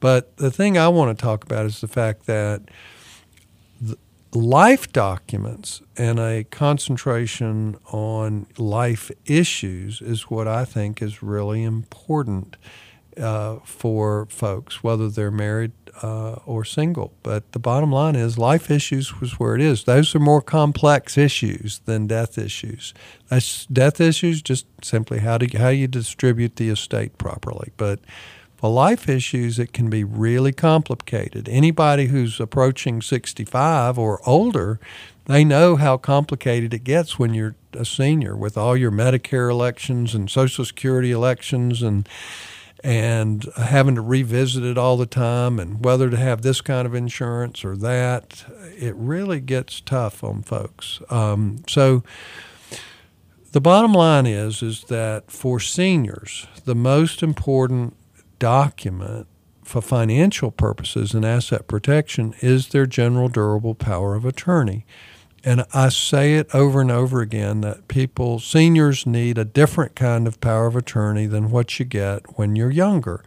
but 0.00 0.36
the 0.36 0.50
thing 0.50 0.76
I 0.76 0.88
want 0.88 1.16
to 1.16 1.22
talk 1.22 1.44
about 1.44 1.66
is 1.66 1.80
the 1.80 1.88
fact 1.88 2.26
that 2.26 2.62
life 4.34 4.90
documents 4.92 5.82
and 5.96 6.18
a 6.18 6.44
concentration 6.44 7.76
on 7.90 8.46
life 8.56 9.10
issues 9.26 10.00
is 10.00 10.30
what 10.30 10.48
I 10.48 10.64
think 10.64 11.02
is 11.02 11.22
really 11.22 11.62
important 11.62 12.56
uh, 13.16 13.56
for 13.64 14.26
folks, 14.26 14.82
whether 14.82 15.08
they're 15.08 15.30
married 15.30 15.72
uh, 16.02 16.34
or 16.46 16.64
single. 16.64 17.12
But 17.22 17.52
the 17.52 17.58
bottom 17.58 17.92
line 17.92 18.16
is 18.16 18.38
life 18.38 18.70
issues 18.70 19.20
was 19.20 19.38
where 19.38 19.54
it 19.54 19.60
is. 19.60 19.84
Those 19.84 20.14
are 20.14 20.20
more 20.20 20.40
complex 20.40 21.18
issues 21.18 21.80
than 21.84 22.06
death 22.06 22.38
issues. 22.38 22.94
That's 23.28 23.66
death 23.66 24.00
issues, 24.00 24.42
just 24.42 24.66
simply 24.82 25.18
how 25.20 25.38
do 25.38 25.46
how 25.58 25.68
you 25.68 25.86
distribute 25.86 26.56
the 26.56 26.70
estate 26.70 27.18
properly. 27.18 27.72
But 27.76 28.00
for 28.56 28.70
life 28.70 29.08
issues, 29.08 29.58
it 29.58 29.72
can 29.72 29.90
be 29.90 30.04
really 30.04 30.52
complicated. 30.52 31.48
Anybody 31.48 32.06
who's 32.06 32.38
approaching 32.38 33.02
65 33.02 33.98
or 33.98 34.20
older, 34.24 34.78
they 35.26 35.44
know 35.44 35.76
how 35.76 35.96
complicated 35.96 36.72
it 36.72 36.84
gets 36.84 37.18
when 37.18 37.34
you're 37.34 37.56
a 37.72 37.84
senior 37.84 38.36
with 38.36 38.56
all 38.56 38.76
your 38.76 38.90
Medicare 38.90 39.50
elections 39.50 40.14
and 40.14 40.30
Social 40.30 40.64
Security 40.64 41.10
elections 41.10 41.82
and 41.82 42.08
and 42.82 43.46
having 43.56 43.94
to 43.94 44.00
revisit 44.00 44.64
it 44.64 44.76
all 44.76 44.96
the 44.96 45.06
time 45.06 45.58
and 45.60 45.84
whether 45.84 46.10
to 46.10 46.16
have 46.16 46.42
this 46.42 46.60
kind 46.60 46.86
of 46.86 46.94
insurance 46.94 47.64
or 47.64 47.76
that, 47.76 48.44
it 48.76 48.94
really 48.96 49.40
gets 49.40 49.80
tough 49.80 50.24
on 50.24 50.42
folks. 50.42 51.00
Um, 51.08 51.62
so 51.68 52.02
the 53.52 53.60
bottom 53.60 53.92
line 53.92 54.26
is 54.26 54.62
is 54.62 54.84
that 54.84 55.30
for 55.30 55.60
seniors, 55.60 56.46
the 56.64 56.74
most 56.74 57.22
important 57.22 57.94
document 58.38 59.28
for 59.62 59.80
financial 59.80 60.50
purposes 60.50 61.14
and 61.14 61.24
asset 61.24 61.68
protection 61.68 62.34
is 62.40 62.68
their 62.68 62.86
general 62.86 63.28
durable 63.28 63.74
power 63.74 64.14
of 64.14 64.24
attorney. 64.24 64.84
And 65.44 65.64
I 65.74 65.88
say 65.88 66.34
it 66.34 66.54
over 66.54 66.80
and 66.80 66.90
over 66.90 67.20
again 67.20 67.62
that 67.62 67.88
people, 67.88 68.38
seniors 68.38 69.06
need 69.06 69.38
a 69.38 69.44
different 69.44 69.96
kind 69.96 70.26
of 70.28 70.40
power 70.40 70.66
of 70.66 70.76
attorney 70.76 71.26
than 71.26 71.50
what 71.50 71.78
you 71.78 71.84
get 71.84 72.38
when 72.38 72.54
you're 72.54 72.70
younger. 72.70 73.24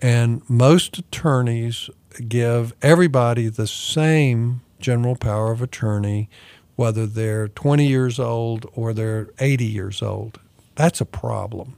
And 0.00 0.42
most 0.48 0.98
attorneys 0.98 1.90
give 2.28 2.72
everybody 2.82 3.48
the 3.48 3.66
same 3.66 4.60
general 4.78 5.16
power 5.16 5.50
of 5.50 5.60
attorney, 5.60 6.28
whether 6.76 7.06
they're 7.06 7.48
20 7.48 7.86
years 7.86 8.18
old 8.18 8.66
or 8.74 8.92
they're 8.92 9.28
80 9.40 9.64
years 9.64 10.02
old. 10.02 10.38
That's 10.76 11.00
a 11.00 11.06
problem. 11.06 11.76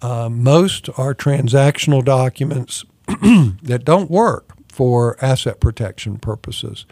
Uh, 0.00 0.28
most 0.28 0.88
are 0.98 1.14
transactional 1.14 2.04
documents 2.04 2.84
that 3.06 3.82
don't 3.84 4.10
work 4.10 4.52
for 4.68 5.16
asset 5.22 5.60
protection 5.60 6.18
purposes 6.18 6.86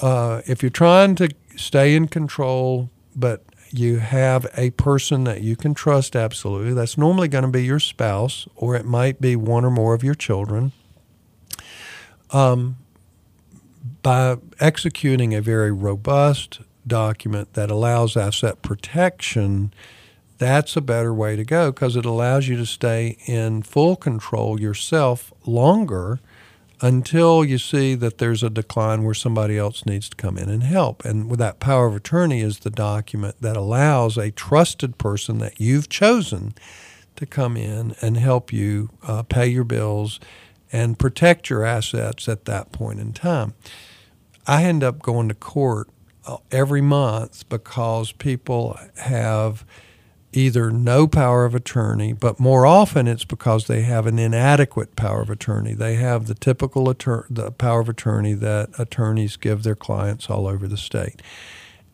uh, 0.00 0.42
if 0.46 0.62
you're 0.62 0.70
trying 0.70 1.14
to 1.16 1.28
stay 1.56 1.94
in 1.94 2.08
control, 2.08 2.90
but 3.14 3.44
you 3.70 3.98
have 3.98 4.46
a 4.56 4.70
person 4.70 5.24
that 5.24 5.40
you 5.40 5.56
can 5.56 5.74
trust 5.74 6.14
absolutely, 6.14 6.74
that's 6.74 6.98
normally 6.98 7.28
going 7.28 7.44
to 7.44 7.50
be 7.50 7.64
your 7.64 7.80
spouse, 7.80 8.46
or 8.54 8.74
it 8.74 8.84
might 8.84 9.20
be 9.20 9.34
one 9.34 9.64
or 9.64 9.70
more 9.70 9.94
of 9.94 10.04
your 10.04 10.14
children. 10.14 10.72
Um, 12.30 12.76
by 14.02 14.36
executing 14.60 15.34
a 15.34 15.40
very 15.40 15.72
robust 15.72 16.60
document 16.86 17.54
that 17.54 17.70
allows 17.70 18.16
asset 18.16 18.62
protection, 18.62 19.72
that's 20.38 20.76
a 20.76 20.80
better 20.80 21.14
way 21.14 21.36
to 21.36 21.44
go 21.44 21.70
because 21.70 21.96
it 21.96 22.04
allows 22.04 22.48
you 22.48 22.56
to 22.56 22.66
stay 22.66 23.16
in 23.26 23.62
full 23.62 23.96
control 23.96 24.60
yourself 24.60 25.32
longer 25.46 26.20
until 26.82 27.44
you 27.44 27.58
see 27.58 27.94
that 27.94 28.18
there's 28.18 28.42
a 28.42 28.50
decline 28.50 29.04
where 29.04 29.14
somebody 29.14 29.56
else 29.56 29.86
needs 29.86 30.08
to 30.08 30.16
come 30.16 30.36
in 30.36 30.50
and 30.50 30.64
help. 30.64 31.04
And 31.04 31.30
with 31.30 31.38
that 31.38 31.60
power 31.60 31.86
of 31.86 31.94
attorney 31.94 32.40
is 32.40 32.58
the 32.58 32.70
document 32.70 33.36
that 33.40 33.56
allows 33.56 34.18
a 34.18 34.32
trusted 34.32 34.98
person 34.98 35.38
that 35.38 35.60
you've 35.60 35.88
chosen 35.88 36.54
to 37.14 37.24
come 37.24 37.56
in 37.56 37.94
and 38.02 38.16
help 38.16 38.52
you 38.52 38.90
uh, 39.06 39.22
pay 39.22 39.46
your 39.46 39.64
bills 39.64 40.18
and 40.72 40.98
protect 40.98 41.48
your 41.48 41.64
assets 41.64 42.28
at 42.28 42.46
that 42.46 42.72
point 42.72 42.98
in 42.98 43.12
time. 43.12 43.54
I 44.46 44.64
end 44.64 44.82
up 44.82 45.02
going 45.02 45.28
to 45.28 45.34
court 45.34 45.88
uh, 46.26 46.38
every 46.50 46.80
month 46.80 47.48
because 47.48 48.10
people 48.10 48.76
have 48.96 49.64
either 50.32 50.70
no 50.70 51.06
power 51.06 51.44
of 51.44 51.54
attorney, 51.54 52.12
but 52.12 52.40
more 52.40 52.64
often 52.64 53.06
it's 53.06 53.24
because 53.24 53.66
they 53.66 53.82
have 53.82 54.06
an 54.06 54.18
inadequate 54.18 54.96
power 54.96 55.20
of 55.20 55.30
attorney. 55.30 55.74
They 55.74 55.96
have 55.96 56.26
the 56.26 56.34
typical 56.34 56.86
attor- 56.86 57.26
the 57.28 57.50
power 57.50 57.80
of 57.80 57.88
attorney 57.88 58.34
that 58.34 58.70
attorneys 58.78 59.36
give 59.36 59.62
their 59.62 59.74
clients 59.74 60.30
all 60.30 60.46
over 60.46 60.66
the 60.66 60.76
state. 60.76 61.20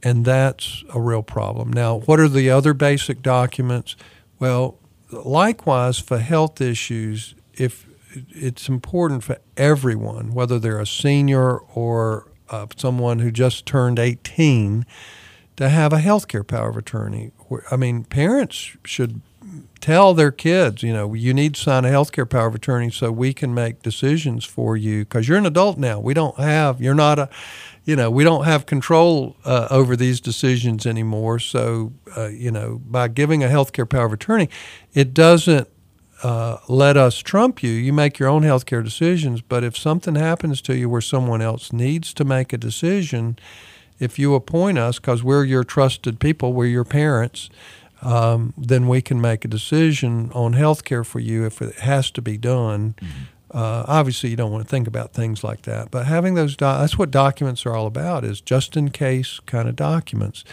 And 0.03 0.24
that's 0.24 0.84
a 0.95 1.01
real 1.01 1.24
problem. 1.24 1.72
Now, 1.72 1.99
what 2.01 2.20
are 2.20 2.28
the 2.28 2.51
other 2.51 2.72
basic 2.72 3.22
documents? 3.22 3.97
Well, 4.39 4.78
likewise 5.11 5.99
for 5.99 6.18
health 6.18 6.61
issues, 6.61 7.34
if 7.55 7.86
it's 8.30 8.68
important 8.68 9.24
for 9.24 9.39
everyone, 9.57 10.32
whether 10.32 10.59
they're 10.59 10.80
a 10.80 10.86
senior 10.86 11.59
or 11.59 12.30
uh, 12.51 12.66
someone 12.76 13.18
who 13.18 13.30
just 13.30 13.66
turned 13.66 13.99
18, 13.99 14.86
to 15.59 15.69
have 15.69 15.93
a 15.93 15.99
health 15.99 16.29
care 16.29 16.45
power 16.45 16.69
of 16.69 16.77
attorney. 16.77 17.33
I 17.69 17.75
mean, 17.75 18.05
parents 18.05 18.77
should 18.85 19.21
tell 19.81 20.15
their 20.15 20.31
kids, 20.31 20.85
you 20.85 20.93
know, 20.93 21.15
you 21.15 21.35
need 21.35 21.57
to 21.57 21.61
sign 21.61 21.85
a 21.85 21.89
health 21.89 22.13
care 22.13 22.27
power 22.27 22.47
of 22.47 22.55
attorney 22.55 22.93
so 22.93 23.11
we 23.11 23.35
can 23.35 23.53
make 23.53 23.83
decisions 23.83 24.45
for 24.45 24.77
you 24.77 25.01
because 25.01 25.27
you're 25.27 25.37
an 25.37 25.47
adult 25.47 25.77
now. 25.77 25.99
We 25.99 26.15
don't 26.15 26.39
have, 26.39 26.81
you're 26.81 26.95
not 26.95 27.19
a, 27.19 27.29
you 27.85 27.97
know, 27.97 28.09
we 28.09 28.23
don't 28.23 28.45
have 28.45 28.67
control 28.67 29.35
uh, 29.45 29.67
over 29.69 29.97
these 29.97 30.21
decisions 30.21 30.87
anymore. 30.87 31.41
So, 31.41 31.93
uh, 32.17 32.29
you 32.29 32.53
know, 32.53 32.81
by 32.85 33.09
giving 33.09 33.43
a 33.43 33.49
health 33.49 33.73
care 33.73 33.87
power 33.87 34.07
of 34.07 34.13
attorney, 34.13 34.49
it 34.95 35.13
doesn't 35.13 35.69
uh, 36.23 36.59
let 36.69 36.97
us 36.97 37.19
trump 37.19 37.65
you. 37.65 37.71
You 37.71 37.93
make 37.93 38.21
your 38.21 38.29
own 38.29 38.45
health 38.45 38.65
care 38.65 38.83
decisions. 38.83 39.41
But 39.41 39.65
if 39.65 39.77
something 39.77 40.15
happens 40.15 40.63
to 40.63 40.77
you 40.77 40.89
where 40.89 41.01
someone 41.01 41.43
else 41.43 41.73
needs 41.73 42.15
to 42.15 42.25
make 42.25 42.53
a 42.53 42.59
decision, 42.59 43.41
if 43.99 44.18
you 44.18 44.34
appoint 44.34 44.78
us, 44.78 44.99
because 44.99 45.22
we're 45.22 45.44
your 45.44 45.64
trusted 45.64 46.20
people, 46.20 46.53
we're 46.53 46.66
your 46.66 46.84
parents, 46.84 47.51
um, 48.03 48.55
then 48.57 48.86
we 48.86 49.03
can 49.03 49.20
make 49.20 49.44
a 49.44 49.49
decision 49.49 50.30
on 50.32 50.53
health 50.53 50.84
care 50.84 51.05
for 51.05 51.18
you 51.18 51.44
if 51.44 51.61
it 51.61 51.76
has 51.80 52.11
to 52.12 52.22
be 52.22 52.36
done. 52.36 52.94
Mm-hmm. 53.01 53.22
Uh, 53.51 53.84
obviously, 53.86 54.30
you 54.30 54.36
don't 54.36 54.53
want 54.53 54.62
to 54.62 54.68
think 54.68 54.86
about 54.86 55.12
things 55.12 55.42
like 55.42 55.62
that, 55.62 55.90
but 55.90 56.07
having 56.07 56.34
those 56.34 56.55
do- 56.55 56.66
that's 56.66 56.99
what 56.99 57.11
documents 57.11 57.64
are 57.64 57.74
all 57.74 57.86
about 57.86 58.24
is 58.24 58.40
just 58.40 58.76
in 58.76 58.90
case 58.90 59.40
kind 59.46 59.68
of 59.68 59.74
documents. 59.74 60.44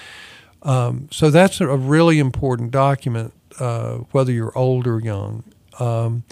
Um, 0.63 1.07
so 1.11 1.29
that's 1.29 1.61
a 1.61 1.77
really 1.77 2.19
important 2.19 2.71
document, 2.71 3.33
uh, 3.59 3.97
whether 4.11 4.31
you're 4.31 4.57
old 4.57 4.87
or 4.87 4.99
young. 4.99 5.43
Um, 5.79 6.23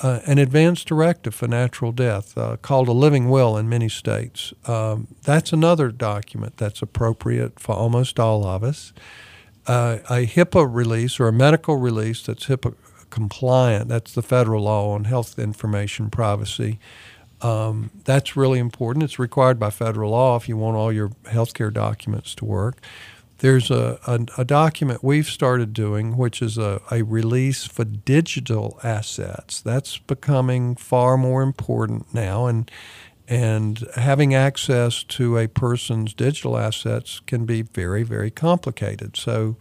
uh, 0.00 0.20
an 0.26 0.38
advance 0.38 0.84
directive 0.84 1.34
for 1.34 1.48
natural 1.48 1.92
death 1.92 2.36
uh, 2.36 2.56
called 2.58 2.88
a 2.88 2.92
living 2.92 3.28
will 3.30 3.56
in 3.56 3.68
many 3.68 3.88
states. 3.88 4.52
Um, 4.66 5.08
that's 5.22 5.52
another 5.52 5.90
document 5.90 6.56
that's 6.56 6.82
appropriate 6.82 7.58
for 7.58 7.74
almost 7.74 8.20
all 8.20 8.44
of 8.44 8.62
us. 8.62 8.92
Uh, 9.66 9.98
a 10.08 10.26
HIPAA 10.26 10.68
release 10.72 11.18
or 11.18 11.28
a 11.28 11.32
medical 11.32 11.76
release 11.76 12.24
that's 12.24 12.46
HIPAA 12.46 12.74
compliant, 13.10 13.88
that's 13.88 14.12
the 14.12 14.22
federal 14.22 14.64
law 14.64 14.92
on 14.92 15.04
health 15.04 15.38
information 15.38 16.10
privacy. 16.10 16.78
Um, 17.42 17.90
that's 18.04 18.36
really 18.36 18.58
important. 18.58 19.02
It's 19.02 19.18
required 19.18 19.58
by 19.58 19.70
federal 19.70 20.10
law 20.10 20.36
if 20.36 20.48
you 20.48 20.56
want 20.56 20.76
all 20.76 20.92
your 20.92 21.10
healthcare 21.24 21.72
documents 21.72 22.34
to 22.36 22.44
work. 22.44 22.78
There's 23.38 23.70
a, 23.70 23.98
a, 24.06 24.26
a, 24.38 24.44
document 24.44 25.04
we've 25.04 25.26
started 25.26 25.74
doing, 25.74 26.16
which 26.16 26.40
is 26.40 26.56
a, 26.56 26.80
a 26.90 27.02
release 27.02 27.66
for 27.66 27.84
digital 27.84 28.80
assets. 28.82 29.60
That's 29.60 29.98
becoming 29.98 30.74
far 30.74 31.18
more 31.18 31.42
important 31.42 32.14
now, 32.14 32.46
and 32.46 32.70
and 33.28 33.84
having 33.96 34.34
access 34.34 35.02
to 35.02 35.36
a 35.36 35.48
person's 35.48 36.14
digital 36.14 36.56
assets 36.56 37.20
can 37.26 37.44
be 37.44 37.62
very, 37.62 38.04
very 38.04 38.30
complicated. 38.30 39.16
So, 39.16 39.56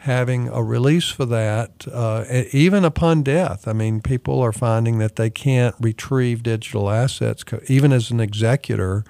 having 0.00 0.48
a 0.48 0.62
release 0.62 1.08
for 1.08 1.24
that, 1.24 1.86
uh, 1.92 2.24
even 2.52 2.84
upon 2.84 3.22
death, 3.22 3.66
I 3.66 3.72
mean, 3.72 4.00
people 4.00 4.40
are 4.40 4.52
finding 4.52 4.98
that 4.98 5.16
they 5.16 5.30
can't 5.30 5.74
retrieve 5.80 6.42
digital 6.42 6.90
assets, 6.90 7.42
even 7.68 7.92
as 7.92 8.10
an 8.10 8.20
executor 8.20 9.04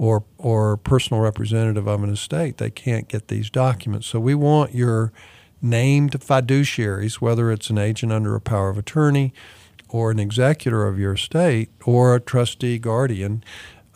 or 0.00 0.24
or 0.38 0.78
personal 0.78 1.22
representative 1.22 1.86
of 1.86 2.02
an 2.02 2.08
estate, 2.08 2.56
they 2.56 2.70
can't 2.70 3.06
get 3.06 3.28
these 3.28 3.50
documents. 3.50 4.06
So 4.06 4.18
we 4.18 4.34
want 4.34 4.74
your 4.74 5.12
named 5.60 6.12
fiduciaries, 6.12 7.16
whether 7.16 7.52
it's 7.52 7.68
an 7.68 7.76
agent 7.76 8.10
under 8.10 8.34
a 8.34 8.40
power 8.40 8.70
of 8.70 8.78
attorney 8.78 9.34
or 9.90 10.10
an 10.10 10.18
executor 10.18 10.86
of 10.86 10.98
your 10.98 11.12
estate 11.12 11.68
or 11.84 12.14
a 12.14 12.20
trustee 12.20 12.78
guardian, 12.78 13.44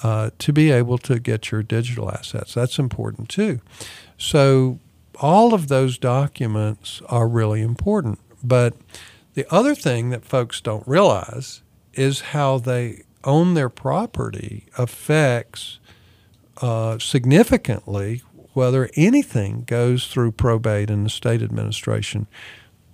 uh, 0.02 0.28
to 0.38 0.52
be 0.52 0.70
able 0.70 0.98
to 0.98 1.18
get 1.18 1.50
your 1.50 1.62
digital 1.62 2.10
assets. 2.10 2.52
That's 2.52 2.78
important 2.78 3.30
too. 3.30 3.60
So 4.18 4.80
all 5.22 5.54
of 5.54 5.68
those 5.68 5.96
documents 5.96 7.00
are 7.08 7.26
really 7.26 7.62
important. 7.62 8.18
But 8.42 8.74
the 9.32 9.46
other 9.50 9.74
thing 9.74 10.10
that 10.10 10.26
folks 10.26 10.60
don't 10.60 10.86
realize 10.86 11.62
is 11.94 12.20
how 12.20 12.58
they 12.58 13.04
own 13.22 13.54
their 13.54 13.70
property 13.70 14.66
affects 14.76 15.78
uh, 16.60 16.98
significantly 16.98 18.22
whether 18.52 18.88
anything 18.94 19.64
goes 19.66 20.06
through 20.06 20.32
probate 20.32 20.90
and 20.90 21.06
estate 21.06 21.42
administration. 21.42 22.26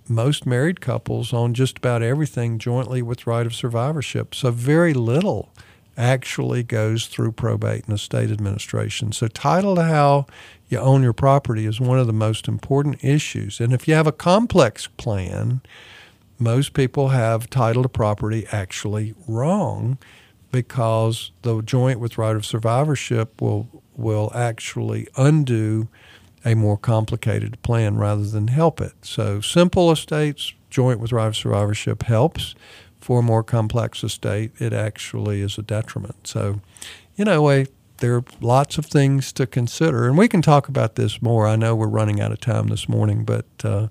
Most 0.07 0.45
married 0.45 0.81
couples 0.81 1.33
own 1.33 1.53
just 1.53 1.77
about 1.77 2.01
everything 2.01 2.57
jointly 2.57 3.01
with 3.01 3.27
right 3.27 3.45
of 3.45 3.53
survivorship, 3.53 4.33
so 4.35 4.51
very 4.51 4.93
little 4.93 5.53
actually 5.95 6.63
goes 6.63 7.05
through 7.07 7.31
probate 7.31 7.85
and 7.85 7.93
estate 7.93 8.31
administration. 8.31 9.11
So, 9.11 9.27
title 9.27 9.75
to 9.75 9.83
how 9.83 10.25
you 10.67 10.79
own 10.79 11.03
your 11.03 11.13
property 11.13 11.65
is 11.65 11.79
one 11.79 11.99
of 11.99 12.07
the 12.07 12.13
most 12.13 12.47
important 12.47 13.03
issues. 13.03 13.59
And 13.59 13.71
if 13.71 13.87
you 13.87 13.93
have 13.93 14.07
a 14.07 14.11
complex 14.11 14.87
plan, 14.87 15.61
most 16.39 16.73
people 16.73 17.09
have 17.09 17.49
title 17.49 17.83
to 17.83 17.89
property 17.89 18.47
actually 18.51 19.13
wrong 19.27 19.97
because 20.51 21.31
the 21.41 21.61
joint 21.61 21.99
with 21.99 22.17
right 22.17 22.35
of 22.35 22.45
survivorship 22.45 23.41
will 23.41 23.67
will 23.95 24.31
actually 24.33 25.07
undo 25.15 25.87
a 26.43 26.55
more 26.55 26.77
complicated 26.77 27.61
plan 27.61 27.97
rather 27.97 28.25
than 28.25 28.47
help 28.47 28.81
it. 28.81 28.93
So 29.01 29.41
simple 29.41 29.91
estates, 29.91 30.53
joint 30.69 30.99
with 30.99 31.11
right 31.11 31.27
of 31.27 31.35
survivorship 31.35 32.03
helps. 32.03 32.55
For 32.99 33.19
a 33.19 33.23
more 33.23 33.43
complex 33.43 34.03
estate, 34.03 34.51
it 34.59 34.73
actually 34.73 35.41
is 35.41 35.57
a 35.57 35.63
detriment. 35.63 36.27
So, 36.27 36.61
you 37.15 37.25
know, 37.25 37.49
a, 37.49 37.65
there 37.97 38.15
are 38.15 38.23
lots 38.39 38.77
of 38.77 38.85
things 38.85 39.33
to 39.33 39.47
consider, 39.47 40.07
and 40.07 40.17
we 40.17 40.27
can 40.27 40.41
talk 40.41 40.67
about 40.67 40.95
this 40.95 41.21
more. 41.21 41.47
I 41.47 41.55
know 41.55 41.75
we're 41.75 41.87
running 41.87 42.21
out 42.21 42.31
of 42.31 42.39
time 42.39 42.67
this 42.67 42.87
morning, 42.87 43.25
but 43.25 43.45
uh, 43.63 43.87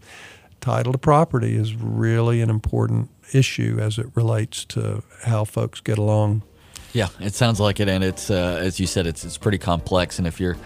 title 0.61 0.93
to 0.93 0.99
property 0.99 1.57
is 1.57 1.75
really 1.75 2.41
an 2.41 2.51
important 2.51 3.11
issue 3.33 3.79
as 3.81 3.99
it 3.99 4.07
relates 4.15 4.65
to 4.67 5.03
how 5.25 5.45
folks 5.45 5.81
get 5.81 5.99
along 5.99 6.43
yeah, 6.93 7.09
it 7.21 7.35
sounds 7.35 7.61
like 7.61 7.81
it, 7.81 7.89
and 7.89 8.03
it's 8.03 8.31
uh, 8.31 8.59
as 8.61 8.81
you 8.81 8.87
said, 8.87 9.07
it's 9.07 9.25
it's 9.25 9.39
pretty 9.39 9.59
complex, 9.59 10.19
and 10.19 10.27
if 10.27 10.41
you're 10.41 10.57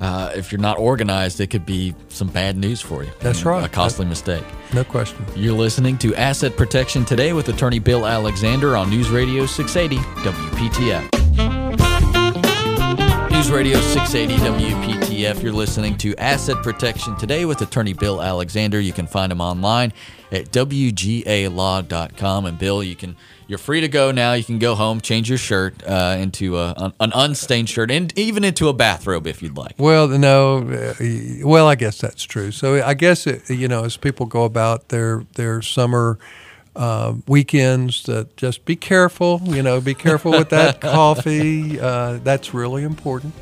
uh, 0.00 0.32
if 0.34 0.52
you're 0.52 0.60
not 0.60 0.78
organized, 0.78 1.40
it 1.40 1.48
could 1.48 1.64
be 1.64 1.94
some 2.08 2.28
bad 2.28 2.56
news 2.56 2.80
for 2.80 3.02
you. 3.04 3.10
That's 3.20 3.44
right. 3.44 3.64
A 3.64 3.68
costly 3.68 4.06
mistake. 4.06 4.44
No 4.72 4.84
question. 4.84 5.24
You're 5.36 5.56
listening 5.56 5.98
to 5.98 6.14
Asset 6.14 6.56
Protection 6.56 7.04
Today 7.04 7.32
with 7.32 7.48
attorney 7.48 7.78
Bill 7.78 8.06
Alexander 8.06 8.76
on 8.76 8.90
News 8.90 9.10
Radio 9.10 9.46
680 9.46 10.02
WPTF. 10.28 11.10
News 13.30 13.50
Radio 13.50 13.78
680 13.80 14.42
WPTF. 14.64 15.42
You're 15.42 15.52
listening 15.52 15.96
to 15.98 16.14
Asset 16.16 16.62
Protection 16.62 17.16
Today 17.16 17.44
with 17.44 17.60
attorney 17.62 17.92
Bill 17.92 18.22
Alexander. 18.22 18.80
You 18.80 18.92
can 18.92 19.06
find 19.06 19.30
him 19.30 19.40
online 19.40 19.92
at 20.32 20.50
WGAlaw.com. 20.50 22.46
And 22.46 22.58
Bill, 22.58 22.82
you 22.82 22.96
can 22.96 23.16
you're 23.46 23.58
free 23.58 23.80
to 23.80 23.88
go 23.88 24.10
now. 24.10 24.32
You 24.32 24.44
can 24.44 24.58
go 24.58 24.74
home, 24.74 25.00
change 25.00 25.28
your 25.28 25.38
shirt 25.38 25.82
uh, 25.86 26.16
into 26.18 26.58
a, 26.58 26.92
an 27.00 27.12
unstained 27.14 27.68
shirt, 27.68 27.90
and 27.90 28.16
even 28.18 28.44
into 28.44 28.68
a 28.68 28.72
bathrobe 28.72 29.26
if 29.26 29.42
you'd 29.42 29.56
like. 29.56 29.74
Well, 29.78 30.08
no, 30.08 30.58
uh, 30.68 30.94
well, 31.46 31.68
I 31.68 31.74
guess 31.74 31.98
that's 31.98 32.24
true. 32.24 32.50
So 32.50 32.82
I 32.82 32.94
guess 32.94 33.26
it, 33.26 33.48
you 33.50 33.68
know, 33.68 33.84
as 33.84 33.96
people 33.96 34.26
go 34.26 34.44
about 34.44 34.88
their 34.88 35.24
their 35.34 35.62
summer. 35.62 36.18
Uh, 36.76 37.14
weekends 37.28 38.02
that 38.02 38.36
just 38.36 38.64
be 38.64 38.74
careful 38.74 39.40
you 39.44 39.62
know 39.62 39.80
be 39.80 39.94
careful 39.94 40.32
with 40.32 40.48
that 40.48 40.80
coffee 40.80 41.78
uh, 41.78 42.18
that's 42.24 42.52
really 42.52 42.82
important 42.82 43.32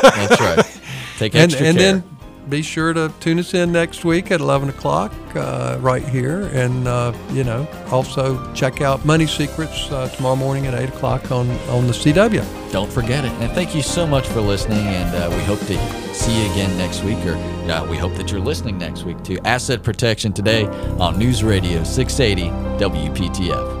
that's 0.00 0.40
right 0.40 0.80
take 1.18 1.34
extra 1.34 1.66
and, 1.66 1.78
and 1.78 2.02
then 2.02 2.19
be 2.50 2.62
sure 2.62 2.92
to 2.92 3.12
tune 3.20 3.38
us 3.38 3.54
in 3.54 3.72
next 3.72 4.04
week 4.04 4.30
at 4.30 4.40
11 4.40 4.68
o'clock 4.68 5.12
uh, 5.36 5.78
right 5.80 6.06
here. 6.06 6.50
And, 6.52 6.86
uh, 6.88 7.12
you 7.30 7.44
know, 7.44 7.66
also 7.90 8.52
check 8.52 8.80
out 8.80 9.04
Money 9.04 9.26
Secrets 9.26 9.90
uh, 9.90 10.08
tomorrow 10.08 10.36
morning 10.36 10.66
at 10.66 10.74
8 10.74 10.88
o'clock 10.88 11.30
on, 11.30 11.48
on 11.68 11.86
the 11.86 11.92
CW. 11.92 12.72
Don't 12.72 12.92
forget 12.92 13.24
it. 13.24 13.32
And 13.32 13.52
thank 13.52 13.74
you 13.74 13.82
so 13.82 14.06
much 14.06 14.26
for 14.26 14.40
listening. 14.40 14.78
And 14.78 15.14
uh, 15.14 15.34
we 15.34 15.42
hope 15.44 15.60
to 15.60 16.14
see 16.14 16.44
you 16.44 16.50
again 16.52 16.76
next 16.76 17.04
week. 17.04 17.18
Or 17.24 17.36
we 17.88 17.96
hope 17.96 18.14
that 18.14 18.30
you're 18.32 18.40
listening 18.40 18.78
next 18.78 19.04
week 19.04 19.22
to 19.24 19.38
Asset 19.46 19.82
Protection 19.82 20.32
Today 20.32 20.66
on 20.98 21.18
News 21.18 21.44
Radio 21.44 21.84
680 21.84 22.50
WPTF. 22.84 23.79